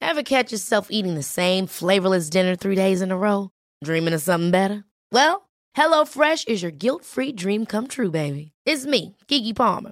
Ever 0.02 0.24
catch 0.24 0.52
yourself 0.54 0.88
eating 0.92 1.16
the 1.16 1.24
same 1.24 1.68
flavorless 1.68 2.30
dinner 2.30 2.56
three 2.56 2.76
days 2.76 3.02
in 3.02 3.12
a 3.12 3.18
row? 3.18 3.50
Dreaming 3.84 4.14
of 4.14 4.22
something 4.22 4.52
better? 4.52 4.86
Well, 5.12 5.50
HelloFresh 5.76 6.48
is 6.48 6.62
your 6.62 6.72
guilt-free 6.72 7.34
dream 7.34 7.66
come 7.66 7.88
true, 7.88 8.12
baby. 8.12 8.54
It's 8.66 8.86
me, 8.86 9.18
Kiki 9.28 9.54
Palmer. 9.54 9.92